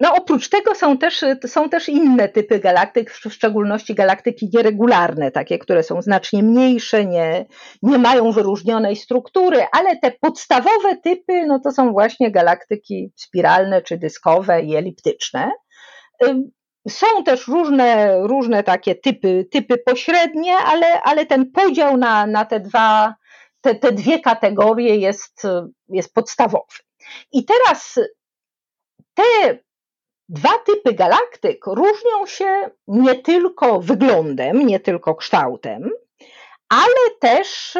No 0.00 0.14
oprócz 0.14 0.48
tego 0.48 0.74
są 0.74 0.98
też, 0.98 1.24
są 1.46 1.68
też 1.68 1.88
inne 1.88 2.28
typy 2.28 2.58
galaktyk, 2.58 3.10
w 3.10 3.32
szczególności 3.32 3.94
galaktyki 3.94 4.50
nieregularne, 4.54 5.30
takie, 5.30 5.58
które 5.58 5.82
są 5.82 6.02
znacznie 6.02 6.42
mniejsze, 6.42 7.06
nie, 7.06 7.46
nie 7.82 7.98
mają 7.98 8.32
wyróżnionej 8.32 8.96
struktury, 8.96 9.66
ale 9.72 9.96
te 9.96 10.10
podstawowe 10.10 10.96
typy 10.96 11.46
no 11.46 11.60
to 11.60 11.72
są 11.72 11.92
właśnie 11.92 12.30
galaktyki 12.30 13.12
spiralne 13.16 13.82
czy 13.82 13.98
dyskowe 13.98 14.62
i 14.62 14.76
eliptyczne. 14.76 15.50
Są 16.88 17.06
też 17.24 17.48
różne, 17.48 18.18
różne 18.22 18.62
takie 18.62 18.94
typy, 18.94 19.46
typy 19.52 19.78
pośrednie, 19.78 20.56
ale, 20.56 21.02
ale 21.02 21.26
ten 21.26 21.52
podział 21.52 21.96
na, 21.96 22.26
na 22.26 22.44
te, 22.44 22.60
dwa, 22.60 23.14
te, 23.60 23.74
te 23.74 23.92
dwie 23.92 24.20
kategorie 24.20 24.96
jest, 24.96 25.42
jest 25.88 26.14
podstawowy. 26.14 26.74
I 27.32 27.44
teraz 27.44 27.98
te 29.14 29.58
Dwa 30.28 30.58
typy 30.66 30.92
galaktyk 30.92 31.66
różnią 31.66 32.26
się 32.26 32.70
nie 32.88 33.14
tylko 33.14 33.80
wyglądem, 33.80 34.66
nie 34.66 34.80
tylko 34.80 35.14
kształtem, 35.14 35.90
ale 36.68 37.10
też 37.20 37.74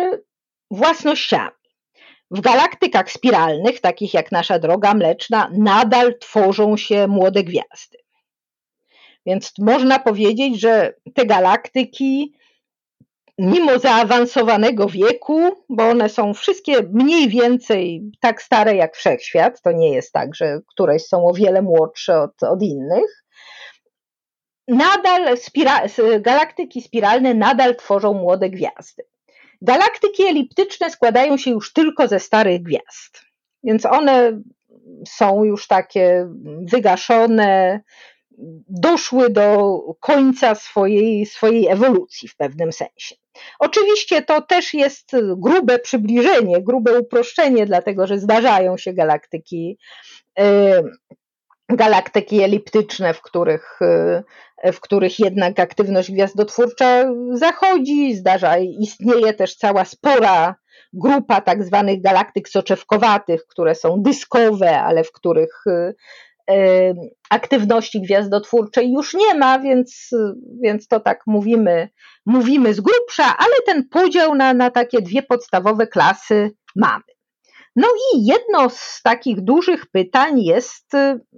własnościami. 0.71 1.51
W 2.31 2.41
galaktykach 2.41 3.11
spiralnych, 3.11 3.81
takich 3.81 4.15
jak 4.15 4.33
nasza 4.33 4.59
droga 4.59 4.95
mleczna, 4.95 5.51
nadal 5.53 6.19
tworzą 6.19 6.77
się 6.77 7.07
młode 7.07 7.45
gwiazdy. 7.45 7.99
Więc 9.27 9.53
można 9.59 9.99
powiedzieć, 9.99 10.61
że 10.61 10.95
te 11.15 11.27
galaktyki, 11.27 12.35
mimo 13.39 13.79
zaawansowanego 13.79 14.87
wieku, 14.87 15.51
bo 15.69 15.89
one 15.89 16.09
są 16.09 16.35
wszystkie 16.35 16.83
mniej 16.83 17.29
więcej 17.29 18.11
tak 18.21 18.43
stare 18.43 18.77
jak 18.77 18.97
wszechświat, 18.97 19.63
to 19.63 19.73
nie 19.73 19.95
jest 19.95 20.13
tak, 20.13 20.35
że 20.35 20.61
któreś 20.67 21.07
są 21.07 21.27
o 21.27 21.33
wiele 21.33 21.63
młodsze 21.63 22.21
od, 22.21 22.43
od 22.43 22.63
innych, 22.63 23.25
nadal 24.69 25.39
spira 25.39 25.83
galaktyki 26.21 26.83
spiralne 26.83 27.35
nadal 27.35 27.77
tworzą 27.77 28.15
młode 28.15 28.51
gwiazdy. 28.51 29.03
Galaktyki 29.63 30.23
eliptyczne 30.23 30.91
składają 30.91 31.37
się 31.37 31.51
już 31.51 31.73
tylko 31.73 32.09
ze 32.09 32.21
starych 32.21 32.63
gwiazd, 32.63 33.25
więc 33.65 33.87
one 33.87 34.43
są 35.07 35.45
już 35.45 35.67
takie 35.67 36.29
wygaszone, 36.73 37.81
doszły 38.69 39.31
do 39.31 39.79
końca 40.01 40.55
swojej, 40.55 41.27
swojej 41.27 41.67
ewolucji 41.67 42.29
w 42.29 42.37
pewnym 42.37 42.73
sensie. 42.73 43.15
Oczywiście 43.59 44.23
to 44.23 44.43
też 44.43 44.75
jest 44.75 45.11
grube 45.37 45.79
przybliżenie, 45.79 46.63
grube 46.63 47.01
uproszczenie, 47.01 47.67
dlatego 47.67 48.07
że 48.07 48.19
zdarzają 48.19 48.77
się 48.77 48.93
galaktyki, 48.93 49.79
galaktyki 51.69 52.43
eliptyczne, 52.43 53.15
w 53.15 53.23
których, 53.23 53.79
w 54.73 54.81
których 54.81 55.19
jednak 55.19 55.61
aktywność 55.61 56.13
gwiazdotwórcza 56.13 57.05
zachodzi. 57.33 58.15
Zdarza, 58.15 58.59
istnieje 58.59 59.35
też 59.35 59.57
cała 59.57 59.85
spora 59.85 60.55
grupa 60.93 61.41
tak 61.41 61.65
zwanych 61.65 62.03
galaktyk 62.03 62.49
soczewkowatych, 62.49 63.47
które 63.47 63.75
są 63.75 64.03
dyskowe, 64.03 64.81
ale 64.81 65.05
w 65.05 65.13
których 65.13 65.65
aktywności 67.31 68.01
gwiazdotwórczej 68.01 68.93
już 68.93 69.15
nie 69.15 69.35
ma, 69.35 69.59
więc, 69.59 70.11
więc 70.63 70.89
to 70.89 71.01
tak 71.01 71.21
mówimy, 71.27 71.89
mówimy 72.27 72.75
z 72.75 72.81
grubsza, 72.81 73.37
ale 73.39 73.55
ten 73.67 73.89
podział 73.89 74.35
na, 74.35 74.55
na 74.55 74.71
takie 74.71 75.03
dwie 75.03 75.23
podstawowe 75.23 75.87
klasy 75.87 76.51
mamy. 76.77 77.05
No 77.77 77.89
i 77.89 78.27
jedno 78.27 78.71
z 78.71 79.01
takich 79.03 79.41
dużych 79.41 79.87
pytań 79.87 80.41
jest, 80.41 80.93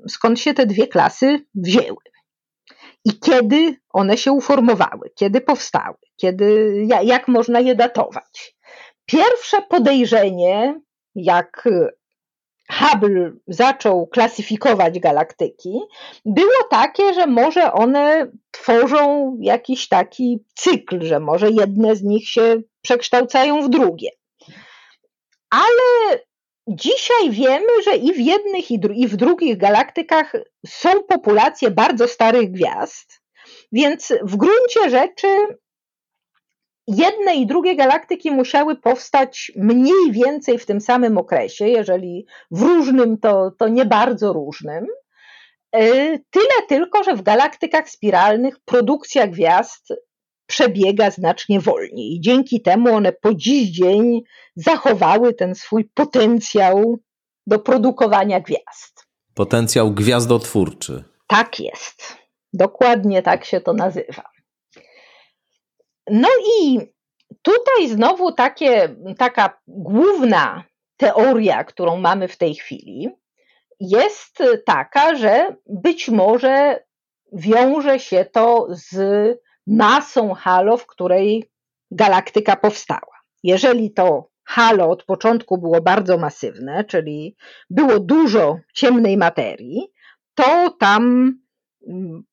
skąd 0.08 0.40
się 0.40 0.54
te 0.54 0.66
dwie 0.66 0.86
klasy 0.86 1.46
wzięły 1.54 1.96
i 3.04 3.20
kiedy 3.20 3.76
one 3.92 4.16
się 4.16 4.32
uformowały, 4.32 5.10
kiedy 5.14 5.40
powstały, 5.40 5.96
kiedy, 6.16 6.76
jak 7.02 7.28
można 7.28 7.60
je 7.60 7.74
datować. 7.74 8.56
Pierwsze 9.06 9.62
podejrzenie, 9.62 10.80
jak 11.14 11.68
Hubble 12.72 13.32
zaczął 13.46 14.06
klasyfikować 14.06 14.98
galaktyki, 14.98 15.80
było 16.24 16.62
takie, 16.70 17.14
że 17.14 17.26
może 17.26 17.72
one 17.72 18.30
tworzą 18.50 19.36
jakiś 19.40 19.88
taki 19.88 20.44
cykl, 20.54 21.02
że 21.02 21.20
może 21.20 21.50
jedne 21.50 21.96
z 21.96 22.02
nich 22.02 22.28
się 22.28 22.62
przekształcają 22.82 23.62
w 23.62 23.68
drugie. 23.68 24.10
Ale 25.50 26.18
dzisiaj 26.68 27.30
wiemy, 27.30 27.82
że 27.84 27.96
i 27.96 28.12
w 28.12 28.20
jednych, 28.20 28.70
i 28.70 29.08
w 29.08 29.16
drugich 29.16 29.56
galaktykach 29.56 30.32
są 30.66 31.02
populacje 31.02 31.70
bardzo 31.70 32.08
starych 32.08 32.50
gwiazd, 32.50 33.22
więc 33.72 34.12
w 34.22 34.36
gruncie 34.36 34.90
rzeczy 34.90 35.28
jedne 36.90 37.34
i 37.34 37.46
drugie 37.46 37.76
galaktyki 37.76 38.30
musiały 38.30 38.76
powstać 38.76 39.52
mniej 39.56 40.12
więcej 40.12 40.58
w 40.58 40.66
tym 40.66 40.80
samym 40.80 41.18
okresie, 41.18 41.68
jeżeli 41.68 42.26
w 42.50 42.62
różnym, 42.62 43.18
to, 43.18 43.50
to 43.58 43.68
nie 43.68 43.84
bardzo 43.84 44.32
różnym. 44.32 44.86
E, 45.72 45.82
tyle 46.18 46.66
tylko, 46.68 47.04
że 47.04 47.16
w 47.16 47.22
galaktykach 47.22 47.90
spiralnych 47.90 48.60
produkcja 48.64 49.26
gwiazd 49.26 49.88
przebiega 50.46 51.10
znacznie 51.10 51.60
wolniej. 51.60 52.20
Dzięki 52.20 52.62
temu 52.62 52.94
one 52.94 53.12
po 53.12 53.34
dziś 53.34 53.70
dzień 53.70 54.20
zachowały 54.56 55.34
ten 55.34 55.54
swój 55.54 55.84
potencjał 55.94 56.98
do 57.46 57.58
produkowania 57.58 58.40
gwiazd. 58.40 59.06
Potencjał 59.34 59.90
gwiazdotwórczy. 59.90 61.04
Tak 61.26 61.60
jest. 61.60 62.16
Dokładnie 62.52 63.22
tak 63.22 63.44
się 63.44 63.60
to 63.60 63.72
nazywa. 63.72 64.22
No 66.10 66.28
i 66.60 66.78
tutaj 67.42 67.88
znowu 67.88 68.32
takie, 68.32 68.96
taka 69.18 69.60
główna 69.66 70.64
teoria, 70.96 71.64
którą 71.64 71.96
mamy 71.96 72.28
w 72.28 72.36
tej 72.36 72.54
chwili, 72.54 73.08
jest 73.80 74.38
taka, 74.66 75.14
że 75.14 75.56
być 75.66 76.08
może 76.08 76.84
wiąże 77.32 77.98
się 77.98 78.24
to 78.24 78.66
z 78.70 78.94
masą 79.66 80.34
halo, 80.34 80.76
w 80.76 80.86
której 80.86 81.50
galaktyka 81.90 82.56
powstała. 82.56 83.20
Jeżeli 83.42 83.92
to 83.92 84.30
halo 84.44 84.90
od 84.90 85.04
początku 85.04 85.58
było 85.58 85.80
bardzo 85.80 86.18
masywne, 86.18 86.84
czyli 86.84 87.36
było 87.70 88.00
dużo 88.00 88.58
ciemnej 88.74 89.16
materii, 89.16 89.92
to 90.34 90.70
tam 90.70 91.32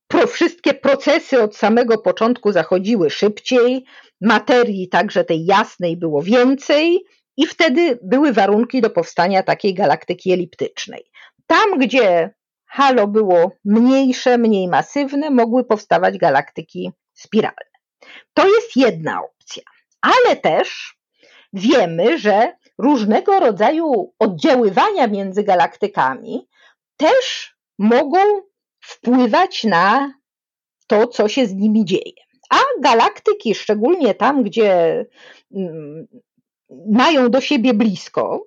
pro, 0.08 0.28
wszystkie 0.28 0.74
procesy 0.74 1.42
od 1.42 1.56
samego 1.56 1.98
początku 1.98 2.52
zachodziły 2.52 3.10
szybciej, 3.10 3.86
materii 4.22 4.90
także 4.90 5.24
tej 5.24 5.46
jasnej 5.46 5.98
było 5.98 6.22
więcej 6.22 7.06
i 7.38 7.48
wtedy 7.48 8.00
były 8.04 8.34
warunki 8.34 8.82
do 8.82 8.90
powstania 8.90 9.44
takiej 9.44 9.74
galaktyki 9.74 10.32
eliptycznej. 10.32 11.04
Tam, 11.48 11.80
gdzie 11.80 12.34
halo 12.66 13.08
było 13.08 13.52
mniejsze, 13.66 14.38
mniej 14.38 14.68
masywne, 14.68 15.30
mogły 15.30 15.64
powstawać 15.64 16.18
galaktyki 16.18 16.92
spiralne. 17.14 17.56
To 18.34 18.48
jest 18.48 18.76
jedna 18.76 19.22
opcja, 19.24 19.64
ale 20.02 20.36
też 20.36 20.98
wiemy, 21.54 22.18
że 22.18 22.54
różnego 22.78 23.40
rodzaju 23.40 24.14
oddziaływania 24.20 25.08
między 25.08 25.44
galaktykami 25.44 26.48
też 26.98 27.56
mogą 27.80 28.20
wpływać 28.88 29.64
na 29.64 30.14
to, 30.88 31.08
co 31.08 31.28
się 31.28 31.48
z 31.48 31.54
nimi 31.54 31.86
dzieje. 31.86 32.14
A 32.50 32.60
galaktyki, 32.82 33.56
szczególnie 33.56 34.16
tam, 34.16 34.44
gdzie 34.44 35.06
mm, 35.56 36.08
mają 36.90 37.30
do 37.30 37.42
siebie 37.42 37.74
blisko, 37.74 38.46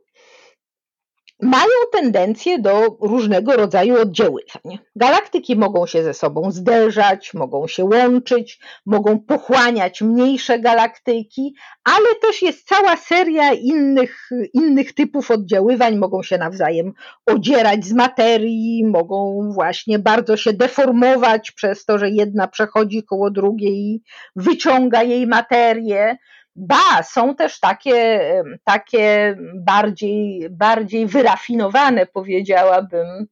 mają 1.43 1.71
tendencję 1.93 2.59
do 2.59 2.97
różnego 3.01 3.57
rodzaju 3.57 4.01
oddziaływań. 4.01 4.79
Galaktyki 4.97 5.57
mogą 5.57 5.87
się 5.87 6.03
ze 6.03 6.15
sobą 6.15 6.51
zderzać, 6.51 7.35
mogą 7.35 7.67
się 7.67 7.85
łączyć, 7.85 8.61
mogą 8.87 9.19
pochłaniać 9.21 10.03
mniejsze 10.03 10.59
galaktyki, 10.59 11.55
ale 11.85 12.15
też 12.23 12.43
jest 12.43 12.69
cała 12.69 12.97
seria 12.97 13.53
innych, 13.53 14.29
innych 14.55 14.95
typów 14.95 15.31
oddziaływań, 15.31 15.97
mogą 15.97 16.23
się 16.23 16.39
nawzajem 16.39 16.93
odzierać 17.27 17.85
z 17.85 17.93
materii, 17.93 18.87
mogą 18.87 19.51
właśnie 19.55 19.99
bardzo 19.99 20.37
się 20.37 20.53
deformować 20.53 21.51
przez 21.51 21.85
to, 21.85 21.99
że 21.99 22.11
jedna 22.11 22.49
przechodzi 22.49 23.03
koło 23.05 23.31
drugiej 23.31 23.75
i 23.75 24.03
wyciąga 24.37 25.03
jej 25.03 25.27
materię. 25.27 26.17
Ba, 26.63 27.03
są 27.03 27.35
też 27.35 27.61
takie, 27.61 28.21
takie 28.65 29.37
bardziej, 29.55 30.51
bardziej 30.51 31.07
wyrafinowane, 31.07 32.07
powiedziałabym, 32.07 33.27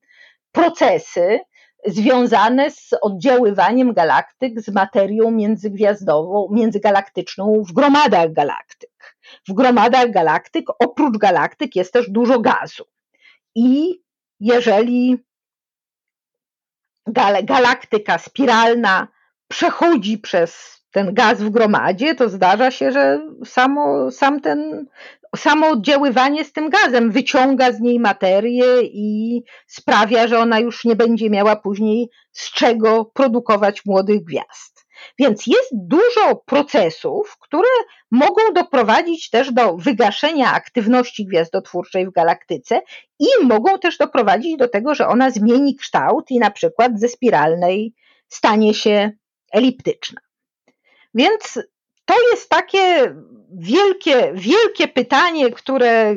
procesy 0.52 1.40
związane 1.86 2.70
z 2.70 2.90
oddziaływaniem 3.02 3.92
galaktyk 3.92 4.60
z 4.60 4.68
materią 4.68 5.30
międzygwiazdową, 5.30 6.48
międzygalaktyczną 6.50 7.62
w 7.68 7.72
gromadach 7.72 8.32
galaktyk. 8.32 9.16
W 9.48 9.52
gromadach 9.52 10.10
galaktyk, 10.10 10.66
oprócz 10.78 11.18
galaktyk, 11.18 11.76
jest 11.76 11.92
też 11.92 12.10
dużo 12.10 12.40
gazu. 12.40 12.84
I 13.54 14.02
jeżeli 14.40 15.24
galaktyka 17.44 18.18
spiralna 18.18 19.08
przechodzi 19.48 20.18
przez 20.18 20.77
ten 20.93 21.14
gaz 21.14 21.43
w 21.43 21.51
gromadzie, 21.51 22.14
to 22.14 22.28
zdarza 22.28 22.70
się, 22.70 22.93
że 22.93 23.20
samo, 23.45 24.11
sam 24.11 24.41
ten, 24.41 24.86
samo 25.36 25.68
oddziaływanie 25.68 26.45
z 26.45 26.53
tym 26.53 26.70
gazem 26.70 27.11
wyciąga 27.11 27.72
z 27.72 27.80
niej 27.80 28.01
materię 28.01 28.82
i 28.82 29.43
sprawia, 29.66 30.28
że 30.28 30.39
ona 30.39 30.59
już 30.61 30.84
nie 30.84 30.97
będzie 30.97 31.30
miała 31.30 31.57
później 31.57 32.09
z 32.32 32.53
czego 32.53 33.05
produkować 33.05 33.84
młodych 33.86 34.24
gwiazd. 34.24 34.78
Więc 35.18 35.47
jest 35.47 35.68
dużo 35.72 36.36
procesów, 36.47 37.36
które 37.41 37.68
mogą 38.11 38.43
doprowadzić 38.55 39.30
też 39.30 39.53
do 39.53 39.76
wygaszenia 39.76 40.53
aktywności 40.53 41.26
gwiazdotwórczej 41.26 42.07
w 42.07 42.12
galaktyce 42.12 42.80
i 43.18 43.26
mogą 43.43 43.78
też 43.78 43.99
doprowadzić 43.99 44.57
do 44.57 44.68
tego, 44.68 44.95
że 44.95 45.09
ona 45.09 45.30
zmieni 45.30 45.76
kształt 45.76 46.30
i 46.30 46.39
na 46.39 46.51
przykład 46.51 47.01
ze 47.01 47.09
spiralnej 47.09 47.95
stanie 48.28 48.74
się 48.74 49.11
eliptyczna. 49.53 50.20
Więc 51.14 51.59
to 52.04 52.14
jest 52.30 52.48
takie 52.48 53.14
wielkie, 53.52 54.32
wielkie 54.34 54.88
pytanie, 54.88 55.50
które 55.50 56.12
y, 56.12 56.16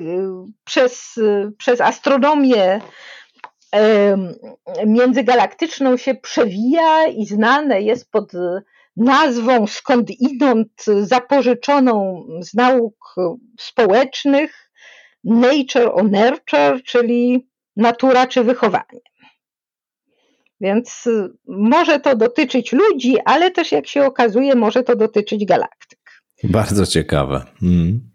przez, 0.63 1.17
y, 1.17 1.51
przez 1.57 1.81
astronomię 1.81 2.81
międzygalaktyczną 4.85 5.97
się 5.97 6.15
przewija 6.15 7.07
i 7.07 7.25
znane 7.25 7.81
jest 7.81 8.11
pod 8.11 8.31
nazwą 8.97 9.67
skądinąd 9.67 10.85
zapożyczoną 11.01 12.25
z 12.41 12.53
nauk 12.53 13.15
społecznych 13.59 14.71
nature 15.23 15.91
or 15.93 16.03
nurture, 16.03 16.83
czyli 16.85 17.49
natura 17.75 18.27
czy 18.27 18.43
wychowanie. 18.43 19.01
Więc 20.61 21.09
może 21.47 21.99
to 21.99 22.15
dotyczyć 22.15 22.71
ludzi, 22.71 23.15
ale 23.25 23.51
też 23.51 23.71
jak 23.71 23.87
się 23.87 24.05
okazuje, 24.05 24.55
może 24.55 24.83
to 24.83 24.95
dotyczyć 24.95 25.45
galaktyk. 25.45 25.99
Bardzo 26.43 26.85
ciekawe. 26.85 27.45
Mm. 27.61 28.11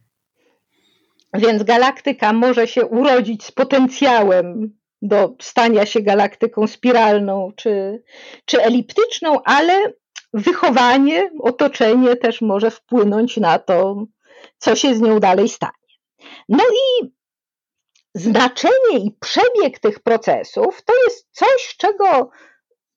Więc 1.34 1.62
galaktyka 1.62 2.32
może 2.32 2.66
się 2.66 2.86
urodzić 2.86 3.44
z 3.44 3.53
potencjałem 3.53 4.76
do 5.03 5.34
stania 5.40 5.86
się 5.86 6.01
galaktyką 6.01 6.66
spiralną 6.66 7.53
czy, 7.57 8.03
czy 8.44 8.62
eliptyczną, 8.62 9.42
ale 9.44 9.92
wychowanie, 10.32 11.30
otoczenie 11.40 12.16
też 12.16 12.40
może 12.40 12.70
wpłynąć 12.70 13.36
na 13.36 13.59
to, 13.59 14.05
co 14.59 14.76
się 14.76 14.94
z 14.94 15.01
nią 15.01 15.20
dalej 15.20 15.49
stanie. 15.49 15.72
No 16.49 16.64
i 16.64 17.16
znaczenie 18.17 18.99
i 18.99 19.17
przebieg 19.21 19.79
tych 19.79 20.01
procesów 20.01 20.83
to 20.83 20.93
jest 21.07 21.29
coś, 21.31 21.77
czego 21.79 22.31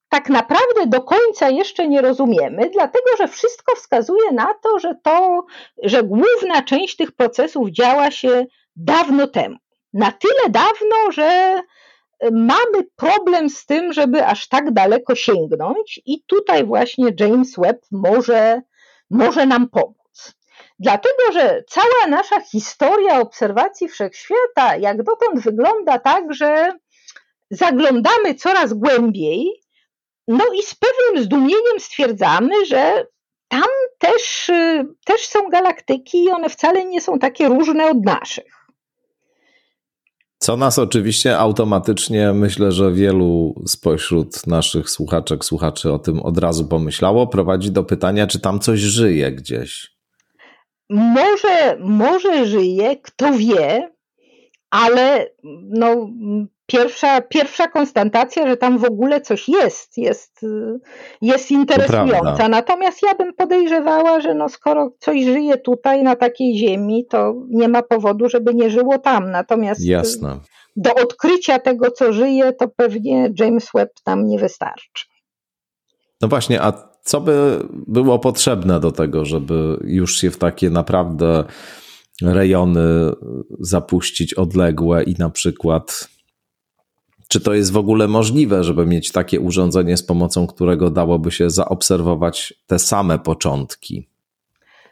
tak 0.10 0.30
naprawdę 0.30 0.88
do 0.88 1.02
końca 1.02 1.50
jeszcze 1.50 1.88
nie 1.88 2.02
rozumiemy, 2.02 2.70
dlatego 2.70 3.06
że 3.18 3.28
wszystko 3.28 3.76
wskazuje 3.76 4.32
na 4.32 4.54
to, 4.54 4.80
że 4.80 4.96
to, 5.04 5.46
że 5.84 6.04
główna 6.04 6.62
część 6.66 6.96
tych 6.96 7.12
procesów 7.12 7.70
działa 7.70 8.12
się 8.12 8.46
dawno 8.76 9.28
temu. 9.28 9.56
Na 9.94 10.12
tyle 10.12 10.50
dawno, 10.50 11.12
że 11.12 11.62
mamy 12.32 12.84
problem 12.96 13.50
z 13.50 13.66
tym, 13.66 13.94
żeby 13.94 14.26
aż 14.26 14.48
tak 14.48 14.72
daleko 14.72 15.16
sięgnąć, 15.16 16.02
i 16.06 16.24
tutaj 16.24 16.66
właśnie 16.66 17.06
James 17.20 17.56
Webb 17.58 17.82
może, 17.92 18.62
może 19.10 19.46
nam 19.46 19.70
pomóc. 19.70 19.99
Dlatego, 20.80 21.32
że 21.34 21.64
cała 21.68 22.08
nasza 22.10 22.42
historia 22.42 23.20
obserwacji 23.20 23.88
wszechświata, 23.88 24.76
jak 24.80 25.04
dotąd 25.04 25.44
wygląda 25.44 26.00
tak, 26.00 26.34
że 26.34 26.72
zaglądamy 27.52 28.36
coraz 28.36 28.74
głębiej, 28.74 29.62
no 30.28 30.46
i 30.60 30.64
z 30.64 30.76
pewnym 30.76 31.24
zdumieniem 31.24 31.80
stwierdzamy, 31.80 32.66
że 32.66 33.06
tam 33.48 33.68
też, 33.98 34.52
też 35.06 35.28
są 35.28 35.50
galaktyki 35.50 36.24
i 36.24 36.30
one 36.30 36.50
wcale 36.50 36.86
nie 36.86 37.02
są 37.02 37.20
takie 37.20 37.48
różne 37.48 37.90
od 37.90 38.06
naszych. 38.06 38.60
Co 40.38 40.58
nas 40.58 40.80
oczywiście 40.80 41.38
automatycznie, 41.38 42.34
myślę, 42.34 42.72
że 42.72 42.92
wielu 42.92 43.56
spośród 43.68 44.48
naszych 44.48 44.90
słuchaczek, 44.90 45.46
słuchaczy 45.46 45.94
o 45.94 46.00
tym 46.00 46.20
od 46.20 46.38
razu 46.38 46.68
pomyślało, 46.68 47.28
prowadzi 47.28 47.72
do 47.72 47.84
pytania, 47.84 48.28
czy 48.28 48.40
tam 48.40 48.60
coś 48.60 48.80
żyje 48.80 49.32
gdzieś. 49.32 49.99
Może, 50.90 51.78
może 51.80 52.46
żyje, 52.46 52.98
kto 52.98 53.32
wie, 53.32 53.92
ale 54.70 55.30
no, 55.70 56.10
pierwsza, 56.66 57.22
pierwsza 57.22 57.68
konstatacja, 57.68 58.48
że 58.48 58.58
tam 58.58 58.78
w 58.78 58.84
ogóle 58.84 59.22
coś 59.22 59.50
jest, 59.50 59.98
jest, 59.98 60.46
jest 61.22 61.52
interesująca. 61.52 62.50
Natomiast 62.50 63.04
ja 63.04 63.16
bym 63.16 63.34
podejrzewała, 63.34 64.20
że 64.20 64.34
no 64.34 64.50
skoro 64.50 64.92
coś 65.00 65.24
żyje 65.24 65.58
tutaj 65.58 66.04
na 66.04 66.16
takiej 66.16 66.58
ziemi, 66.58 67.06
to 67.10 67.34
nie 67.50 67.68
ma 67.68 67.84
powodu, 67.84 68.30
żeby 68.30 68.54
nie 68.54 68.70
żyło 68.70 69.00
tam. 69.00 69.32
Natomiast 69.32 69.86
Jasne. 69.86 70.40
do 70.76 70.96
odkrycia 70.96 71.60
tego, 71.60 71.92
co 71.92 72.14
żyje, 72.14 72.54
to 72.54 72.68
pewnie 72.68 73.30
James 73.40 73.70
Webb 73.74 73.92
tam 74.04 74.28
nie 74.28 74.40
wystarczy. 74.40 75.06
No 76.22 76.28
właśnie, 76.28 76.62
a 76.62 76.90
co 77.10 77.22
by 77.22 77.68
było 77.88 78.20
potrzebne 78.20 78.80
do 78.80 78.92
tego, 78.92 79.26
żeby 79.26 79.80
już 79.84 80.18
się 80.18 80.32
w 80.32 80.38
takie 80.38 80.70
naprawdę 80.70 81.44
rejony 82.22 82.82
zapuścić 83.60 84.34
odległe 84.34 85.04
i 85.04 85.16
na 85.20 85.30
przykład 85.30 86.10
czy 87.28 87.40
to 87.40 87.54
jest 87.54 87.72
w 87.72 87.78
ogóle 87.78 88.08
możliwe, 88.08 88.64
żeby 88.64 88.86
mieć 88.86 89.12
takie 89.12 89.40
urządzenie, 89.40 89.98
z 89.98 90.04
pomocą 90.04 90.48
którego 90.48 90.90
dałoby 90.90 91.32
się 91.32 91.50
zaobserwować 91.50 92.54
te 92.68 92.80
same 92.80 93.20
początki? 93.20 94.08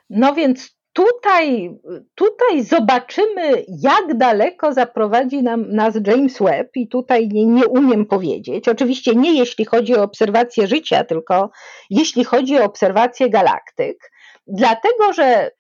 No 0.10 0.36
więc 0.36 0.77
tutaj, 0.98 1.80
tutaj 2.16 2.64
zobaczymy, 2.64 3.66
jak 3.68 4.18
daleko 4.18 4.74
zaprowadzi 4.74 5.44
nam, 5.44 5.70
nas 5.70 5.96
James 6.08 6.40
Webb, 6.40 6.70
i 6.76 6.88
tutaj 6.88 7.28
nie, 7.28 7.46
nie 7.46 7.68
umiem 7.68 8.06
powiedzieć. 8.06 8.68
Oczywiście 8.68 9.16
nie 9.16 9.34
jeśli 9.34 9.66
chodzi 9.66 9.96
o 9.96 10.04
obserwację 10.04 10.68
życia, 10.68 11.04
tylko 11.04 11.50
jeśli 11.90 12.24
chodzi 12.24 12.60
o 12.60 12.64
obserwację 12.64 13.30
galaktyk, 13.30 14.12
dlatego 14.48 15.14
że 15.14 15.52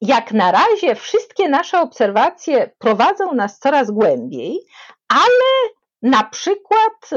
jak 0.00 0.32
na 0.32 0.52
razie 0.52 0.94
wszystkie 0.94 1.48
nasze 1.48 1.80
obserwacje 1.80 2.70
prowadzą 2.78 3.34
nas 3.34 3.58
coraz 3.58 3.90
głębiej, 3.90 4.58
ale 5.08 5.72
na 6.02 6.24
przykład 6.24 7.10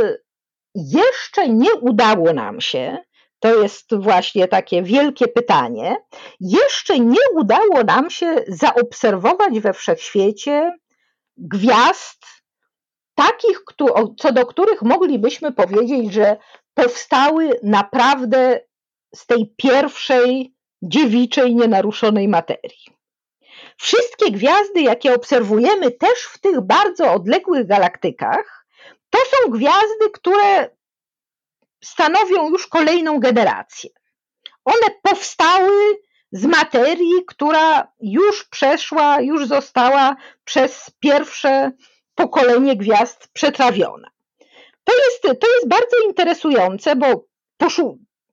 jeszcze 0.75 1.49
nie 1.49 1.75
udało 1.75 2.33
nam 2.33 2.61
się, 2.61 2.97
to 3.39 3.61
jest 3.61 3.95
właśnie 3.95 4.47
takie 4.47 4.83
wielkie 4.83 5.27
pytanie, 5.27 5.95
jeszcze 6.39 6.99
nie 6.99 7.29
udało 7.33 7.83
nam 7.83 8.09
się 8.09 8.35
zaobserwować 8.47 9.59
we 9.59 9.73
wszechświecie 9.73 10.77
gwiazd 11.37 12.25
takich, 13.15 13.63
co 14.19 14.31
do 14.31 14.45
których 14.45 14.81
moglibyśmy 14.81 15.51
powiedzieć, 15.51 16.13
że 16.13 16.37
powstały 16.73 17.59
naprawdę 17.63 18.59
z 19.15 19.25
tej 19.25 19.53
pierwszej 19.57 20.53
dziewiczej, 20.81 21.55
nienaruszonej 21.55 22.27
materii. 22.27 22.97
Wszystkie 23.77 24.31
gwiazdy, 24.31 24.81
jakie 24.81 25.13
obserwujemy 25.13 25.91
też 25.91 26.19
w 26.19 26.39
tych 26.39 26.61
bardzo 26.61 27.13
odległych 27.13 27.67
galaktykach, 27.67 28.65
to 29.09 29.19
są 29.19 29.51
gwiazdy, 29.51 30.09
które 30.13 30.69
stanowią 31.83 32.49
już 32.49 32.67
kolejną 32.67 33.19
generację. 33.19 33.89
One 34.65 34.87
powstały 35.01 35.71
z 36.31 36.45
materii, 36.45 37.25
która 37.27 37.91
już 37.99 38.43
przeszła, 38.43 39.21
już 39.21 39.47
została 39.47 40.15
przez 40.43 40.91
pierwsze 40.99 41.71
pokolenie 42.15 42.75
gwiazd 42.75 43.27
przetrawiona. 43.33 44.09
To 44.83 44.93
jest, 44.93 45.21
to 45.21 45.47
jest 45.55 45.67
bardzo 45.67 45.97
interesujące, 46.05 46.95
bo 46.95 47.25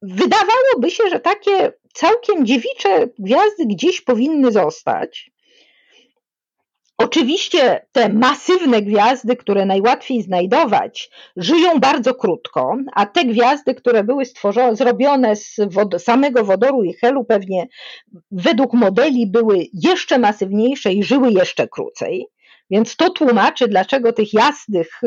wydawałoby 0.02 0.90
się, 0.90 1.08
że 1.10 1.20
takie 1.20 1.72
całkiem 1.94 2.46
dziewicze 2.46 3.08
gwiazdy 3.18 3.66
gdzieś 3.66 4.00
powinny 4.00 4.52
zostać. 4.52 5.30
Oczywiście 7.14 7.86
te 7.92 8.08
masywne 8.08 8.82
gwiazdy, 8.82 9.36
które 9.36 9.66
najłatwiej 9.66 10.22
znajdować, 10.22 11.10
żyją 11.36 11.80
bardzo 11.80 12.14
krótko, 12.14 12.76
a 12.94 13.06
te 13.06 13.24
gwiazdy, 13.24 13.74
które 13.74 14.04
były 14.04 14.24
stworzone, 14.24 14.76
zrobione 14.76 15.36
z 15.36 15.56
wod 15.66 16.02
samego 16.02 16.44
wodoru 16.44 16.84
i 16.84 16.94
helu, 16.94 17.24
pewnie 17.24 17.66
według 18.30 18.72
modeli 18.72 19.26
były 19.26 19.66
jeszcze 19.72 20.18
masywniejsze 20.18 20.92
i 20.92 21.02
żyły 21.02 21.30
jeszcze 21.30 21.68
krócej. 21.68 22.26
Więc 22.70 22.96
to 22.96 23.10
tłumaczy, 23.10 23.68
dlaczego 23.68 24.12
tych 24.12 24.34
jasnych, 24.34 25.00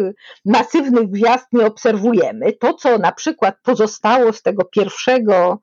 masywnych 0.45 1.09
gwiazd 1.11 1.47
nie 1.53 1.65
obserwujemy. 1.65 2.53
To, 2.53 2.73
co 2.73 2.97
na 2.97 3.11
przykład 3.11 3.55
pozostało 3.63 4.33
z 4.33 4.41
tego 4.41 4.65
pierwszego 4.65 5.59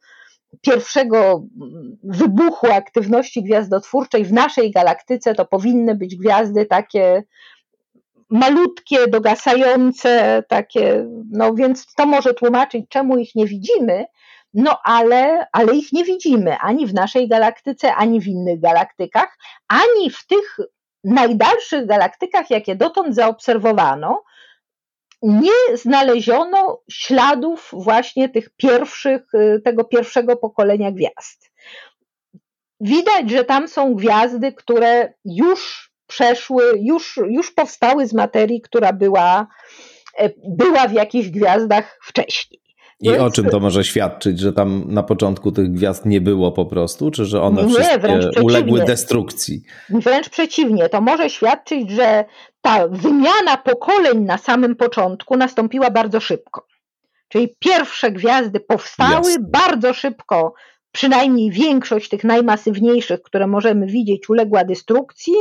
pierwszego 0.61 1.45
wybuchu 2.03 2.67
aktywności 2.67 3.43
gwiazdotwórczej 3.43 4.25
w 4.25 4.33
naszej 4.33 4.71
galaktyce 4.71 5.35
to 5.35 5.45
powinny 5.45 5.95
być 5.95 6.17
gwiazdy 6.17 6.67
takie 6.67 7.23
malutkie, 8.31 9.09
dogasające, 9.09 10.43
takie, 10.49 11.07
no 11.31 11.55
więc 11.55 11.95
to 11.95 12.07
może 12.07 12.35
tłumaczyć, 12.35 12.85
czemu 12.89 13.19
ich 13.19 13.35
nie 13.35 13.47
widzimy, 13.47 14.05
no 14.55 14.79
ale, 14.85 15.47
ale 15.53 15.75
ich 15.75 15.93
nie 15.93 16.05
widzimy 16.05 16.59
ani 16.59 16.87
w 16.87 16.95
naszej 16.95 17.29
galaktyce, 17.29 17.95
ani 17.95 18.21
w 18.21 18.27
innych 18.27 18.61
galaktykach, 18.61 19.39
ani 19.69 20.11
w 20.11 20.27
tych 20.27 20.59
najdalszych 21.05 21.87
galaktykach, 21.87 22.51
jakie 22.51 22.77
dotąd 22.77 23.15
zaobserwowano, 23.15 24.23
nie 25.25 25.77
znaleziono 25.77 26.83
śladów 26.91 27.71
właśnie 27.73 28.29
tych 28.29 28.51
pierwszych, 28.57 29.35
y, 29.35 29.61
tego 29.65 29.85
pierwszego 29.85 30.37
pokolenia 30.37 30.93
gwiazd. 30.93 31.51
Widać, 32.81 33.31
że 33.31 33.45
tam 33.45 33.69
są 33.69 33.95
gwiazdy, 33.95 34.53
które 34.53 35.15
już 35.25 35.91
przeszły, 36.07 36.63
już, 36.81 37.17
już 37.17 37.53
powstały 37.53 38.07
z 38.07 38.13
materii, 38.13 38.61
która 38.61 38.93
była, 38.93 39.47
e, 40.19 40.31
była 40.49 40.89
w 40.89 40.93
jakichś 40.93 41.29
gwiazdach 41.29 41.99
wcześniej. 42.03 42.64
I 43.01 43.11
Więc... 43.11 43.23
o 43.23 43.31
czym 43.31 43.51
to 43.51 43.61
może 43.61 43.85
świadczyć, 43.85 44.41
że 44.41 44.53
tam 44.53 44.85
na 44.87 45.03
początku 45.03 45.53
tych 45.53 45.73
gwiazd 45.73 46.07
nie 46.07 46.21
było 46.21 46.53
po 46.53 46.67
prostu, 46.67 47.11
czy 47.11 47.25
że 47.25 47.43
one 47.43 47.65
nie, 47.65 47.75
wszystkie 47.75 48.43
uległy 48.43 48.85
destrukcji? 48.85 49.63
Wręcz 49.91 50.29
przeciwnie, 50.29 50.89
to 50.89 51.01
może 51.01 51.31
świadczyć, 51.31 51.91
że 51.91 52.25
ta 52.61 52.89
wymiana 52.89 53.57
pokoleń 53.65 54.21
na 54.21 54.39
samym 54.39 54.77
początku 54.77 55.37
nastąpiła 55.37 55.91
bardzo 55.91 56.21
szybko. 56.21 56.67
Czyli 57.29 57.55
pierwsze 57.59 58.11
gwiazdy 58.11 58.61
powstały 58.61 59.31
Jasne. 59.31 59.47
bardzo 59.49 59.95
szybko, 59.95 60.55
przynajmniej 60.93 61.51
większość 61.51 62.09
tych 62.09 62.25
najmasywniejszych, 62.25 63.23
które 63.23 63.47
możemy 63.47 63.87
widzieć, 63.87 64.29
uległa 64.29 64.65
destrukcji 64.65 65.35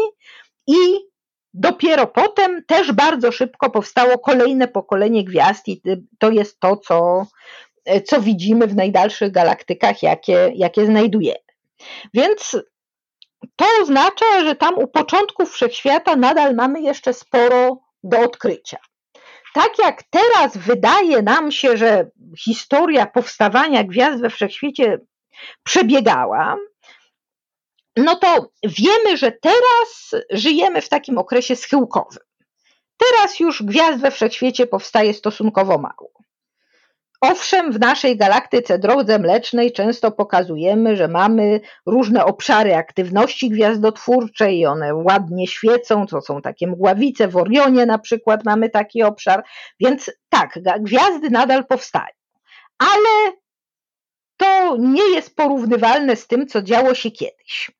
i 0.67 1.12
dopiero 1.53 2.07
potem 2.07 2.63
też 2.65 2.91
bardzo 2.91 3.31
szybko 3.31 3.69
powstało 3.69 4.19
kolejne 4.19 4.67
pokolenie 4.67 5.23
gwiazd 5.23 5.67
i 5.67 5.81
to 6.19 6.31
jest 6.31 6.59
to, 6.59 6.77
co, 6.77 7.25
co 8.05 8.21
widzimy 8.21 8.67
w 8.67 8.75
najdalszych 8.75 9.31
galaktykach, 9.31 10.03
jakie, 10.03 10.51
jakie 10.55 10.85
znajdujemy. 10.85 11.39
Więc 12.13 12.57
to 13.55 13.65
oznacza, 13.81 14.25
że 14.39 14.55
tam 14.55 14.77
u 14.77 14.87
początków 14.87 15.51
wszechświata 15.51 16.15
nadal 16.15 16.55
mamy 16.55 16.81
jeszcze 16.81 17.13
sporo 17.13 17.79
do 18.03 18.19
odkrycia. 18.19 18.77
Tak 19.53 19.79
jak 19.79 20.03
teraz 20.03 20.57
wydaje 20.57 21.21
nam 21.21 21.51
się, 21.51 21.77
że 21.77 22.09
historia 22.37 23.05
powstawania 23.05 23.83
gwiazd 23.83 24.21
we 24.21 24.29
wszechświecie 24.29 24.99
przebiegała, 25.63 26.57
no 27.97 28.15
to 28.15 28.51
wiemy, 28.63 29.17
że 29.17 29.31
teraz 29.31 30.11
żyjemy 30.31 30.81
w 30.81 30.89
takim 30.89 31.17
okresie 31.17 31.55
schyłkowym. 31.55 32.23
Teraz 32.97 33.39
już 33.39 33.63
gwiazd 33.63 33.99
we 33.99 34.11
wszechświecie 34.11 34.67
powstaje 34.67 35.13
stosunkowo 35.13 35.77
mało. 35.77 36.13
Owszem, 37.21 37.71
w 37.71 37.79
naszej 37.79 38.17
galaktyce 38.17 38.79
drodze 38.79 39.19
mlecznej 39.19 39.71
często 39.71 40.11
pokazujemy, 40.11 40.95
że 40.95 41.07
mamy 41.07 41.61
różne 41.85 42.25
obszary 42.25 42.75
aktywności 42.75 43.49
gwiazdotwórczej 43.49 44.65
one 44.65 44.95
ładnie 44.95 45.47
świecą, 45.47 46.07
to 46.07 46.21
są 46.21 46.41
takie 46.41 46.67
mgławice, 46.67 47.27
w 47.27 47.37
Orionie 47.37 47.85
na 47.85 47.99
przykład 47.99 48.45
mamy 48.45 48.69
taki 48.69 49.03
obszar, 49.03 49.43
więc 49.79 50.11
tak, 50.29 50.59
gwiazdy 50.79 51.29
nadal 51.29 51.65
powstają. 51.65 52.13
Ale 52.77 53.33
to 54.37 54.77
nie 54.79 55.09
jest 55.09 55.35
porównywalne 55.35 56.15
z 56.15 56.27
tym, 56.27 56.47
co 56.47 56.61
działo 56.61 56.95
się 56.95 57.11
kiedyś. 57.11 57.71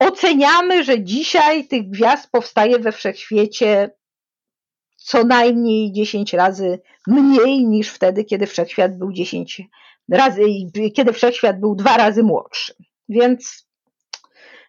Oceniamy, 0.00 0.84
że 0.84 1.04
dzisiaj 1.04 1.68
tych 1.68 1.90
gwiazd 1.90 2.30
powstaje 2.30 2.78
we 2.78 2.92
wszechświecie 2.92 3.90
co 4.96 5.24
najmniej 5.24 5.92
10 5.92 6.32
razy 6.32 6.80
mniej 7.06 7.66
niż 7.66 7.88
wtedy, 7.88 8.24
kiedy 8.24 8.46
wszechświat 8.46 8.98
był 8.98 9.12
10 9.12 9.62
razy, 10.12 10.42
kiedy 10.96 11.12
wszechświat 11.12 11.60
był 11.60 11.74
dwa 11.74 11.96
razy 11.96 12.22
młodszy. 12.22 12.74
Więc 13.08 13.70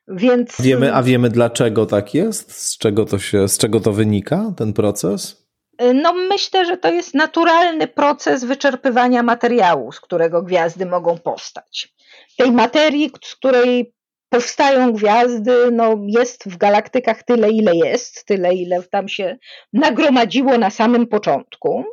więc... 0.07 0.61
Wiemy, 0.61 0.93
a 0.93 1.03
wiemy 1.03 1.29
dlaczego 1.29 1.85
tak 1.85 2.13
jest? 2.13 2.51
Z 2.51 2.77
czego 2.77 3.05
to 3.05 3.19
się, 3.19 3.47
z 3.47 3.57
czego 3.57 3.79
to 3.79 3.91
wynika, 3.91 4.53
ten 4.57 4.73
proces? 4.73 5.47
No 5.93 6.13
myślę, 6.13 6.65
że 6.65 6.77
to 6.77 6.91
jest 6.91 7.13
naturalny 7.13 7.87
proces 7.87 8.43
wyczerpywania 8.43 9.23
materiału, 9.23 9.91
z 9.91 9.99
którego 9.99 10.41
gwiazdy 10.41 10.85
mogą 10.85 11.17
powstać. 11.17 11.93
Tej 12.37 12.51
materii, 12.51 13.11
z 13.23 13.35
której 13.35 13.93
powstają 14.31 14.93
gwiazdy, 14.93 15.71
no 15.71 15.97
jest 16.07 16.43
w 16.45 16.57
galaktykach 16.57 17.23
tyle, 17.23 17.49
ile 17.49 17.75
jest, 17.75 18.25
tyle, 18.25 18.53
ile 18.53 18.83
tam 18.83 19.09
się 19.09 19.37
nagromadziło 19.73 20.57
na 20.57 20.69
samym 20.69 21.07
początku. 21.07 21.83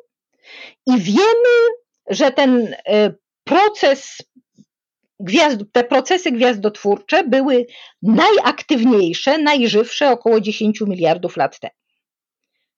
I 0.87 0.99
wiemy, 0.99 1.57
że 2.11 2.31
ten 2.31 2.75
e, 2.87 3.15
proces 3.45 4.19
gwiazd, 5.21 5.59
te 5.73 5.85
procesy 5.85 6.33
gwiazdotwórcze 6.33 7.25
były 7.25 7.67
najaktywniejsze, 8.03 9.39
najżywsze 9.39 10.11
około 10.11 10.41
10 10.41 10.81
miliardów 10.81 11.37
lat 11.37 11.61
temu. 11.61 11.75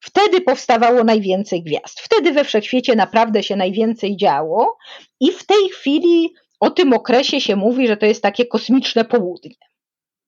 Wtedy 0.00 0.40
powstawało 0.40 1.04
najwięcej 1.04 1.62
gwiazd. 1.62 2.00
Wtedy 2.00 2.32
we 2.32 2.44
wszechświecie 2.44 2.96
naprawdę 2.96 3.42
się 3.42 3.56
najwięcej 3.56 4.16
działo 4.16 4.76
i 5.20 5.32
w 5.32 5.46
tej 5.46 5.68
chwili 5.68 6.34
o 6.61 6.70
tym 6.70 6.92
okresie 6.92 7.40
się 7.40 7.56
mówi, 7.56 7.88
że 7.88 7.96
to 7.96 8.06
jest 8.06 8.22
takie 8.22 8.46
kosmiczne 8.46 9.04
południe. 9.04 9.56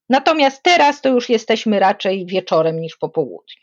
Natomiast 0.08 0.62
teraz 0.62 1.00
to 1.00 1.08
już 1.08 1.28
jesteśmy 1.28 1.78
raczej 1.78 2.26
wieczorem 2.26 2.80
niż 2.80 2.96
po 2.96 3.08
południu. 3.08 3.62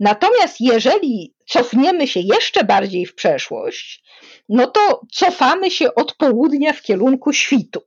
Natomiast 0.00 0.60
jeżeli 0.60 1.34
cofniemy 1.46 2.08
się 2.08 2.20
jeszcze 2.20 2.64
bardziej 2.64 3.06
w 3.06 3.14
przeszłość, 3.14 4.04
no 4.48 4.66
to 4.66 5.00
cofamy 5.12 5.70
się 5.70 5.94
od 5.94 6.14
południa 6.14 6.72
w 6.72 6.82
kierunku 6.82 7.32
świtu. 7.32 7.82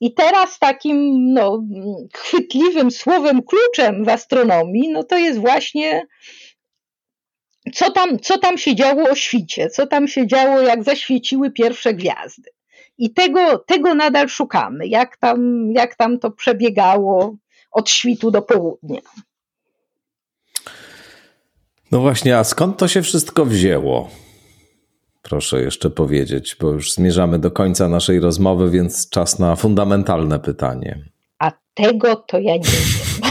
I 0.00 0.14
teraz 0.14 0.58
takim 0.58 1.32
no, 1.32 1.62
chwytliwym 2.14 2.90
słowem 2.90 3.42
kluczem 3.42 4.04
w 4.04 4.08
astronomii, 4.08 4.88
no 4.88 5.04
to 5.04 5.18
jest 5.18 5.38
właśnie 5.38 6.06
co 7.74 7.90
tam, 7.90 8.18
co 8.18 8.38
tam 8.38 8.58
się 8.58 8.74
działo 8.74 9.10
o 9.10 9.14
świcie, 9.14 9.70
co 9.70 9.86
tam 9.86 10.08
się 10.08 10.26
działo, 10.26 10.60
jak 10.60 10.84
zaświeciły 10.84 11.50
pierwsze 11.50 11.94
gwiazdy. 11.94 12.50
I 13.00 13.10
tego, 13.10 13.58
tego 13.58 13.94
nadal 13.94 14.28
szukamy, 14.28 14.86
jak 14.86 15.16
tam, 15.16 15.70
jak 15.72 15.94
tam 15.96 16.18
to 16.18 16.30
przebiegało 16.30 17.36
od 17.72 17.90
świtu 17.90 18.30
do 18.30 18.42
południa. 18.42 19.00
No 21.92 22.00
właśnie, 22.00 22.38
a 22.38 22.44
skąd 22.44 22.76
to 22.76 22.88
się 22.88 23.02
wszystko 23.02 23.44
wzięło? 23.44 24.10
Proszę 25.22 25.62
jeszcze 25.62 25.90
powiedzieć, 25.90 26.56
bo 26.60 26.70
już 26.70 26.92
zmierzamy 26.92 27.38
do 27.38 27.50
końca 27.50 27.88
naszej 27.88 28.20
rozmowy, 28.20 28.70
więc 28.70 29.08
czas 29.08 29.38
na 29.38 29.56
fundamentalne 29.56 30.38
pytanie. 30.38 31.04
A 31.38 31.52
tego 31.74 32.16
to 32.16 32.38
ja 32.38 32.56
nie 32.56 32.62
wiem. 32.62 33.30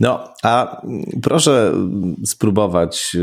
No, 0.00 0.34
a 0.42 0.82
proszę 1.22 1.72
spróbować 2.24 3.16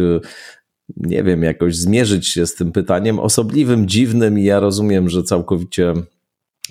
nie 0.98 1.24
wiem, 1.24 1.44
jakoś 1.44 1.76
zmierzyć 1.76 2.28
się 2.28 2.48
z 2.48 2.56
tym 2.56 2.72
pytaniem 2.72 3.20
osobliwym, 3.20 3.88
dziwnym 3.88 4.40
i 4.40 4.44
ja 4.44 4.60
rozumiem, 4.60 5.10
że 5.10 5.24
całkowicie 5.24 5.94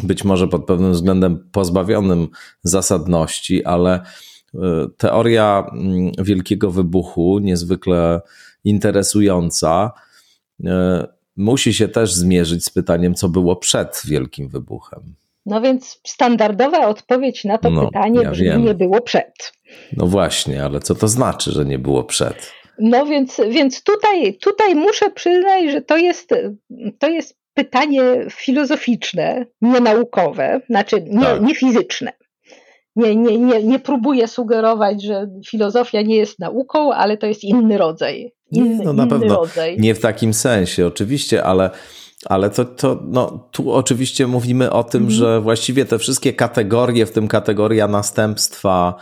być 0.02 0.24
może 0.24 0.48
pod 0.48 0.64
pewnym 0.64 0.92
względem 0.92 1.48
pozbawionym 1.52 2.28
zasadności, 2.62 3.64
ale 3.64 4.00
e, 4.54 4.58
teoria 4.96 5.70
mm, 5.72 6.12
wielkiego 6.18 6.70
wybuchu, 6.70 7.38
niezwykle 7.38 8.20
interesująca, 8.64 9.92
e, 10.64 11.06
musi 11.36 11.74
się 11.74 11.88
też 11.88 12.14
zmierzyć 12.14 12.64
z 12.64 12.70
pytaniem, 12.70 13.14
co 13.14 13.28
było 13.28 13.56
przed 13.56 14.02
wielkim 14.04 14.48
wybuchem. 14.48 15.14
No 15.46 15.60
więc 15.60 16.00
standardowa 16.06 16.88
odpowiedź 16.88 17.44
na 17.44 17.58
to 17.58 17.70
no, 17.70 17.86
pytanie 17.86 18.20
ja 18.22 18.30
brzmi, 18.30 18.62
nie 18.62 18.74
było 18.74 19.00
przed. 19.00 19.52
No 19.92 20.06
właśnie, 20.06 20.64
ale 20.64 20.80
co 20.80 20.94
to 20.94 21.08
znaczy, 21.08 21.52
że 21.52 21.64
nie 21.64 21.78
było 21.78 22.04
przed? 22.04 22.52
No 22.78 23.06
więc, 23.06 23.40
więc 23.50 23.82
tutaj, 23.82 24.34
tutaj 24.34 24.74
muszę 24.74 25.10
przyznać, 25.10 25.70
że 25.70 25.82
to 25.82 25.96
jest, 25.96 26.30
to 26.98 27.08
jest 27.08 27.36
pytanie 27.54 28.02
filozoficzne, 28.30 29.46
nie 29.62 29.80
naukowe, 29.80 30.60
znaczy 30.70 31.04
nie, 31.06 31.24
tak. 31.24 31.42
nie 31.42 31.54
fizyczne. 31.54 32.12
Nie, 32.96 33.16
nie, 33.16 33.38
nie, 33.38 33.62
nie 33.62 33.78
próbuję 33.78 34.28
sugerować, 34.28 35.02
że 35.02 35.26
filozofia 35.50 36.02
nie 36.02 36.16
jest 36.16 36.38
nauką, 36.38 36.92
ale 36.92 37.16
to 37.16 37.26
jest 37.26 37.44
inny 37.44 37.78
rodzaj. 37.78 38.32
Inny, 38.52 38.78
nie, 38.78 38.84
no 38.84 38.92
na 38.92 39.06
pewno 39.06 39.36
rodzaj. 39.36 39.76
nie 39.80 39.94
w 39.94 40.00
takim 40.00 40.34
sensie, 40.34 40.86
oczywiście, 40.86 41.44
ale, 41.44 41.70
ale 42.26 42.50
to, 42.50 42.64
to 42.64 43.02
no, 43.08 43.48
tu 43.50 43.72
oczywiście 43.72 44.26
mówimy 44.26 44.70
o 44.70 44.84
tym, 44.84 45.02
mhm. 45.02 45.18
że 45.18 45.40
właściwie 45.40 45.84
te 45.84 45.98
wszystkie 45.98 46.32
kategorie, 46.32 47.06
w 47.06 47.12
tym 47.12 47.28
kategoria 47.28 47.88
następstwa, 47.88 48.94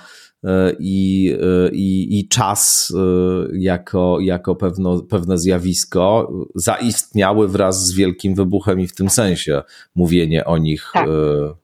i, 0.78 1.34
e, 1.42 1.70
i, 1.72 2.18
i 2.18 2.28
czas 2.28 2.92
e, 2.96 3.58
jako, 3.58 4.18
jako 4.20 4.54
pewno, 4.54 5.02
pewne 5.02 5.38
zjawisko 5.38 6.32
zaistniały 6.54 7.48
wraz 7.48 7.86
z 7.86 7.94
wielkim 7.94 8.34
wybuchem 8.34 8.80
i 8.80 8.86
w 8.86 8.94
tym 8.94 9.10
sensie 9.10 9.62
mówienie 9.94 10.44
o 10.44 10.58
nich 10.58 10.90
tak. 10.94 11.08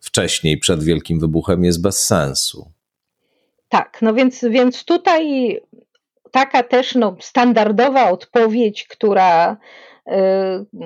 wcześniej, 0.01 0.59
przed 0.59 0.85
wielkim 0.85 1.21
wybuchem 1.21 1.65
jest 1.65 1.83
bez 1.83 2.07
sensu. 2.07 2.71
Tak, 3.69 3.99
no 4.03 4.15
więc, 4.15 4.45
więc 4.51 4.85
tutaj 4.85 5.61
taka 6.31 6.63
też 6.63 6.95
no, 6.95 7.17
standardowa 7.21 8.11
odpowiedź, 8.11 8.87
która 8.87 9.57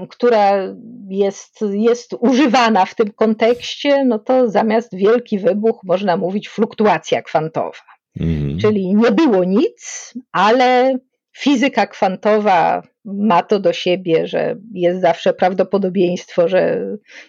która 0.09 0.75
jest, 1.09 1.65
jest 1.73 2.15
używana 2.21 2.85
w 2.85 2.95
tym 2.95 3.11
kontekście, 3.13 4.05
no 4.05 4.19
to 4.19 4.51
zamiast 4.51 4.97
wielki 4.97 5.39
wybuch 5.39 5.81
można 5.85 6.17
mówić 6.17 6.49
fluktuacja 6.49 7.23
kwantowa. 7.23 7.73
Mhm. 8.21 8.59
Czyli 8.59 8.95
nie 8.95 9.11
było 9.11 9.45
nic, 9.45 10.15
ale 10.33 10.99
fizyka 11.37 11.87
kwantowa 11.87 12.83
ma 13.05 13.43
to 13.43 13.61
do 13.61 13.73
siebie, 13.73 14.27
że 14.27 14.57
jest 14.75 15.01
zawsze 15.01 15.35
prawdopodobieństwo, 15.35 16.49
że 16.49 16.87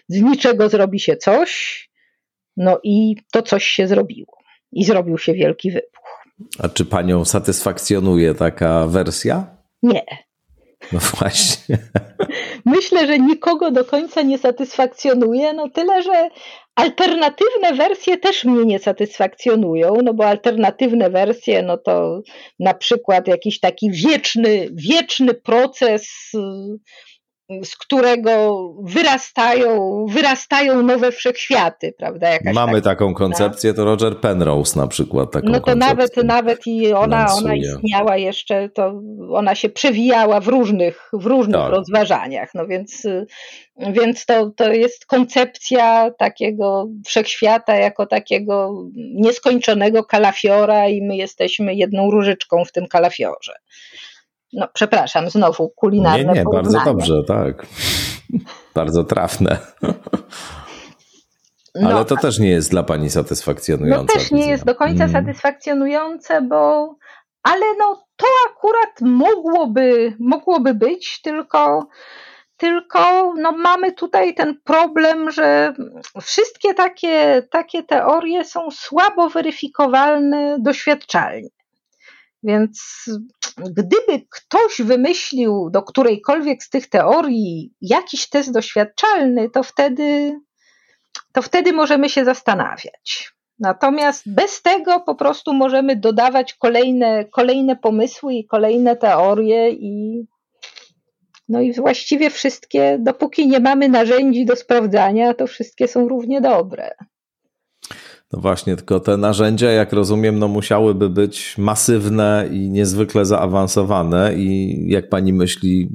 z 0.08 0.22
niczego 0.22 0.68
zrobi 0.68 1.00
się 1.00 1.16
coś, 1.16 1.90
no 2.56 2.80
i 2.82 3.16
to 3.32 3.42
coś 3.42 3.64
się 3.64 3.88
zrobiło. 3.88 4.38
I 4.72 4.84
zrobił 4.84 5.18
się 5.18 5.34
wielki 5.34 5.70
wybuch. 5.70 6.24
A 6.58 6.68
czy 6.68 6.84
panią 6.84 7.24
satysfakcjonuje 7.24 8.34
taka 8.34 8.86
wersja? 8.86 9.56
Nie. 9.82 10.04
No 10.92 10.98
właśnie. 11.18 11.78
Myślę, 12.64 13.06
że 13.06 13.18
nikogo 13.18 13.70
do 13.70 13.84
końca 13.84 14.22
nie 14.22 14.38
satysfakcjonuje, 14.38 15.52
no 15.52 15.68
tyle, 15.68 16.02
że 16.02 16.28
alternatywne 16.74 17.74
wersje 17.74 18.18
też 18.18 18.44
mnie 18.44 18.64
nie 18.64 18.78
satysfakcjonują, 18.78 19.96
no 20.04 20.14
bo 20.14 20.26
alternatywne 20.26 21.10
wersje, 21.10 21.62
no 21.62 21.76
to 21.76 22.20
na 22.58 22.74
przykład 22.74 23.28
jakiś 23.28 23.60
taki 23.60 23.90
wieczny, 23.90 24.68
wieczny 24.72 25.34
proces 25.34 26.32
z 27.64 27.76
którego 27.76 28.64
wyrastają, 28.82 30.06
wyrastają 30.08 30.82
nowe 30.82 31.12
wszechświaty, 31.12 31.94
prawda? 31.98 32.28
Jakaś 32.28 32.54
Mamy 32.54 32.72
taka, 32.72 32.90
taką 32.90 33.14
koncepcję, 33.14 33.74
to 33.74 33.84
Roger 33.84 34.20
Penrose 34.20 34.80
na 34.80 34.86
przykład 34.86 35.30
taką 35.30 35.48
No 35.48 35.60
to 35.60 35.74
nawet, 35.74 36.16
nawet 36.16 36.66
i 36.66 36.92
ona, 36.92 37.34
ona 37.34 37.54
istniała 37.54 38.16
jeszcze, 38.16 38.68
to 38.68 39.02
ona 39.30 39.54
się 39.54 39.68
przewijała 39.68 40.40
w 40.40 40.48
różnych, 40.48 41.10
w 41.12 41.26
różnych 41.26 41.60
tak. 41.60 41.70
rozważaniach, 41.70 42.50
no 42.54 42.66
więc, 42.66 43.06
więc 43.76 44.26
to, 44.26 44.50
to 44.50 44.72
jest 44.72 45.06
koncepcja 45.06 46.10
takiego 46.10 46.88
wszechświata 47.06 47.76
jako 47.76 48.06
takiego 48.06 48.84
nieskończonego 49.14 50.04
kalafiora 50.04 50.88
i 50.88 51.02
my 51.02 51.16
jesteśmy 51.16 51.74
jedną 51.74 52.10
różyczką 52.10 52.64
w 52.64 52.72
tym 52.72 52.86
kalafiorze. 52.86 53.52
No, 54.52 54.68
przepraszam, 54.72 55.30
znowu 55.30 55.68
kulinarne 55.68 56.24
Nie, 56.24 56.32
nie, 56.32 56.44
bardzo 56.52 56.80
dobrze, 56.84 57.24
tak. 57.28 57.66
bardzo 58.74 59.04
trafne. 59.04 59.58
No, 61.74 61.90
Ale 61.90 62.04
to 62.04 62.16
też 62.16 62.38
nie 62.38 62.50
jest 62.50 62.70
dla 62.70 62.82
Pani 62.82 63.10
satysfakcjonujące. 63.10 64.14
No 64.14 64.20
też 64.20 64.30
nie 64.30 64.46
jest 64.46 64.64
do 64.64 64.74
końca 64.74 65.04
mm. 65.04 65.12
satysfakcjonujące, 65.12 66.42
bo 66.42 66.94
ale 67.42 67.66
no 67.78 68.06
to 68.16 68.26
akurat 68.50 69.00
mogłoby, 69.00 70.16
mogłoby 70.18 70.74
być, 70.74 71.20
tylko 71.22 71.88
tylko 72.56 73.34
no, 73.34 73.52
mamy 73.52 73.92
tutaj 73.92 74.34
ten 74.34 74.60
problem, 74.64 75.30
że 75.30 75.74
wszystkie 76.22 76.74
takie, 76.74 77.42
takie 77.50 77.82
teorie 77.82 78.44
są 78.44 78.70
słabo 78.70 79.28
weryfikowalne 79.28 80.56
doświadczalnie. 80.60 81.48
Więc 82.42 83.04
gdyby 83.56 84.26
ktoś 84.30 84.82
wymyślił 84.82 85.70
do 85.70 85.82
którejkolwiek 85.82 86.62
z 86.62 86.70
tych 86.70 86.88
teorii 86.88 87.74
jakiś 87.80 88.28
test 88.28 88.52
doświadczalny, 88.52 89.50
to 89.50 89.62
wtedy, 89.62 90.40
to 91.32 91.42
wtedy 91.42 91.72
możemy 91.72 92.08
się 92.08 92.24
zastanawiać. 92.24 93.32
Natomiast 93.58 94.22
bez 94.26 94.62
tego 94.62 95.00
po 95.00 95.14
prostu 95.14 95.52
możemy 95.52 95.96
dodawać 95.96 96.54
kolejne, 96.54 97.24
kolejne 97.24 97.76
pomysły 97.76 98.34
i 98.34 98.46
kolejne 98.46 98.96
teorie 98.96 99.70
i 99.70 100.24
no 101.48 101.60
i 101.60 101.72
właściwie 101.72 102.30
wszystkie, 102.30 102.98
dopóki 103.00 103.48
nie 103.48 103.60
mamy 103.60 103.88
narzędzi 103.88 104.44
do 104.44 104.56
sprawdzania, 104.56 105.34
to 105.34 105.46
wszystkie 105.46 105.88
są 105.88 106.08
równie 106.08 106.40
dobre. 106.40 106.90
No 108.32 108.40
właśnie, 108.40 108.76
tylko 108.76 109.00
te 109.00 109.16
narzędzia, 109.16 109.70
jak 109.70 109.92
rozumiem, 109.92 110.38
no 110.38 110.48
musiałyby 110.48 111.08
być 111.08 111.58
masywne 111.58 112.48
i 112.52 112.70
niezwykle 112.70 113.24
zaawansowane. 113.24 114.34
I 114.36 114.76
jak 114.88 115.08
pani 115.08 115.32
myśli, 115.32 115.88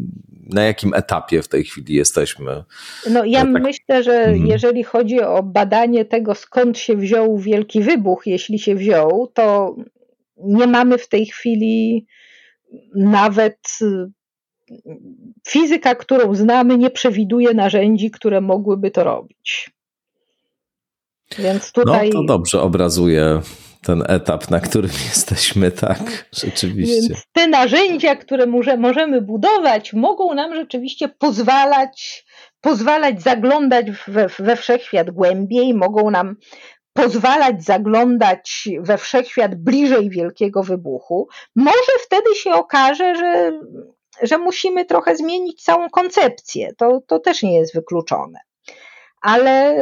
na 0.53 0.63
jakim 0.63 0.93
etapie 0.93 1.41
w 1.41 1.47
tej 1.47 1.63
chwili 1.63 1.95
jesteśmy? 1.95 2.63
No 3.09 3.25
ja 3.25 3.41
tak... 3.41 3.63
myślę, 3.63 4.03
że 4.03 4.13
mhm. 4.13 4.47
jeżeli 4.47 4.83
chodzi 4.83 5.21
o 5.21 5.43
badanie 5.43 6.05
tego, 6.05 6.35
skąd 6.35 6.77
się 6.77 6.95
wziął 6.95 7.37
wielki 7.37 7.81
wybuch, 7.81 8.23
jeśli 8.25 8.59
się 8.59 8.75
wziął, 8.75 9.31
to 9.33 9.75
nie 10.37 10.67
mamy 10.67 10.97
w 10.97 11.07
tej 11.07 11.25
chwili 11.25 12.05
nawet 12.95 13.59
fizyka, 15.47 15.95
którą 15.95 16.35
znamy, 16.35 16.77
nie 16.77 16.89
przewiduje 16.89 17.53
narzędzi, 17.53 18.11
które 18.11 18.41
mogłyby 18.41 18.91
to 18.91 19.03
robić. 19.03 19.74
Więc 21.39 21.71
tutaj... 21.71 22.09
No 22.13 22.19
to 22.19 22.25
dobrze 22.25 22.61
obrazuje 22.61 23.41
ten 23.85 24.03
etap, 24.07 24.49
na 24.49 24.59
którym 24.59 24.91
jesteśmy, 25.09 25.71
tak, 25.71 26.25
rzeczywiście. 26.31 27.01
Więc 27.01 27.23
te 27.33 27.47
narzędzia, 27.47 28.15
które 28.15 28.45
możemy 28.77 29.21
budować, 29.21 29.93
mogą 29.93 30.33
nam 30.33 30.55
rzeczywiście 30.55 31.07
pozwalać, 31.07 32.25
pozwalać 32.61 33.21
zaglądać 33.21 33.85
we, 34.07 34.27
we 34.39 34.55
wszechświat 34.55 35.11
głębiej, 35.11 35.73
mogą 35.73 36.11
nam 36.11 36.35
pozwalać 36.93 37.63
zaglądać 37.63 38.69
we 38.79 38.97
wszechświat 38.97 39.55
bliżej 39.55 40.09
wielkiego 40.09 40.63
wybuchu. 40.63 41.27
Może 41.55 41.91
wtedy 42.05 42.35
się 42.35 42.51
okaże, 42.51 43.15
że, 43.15 43.59
że 44.21 44.37
musimy 44.37 44.85
trochę 44.85 45.15
zmienić 45.15 45.63
całą 45.63 45.89
koncepcję. 45.89 46.73
To, 46.77 47.01
to 47.07 47.19
też 47.19 47.43
nie 47.43 47.57
jest 47.57 47.75
wykluczone. 47.75 48.39
Ale 49.21 49.75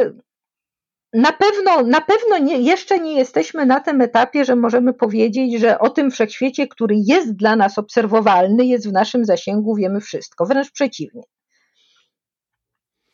na 1.14 1.32
pewno, 1.32 1.82
na 1.82 2.00
pewno 2.00 2.38
nie, 2.38 2.58
jeszcze 2.58 2.98
nie 2.98 3.12
jesteśmy 3.18 3.66
na 3.66 3.80
tym 3.80 4.00
etapie, 4.00 4.44
że 4.44 4.56
możemy 4.56 4.94
powiedzieć, 4.94 5.60
że 5.60 5.78
o 5.78 5.90
tym 5.90 6.10
wszechświecie, 6.10 6.68
który 6.68 6.94
jest 6.98 7.36
dla 7.36 7.56
nas 7.56 7.78
obserwowalny, 7.78 8.66
jest 8.66 8.88
w 8.88 8.92
naszym 8.92 9.24
zasięgu, 9.24 9.74
wiemy 9.74 10.00
wszystko. 10.00 10.46
Wręcz 10.46 10.72
przeciwnie. 10.72 11.22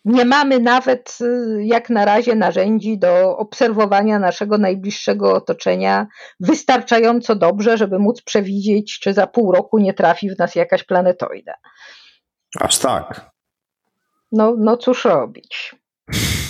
Nie 0.04 0.24
mamy 0.24 0.60
nawet 0.60 1.18
y, 1.20 1.64
jak 1.64 1.90
na 1.90 2.04
razie 2.04 2.34
narzędzi 2.34 2.98
do 2.98 3.36
obserwowania 3.36 4.18
naszego 4.18 4.58
najbliższego 4.58 5.34
otoczenia 5.34 6.06
wystarczająco 6.40 7.36
dobrze, 7.36 7.76
żeby 7.76 7.98
móc 7.98 8.22
przewidzieć, 8.22 8.98
czy 8.98 9.14
za 9.14 9.26
pół 9.26 9.52
roku 9.52 9.78
nie 9.78 9.94
trafi 9.94 10.30
w 10.30 10.38
nas 10.38 10.54
jakaś 10.54 10.84
planetoida. 10.84 11.54
Aż 12.60 12.78
tak. 12.78 13.30
No, 14.32 14.54
no 14.58 14.76
cóż 14.76 15.04
robić. 15.04 15.74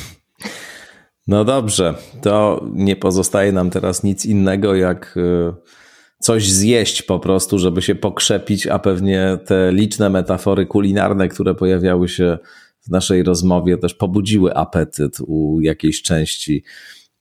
No 1.30 1.44
dobrze, 1.44 1.94
to 2.22 2.64
nie 2.72 2.96
pozostaje 2.96 3.52
nam 3.52 3.70
teraz 3.70 4.02
nic 4.02 4.26
innego 4.26 4.74
jak 4.74 5.16
y, 5.16 5.52
coś 6.18 6.50
zjeść 6.50 7.02
po 7.02 7.18
prostu, 7.18 7.58
żeby 7.58 7.82
się 7.82 7.94
pokrzepić, 7.94 8.66
a 8.66 8.78
pewnie 8.78 9.38
te 9.46 9.72
liczne 9.72 10.10
metafory 10.10 10.66
kulinarne, 10.66 11.28
które 11.28 11.54
pojawiały 11.54 12.08
się 12.08 12.38
w 12.80 12.90
naszej 12.90 13.22
rozmowie, 13.22 13.78
też 13.78 13.94
pobudziły 13.94 14.54
apetyt 14.54 15.18
u 15.26 15.60
jakiejś 15.60 16.02
części 16.02 16.64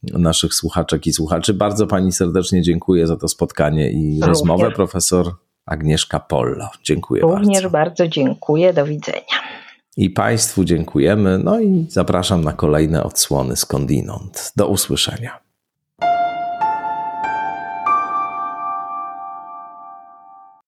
naszych 0.04 0.54
słuchaczek 0.54 1.08
i 1.08 1.14
słuchaczy. 1.14 1.54
Bardzo 1.54 1.88
Pani 1.88 2.12
serdecznie 2.12 2.62
dziękuję 2.62 3.08
za 3.08 3.18
to 3.18 3.28
spotkanie 3.28 3.92
i 3.92 4.12
Również. 4.12 4.28
rozmowę. 4.28 4.72
Profesor 4.72 5.26
Agnieszka 5.66 6.20
Polla. 6.20 6.70
Dziękuję 6.84 7.22
Również 7.22 7.38
bardzo. 7.38 7.48
Również 7.48 7.72
bardzo 7.72 8.08
dziękuję. 8.08 8.74
Do 8.74 8.86
widzenia. 8.86 9.59
I 10.00 10.10
Państwu 10.10 10.64
dziękujemy. 10.64 11.40
No 11.44 11.60
i 11.60 11.86
zapraszam 11.90 12.44
na 12.44 12.54
kolejne 12.54 13.04
odsłony 13.04 13.56
skądinąd. 13.56 14.54
Do 14.56 14.68
usłyszenia. 14.68 15.49